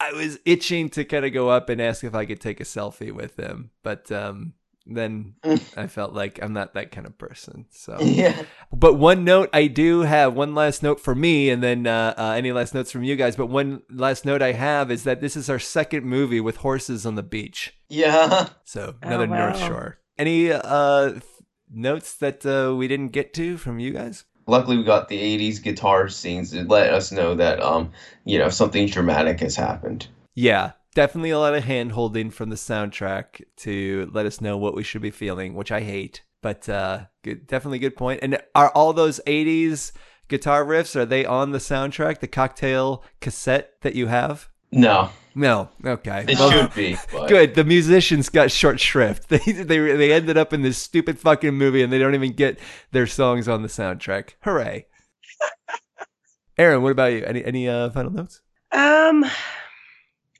I 0.00 0.12
was 0.12 0.38
itching 0.44 0.90
to 0.90 1.04
kind 1.04 1.24
of 1.24 1.32
go 1.32 1.48
up 1.48 1.68
and 1.68 1.80
ask 1.80 2.04
if 2.04 2.14
I 2.14 2.26
could 2.26 2.40
take 2.40 2.60
a 2.60 2.64
selfie 2.64 3.12
with 3.12 3.38
him, 3.38 3.70
but 3.82 4.10
um, 4.12 4.54
then 4.86 5.34
I 5.76 5.86
felt 5.88 6.12
like 6.12 6.38
I'm 6.42 6.52
not 6.52 6.74
that 6.74 6.92
kind 6.92 7.06
of 7.06 7.18
person. 7.18 7.66
So 7.70 7.98
Yeah. 8.00 8.42
but 8.72 8.94
one 8.94 9.24
note 9.24 9.50
I 9.52 9.66
do 9.66 10.00
have, 10.02 10.34
one 10.34 10.54
last 10.54 10.82
note 10.82 11.00
for 11.00 11.14
me, 11.14 11.50
and 11.50 11.62
then 11.62 11.86
uh, 11.86 12.14
uh, 12.16 12.34
any 12.36 12.52
last 12.52 12.74
notes 12.74 12.90
from 12.92 13.02
you 13.02 13.16
guys. 13.16 13.36
But 13.36 13.46
one 13.46 13.82
last 13.90 14.24
note 14.24 14.42
I 14.42 14.52
have 14.52 14.90
is 14.90 15.04
that 15.04 15.20
this 15.20 15.36
is 15.36 15.50
our 15.50 15.58
second 15.58 16.04
movie 16.04 16.40
with 16.40 16.56
horses 16.58 17.04
on 17.04 17.14
the 17.16 17.22
beach. 17.22 17.74
Yeah. 17.88 18.48
So 18.64 18.94
Oh, 19.02 19.06
another 19.06 19.26
North 19.26 19.60
wow. 19.60 19.68
Shore. 19.68 19.98
Any 20.18 20.50
uh, 20.50 21.10
th- 21.10 21.22
notes 21.70 22.14
that 22.16 22.44
uh, 22.44 22.74
we 22.74 22.88
didn't 22.88 23.08
get 23.08 23.32
to 23.34 23.56
from 23.56 23.78
you 23.78 23.92
guys? 23.92 24.24
Luckily, 24.48 24.76
we 24.76 24.84
got 24.84 25.08
the 25.08 25.18
'80s 25.18 25.62
guitar 25.62 26.08
scenes 26.08 26.50
that 26.52 26.68
let 26.68 26.92
us 26.92 27.10
know 27.12 27.34
that, 27.34 27.60
um, 27.62 27.90
you 28.24 28.38
know, 28.38 28.48
something 28.48 28.86
dramatic 28.86 29.40
has 29.40 29.56
happened. 29.56 30.06
Yeah, 30.34 30.72
definitely 30.96 31.30
a 31.30 31.38
lot 31.38 31.54
of 31.54 31.62
hand 31.62 31.92
holding 31.92 32.30
from 32.30 32.48
the 32.48 32.56
soundtrack 32.56 33.42
to 33.58 34.10
let 34.12 34.26
us 34.26 34.40
know 34.40 34.56
what 34.56 34.74
we 34.74 34.82
should 34.82 35.02
be 35.02 35.10
feeling, 35.10 35.54
which 35.54 35.70
I 35.70 35.82
hate. 35.82 36.22
But 36.42 36.68
uh, 36.68 37.06
good, 37.22 37.46
definitely 37.46 37.78
good 37.78 37.96
point. 37.96 38.20
And 38.22 38.38
are 38.54 38.70
all 38.70 38.92
those 38.92 39.20
'80s 39.26 39.92
guitar 40.28 40.64
riffs 40.64 40.96
are 40.96 41.04
they 41.04 41.24
on 41.24 41.52
the 41.52 41.58
soundtrack, 41.58 42.18
the 42.20 42.26
cocktail 42.26 43.04
cassette 43.20 43.74
that 43.82 43.94
you 43.94 44.06
have? 44.08 44.48
No, 44.72 45.10
No. 45.34 45.68
Okay. 45.84 46.24
it 46.28 46.38
Well, 46.38 46.50
should 46.50 46.74
be. 46.74 46.96
But 47.12 47.28
Good. 47.28 47.54
The 47.54 47.64
musicians 47.64 48.28
got 48.28 48.50
short 48.50 48.80
shrift. 48.80 49.28
They 49.28 49.38
they 49.38 49.78
they 49.78 50.12
ended 50.12 50.36
up 50.36 50.52
in 50.52 50.62
this 50.62 50.78
stupid 50.78 51.18
fucking 51.18 51.54
movie, 51.54 51.82
and 51.82 51.92
they 51.92 51.98
don't 51.98 52.14
even 52.14 52.32
get 52.32 52.58
their 52.90 53.06
songs 53.06 53.46
on 53.48 53.62
the 53.62 53.68
soundtrack. 53.68 54.30
Hooray! 54.42 54.86
Aaron, 56.58 56.82
what 56.82 56.92
about 56.92 57.12
you? 57.12 57.22
Any 57.24 57.44
any 57.44 57.68
uh, 57.68 57.90
final 57.90 58.10
notes? 58.12 58.40
Um, 58.72 59.24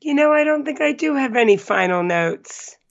you 0.07 0.15
know, 0.15 0.33
I 0.33 0.45
don't 0.45 0.65
think 0.65 0.81
I 0.81 0.93
do 0.93 1.17
have 1.17 1.35
any 1.35 1.57
final 1.57 2.03
notes. 2.03 2.77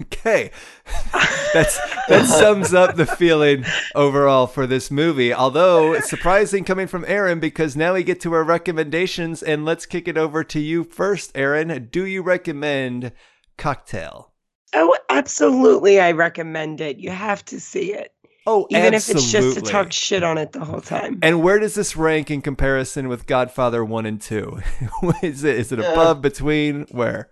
Okay, 0.00 0.52
that's 1.52 1.78
that 2.06 2.26
sums 2.26 2.72
up 2.72 2.94
the 2.94 3.06
feeling 3.06 3.64
overall 3.94 4.46
for 4.46 4.68
this 4.68 4.88
movie. 4.88 5.34
Although 5.34 5.92
it's 5.94 6.08
surprising 6.08 6.62
coming 6.64 6.86
from 6.86 7.04
Aaron, 7.08 7.40
because 7.40 7.76
now 7.76 7.94
we 7.94 8.04
get 8.04 8.20
to 8.20 8.32
our 8.34 8.44
recommendations, 8.44 9.42
and 9.42 9.64
let's 9.64 9.84
kick 9.84 10.06
it 10.06 10.16
over 10.16 10.44
to 10.44 10.60
you 10.60 10.84
first, 10.84 11.32
Aaron. 11.34 11.88
Do 11.90 12.06
you 12.06 12.22
recommend 12.22 13.10
Cocktail? 13.56 14.32
Oh, 14.74 14.96
absolutely, 15.08 16.00
I 16.00 16.12
recommend 16.12 16.80
it. 16.80 16.98
You 16.98 17.10
have 17.10 17.44
to 17.46 17.60
see 17.60 17.92
it, 17.92 18.12
Oh, 18.50 18.66
even 18.70 18.94
if 18.94 19.06
it's 19.10 19.30
just 19.30 19.58
to 19.58 19.60
talk 19.60 19.92
shit 19.92 20.22
on 20.22 20.38
it 20.38 20.52
the 20.52 20.64
whole 20.64 20.80
time. 20.80 21.18
And 21.22 21.42
where 21.42 21.58
does 21.58 21.74
this 21.74 21.96
rank 21.96 22.30
in 22.30 22.40
comparison 22.40 23.08
with 23.08 23.26
Godfather 23.26 23.84
1 23.84 24.06
and 24.06 24.18
2? 24.18 24.60
is 25.22 25.44
it 25.44 25.56
is 25.58 25.70
it 25.70 25.80
Yeah. 25.80 25.92
above, 25.92 26.22
between, 26.22 26.86
where? 26.90 27.28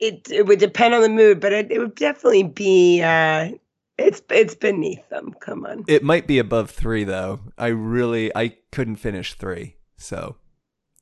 It 0.00 0.28
it 0.28 0.46
would 0.46 0.58
depend 0.58 0.94
on 0.94 1.02
the 1.02 1.08
mood, 1.08 1.38
but 1.38 1.52
it, 1.52 1.70
it 1.70 1.78
would 1.78 1.94
definitely 1.94 2.42
be. 2.42 3.00
uh 3.00 3.50
It's 3.96 4.20
it's 4.30 4.56
beneath 4.56 5.08
them. 5.08 5.34
Come 5.40 5.64
on. 5.66 5.84
It 5.86 6.02
might 6.02 6.26
be 6.26 6.40
above 6.40 6.70
3 6.70 7.04
though. 7.04 7.40
I 7.56 7.68
really 7.68 8.34
I 8.34 8.56
couldn't 8.72 8.96
finish 8.96 9.34
3. 9.34 9.76
So 9.98 10.34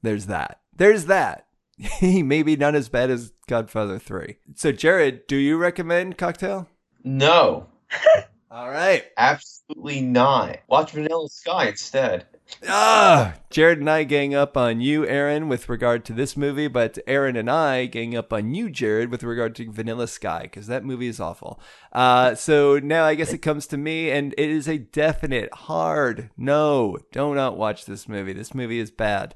there's 0.02 0.26
that. 0.26 0.60
There's 0.76 1.06
that. 1.06 1.46
Maybe 2.02 2.54
not 2.54 2.74
as 2.74 2.88
bad 2.90 3.08
as 3.08 3.32
Godfather 3.46 3.98
3. 3.98 4.36
So 4.56 4.72
Jared, 4.72 5.26
do 5.26 5.36
you 5.36 5.56
recommend 5.56 6.18
Cocktail? 6.18 6.68
no, 7.02 7.68
All 8.50 8.70
right. 8.70 9.04
absolutely 9.16 10.00
not. 10.00 10.60
Watch 10.68 10.92
Vanilla 10.92 11.28
Sky 11.28 11.68
instead. 11.68 12.26
Ah, 12.66 13.34
Jared 13.50 13.78
and 13.80 13.90
I 13.90 14.04
gang 14.04 14.34
up 14.34 14.56
on 14.56 14.80
you, 14.80 15.06
Aaron, 15.06 15.48
with 15.50 15.68
regard 15.68 16.06
to 16.06 16.14
this 16.14 16.34
movie, 16.34 16.66
but 16.66 16.98
Aaron 17.06 17.36
and 17.36 17.50
I 17.50 17.84
gang 17.84 18.16
up 18.16 18.32
on 18.32 18.54
you, 18.54 18.70
Jared, 18.70 19.10
with 19.10 19.22
regard 19.22 19.54
to 19.56 19.70
Vanilla 19.70 20.08
Sky, 20.08 20.42
because 20.44 20.66
that 20.66 20.82
movie 20.82 21.08
is 21.08 21.20
awful. 21.20 21.60
Uh, 21.92 22.34
so 22.34 22.78
now 22.78 23.04
I 23.04 23.16
guess 23.16 23.34
it 23.34 23.38
comes 23.38 23.66
to 23.66 23.76
me, 23.76 24.10
and 24.10 24.32
it 24.38 24.48
is 24.48 24.66
a 24.66 24.78
definite 24.78 25.52
hard 25.52 26.30
no. 26.38 26.96
Do 27.12 27.34
not 27.34 27.58
watch 27.58 27.84
this 27.84 28.08
movie. 28.08 28.32
This 28.32 28.54
movie 28.54 28.78
is 28.78 28.90
bad. 28.90 29.34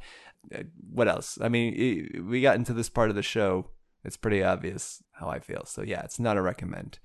Uh, 0.55 0.63
What 0.91 1.07
else? 1.09 1.39
I 1.39 1.51
mean, 1.51 2.25
we 2.31 2.41
got 2.41 2.57
into 2.57 2.73
this 2.73 2.89
part 2.89 3.11
of 3.11 3.17
the 3.17 3.23
show. 3.23 3.69
It's 4.05 4.17
pretty 4.17 4.43
obvious 4.43 5.03
how 5.13 5.29
I 5.29 5.39
feel. 5.39 5.65
So 5.67 5.83
yeah, 5.83 6.01
it's 6.03 6.19
not 6.19 6.39
a 6.39 6.43
recommend. 6.43 6.99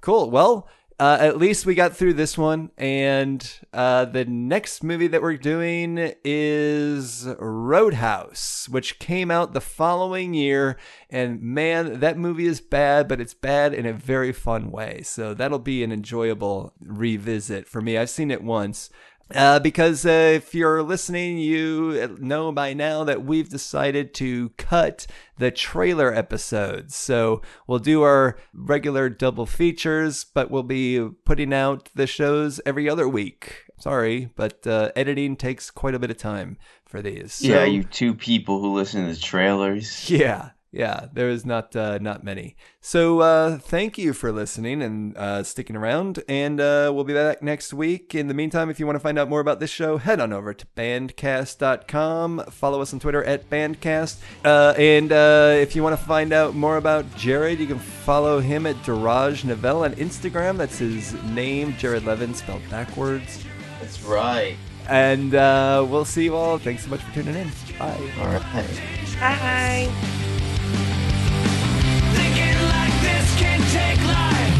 Cool. 0.00 0.28
Well, 0.30 0.68
uh, 1.02 1.18
at 1.20 1.36
least 1.36 1.66
we 1.66 1.74
got 1.74 1.96
through 1.96 2.14
this 2.14 2.38
one. 2.38 2.70
And 2.78 3.44
uh, 3.72 4.04
the 4.04 4.24
next 4.24 4.84
movie 4.84 5.08
that 5.08 5.20
we're 5.20 5.36
doing 5.36 6.14
is 6.22 7.26
Roadhouse, 7.40 8.68
which 8.68 9.00
came 9.00 9.28
out 9.28 9.52
the 9.52 9.60
following 9.60 10.32
year. 10.32 10.78
And 11.10 11.42
man, 11.42 11.98
that 11.98 12.18
movie 12.18 12.46
is 12.46 12.60
bad, 12.60 13.08
but 13.08 13.20
it's 13.20 13.34
bad 13.34 13.74
in 13.74 13.84
a 13.84 13.92
very 13.92 14.30
fun 14.30 14.70
way. 14.70 15.02
So 15.02 15.34
that'll 15.34 15.58
be 15.58 15.82
an 15.82 15.90
enjoyable 15.90 16.72
revisit 16.80 17.66
for 17.66 17.80
me. 17.80 17.98
I've 17.98 18.08
seen 18.08 18.30
it 18.30 18.44
once. 18.44 18.88
Uh, 19.34 19.58
because 19.58 20.04
uh, 20.04 20.32
if 20.34 20.54
you're 20.54 20.82
listening, 20.82 21.38
you 21.38 22.16
know 22.20 22.52
by 22.52 22.72
now 22.72 23.04
that 23.04 23.24
we've 23.24 23.48
decided 23.48 24.14
to 24.14 24.50
cut 24.50 25.06
the 25.38 25.50
trailer 25.50 26.12
episodes. 26.14 26.94
So 26.94 27.42
we'll 27.66 27.78
do 27.78 28.02
our 28.02 28.36
regular 28.52 29.08
double 29.08 29.46
features, 29.46 30.24
but 30.24 30.50
we'll 30.50 30.62
be 30.62 31.08
putting 31.24 31.52
out 31.52 31.88
the 31.94 32.06
shows 32.06 32.60
every 32.66 32.88
other 32.88 33.08
week. 33.08 33.64
Sorry, 33.78 34.30
but 34.36 34.64
uh, 34.66 34.92
editing 34.94 35.34
takes 35.36 35.70
quite 35.70 35.94
a 35.94 35.98
bit 35.98 36.10
of 36.10 36.16
time 36.16 36.56
for 36.86 37.02
these. 37.02 37.32
So- 37.32 37.48
yeah, 37.48 37.64
you 37.64 37.82
two 37.84 38.14
people 38.14 38.60
who 38.60 38.72
listen 38.74 39.12
to 39.12 39.20
trailers. 39.20 40.08
yeah, 40.10 40.50
yeah. 40.72 41.06
There 41.12 41.28
is 41.28 41.44
not 41.44 41.76
uh, 41.76 41.98
not 41.98 42.24
many. 42.24 42.56
So 42.80 43.20
uh, 43.20 43.58
thank 43.58 43.98
you 43.98 44.14
for 44.14 44.32
listening 44.32 44.82
and 44.82 45.16
uh, 45.16 45.42
sticking 45.44 45.76
around. 45.76 46.24
And 46.26 46.60
uh, 46.60 46.90
we'll 46.94 47.04
be 47.04 47.12
back 47.12 47.42
next 47.42 47.74
week. 47.74 48.14
In 48.14 48.26
the 48.26 48.34
meantime, 48.34 48.70
if 48.70 48.80
you 48.80 48.86
want 48.86 48.96
to 48.96 49.00
find 49.00 49.18
out 49.18 49.28
more 49.28 49.40
about 49.40 49.60
this 49.60 49.70
show, 49.70 49.98
head 49.98 50.18
on 50.18 50.32
over 50.32 50.54
to 50.54 50.66
bandcast.com. 50.74 52.46
Follow 52.50 52.80
us 52.80 52.92
on 52.94 53.00
Twitter 53.00 53.22
at 53.22 53.48
bandcast. 53.50 54.20
Uh, 54.44 54.72
and 54.78 55.12
uh, 55.12 55.54
if 55.58 55.76
you 55.76 55.82
want 55.82 55.98
to 55.98 56.04
find 56.04 56.32
out 56.32 56.54
more 56.54 56.78
about 56.78 57.04
Jared, 57.16 57.60
you 57.60 57.66
can 57.66 57.78
follow 57.78 58.40
him 58.40 58.66
at 58.66 58.76
Daraj 58.76 59.44
Novell 59.44 59.84
on 59.84 59.94
Instagram. 59.96 60.56
That's 60.56 60.78
his 60.78 61.12
name, 61.24 61.76
Jared 61.76 62.06
Levin, 62.06 62.34
spelled 62.34 62.62
backwards. 62.70 63.44
That's 63.78 64.02
right. 64.02 64.56
And 64.88 65.34
uh, 65.34 65.86
we'll 65.88 66.06
see 66.06 66.24
you 66.24 66.34
all. 66.34 66.58
Thanks 66.58 66.84
so 66.84 66.90
much 66.90 67.02
for 67.02 67.14
tuning 67.14 67.36
in. 67.36 67.48
Bye. 67.78 68.10
All 68.18 68.26
right. 68.26 68.42
Bye. 69.20 70.21
can't 73.36 73.62
take 73.70 74.04
life. 74.04 74.51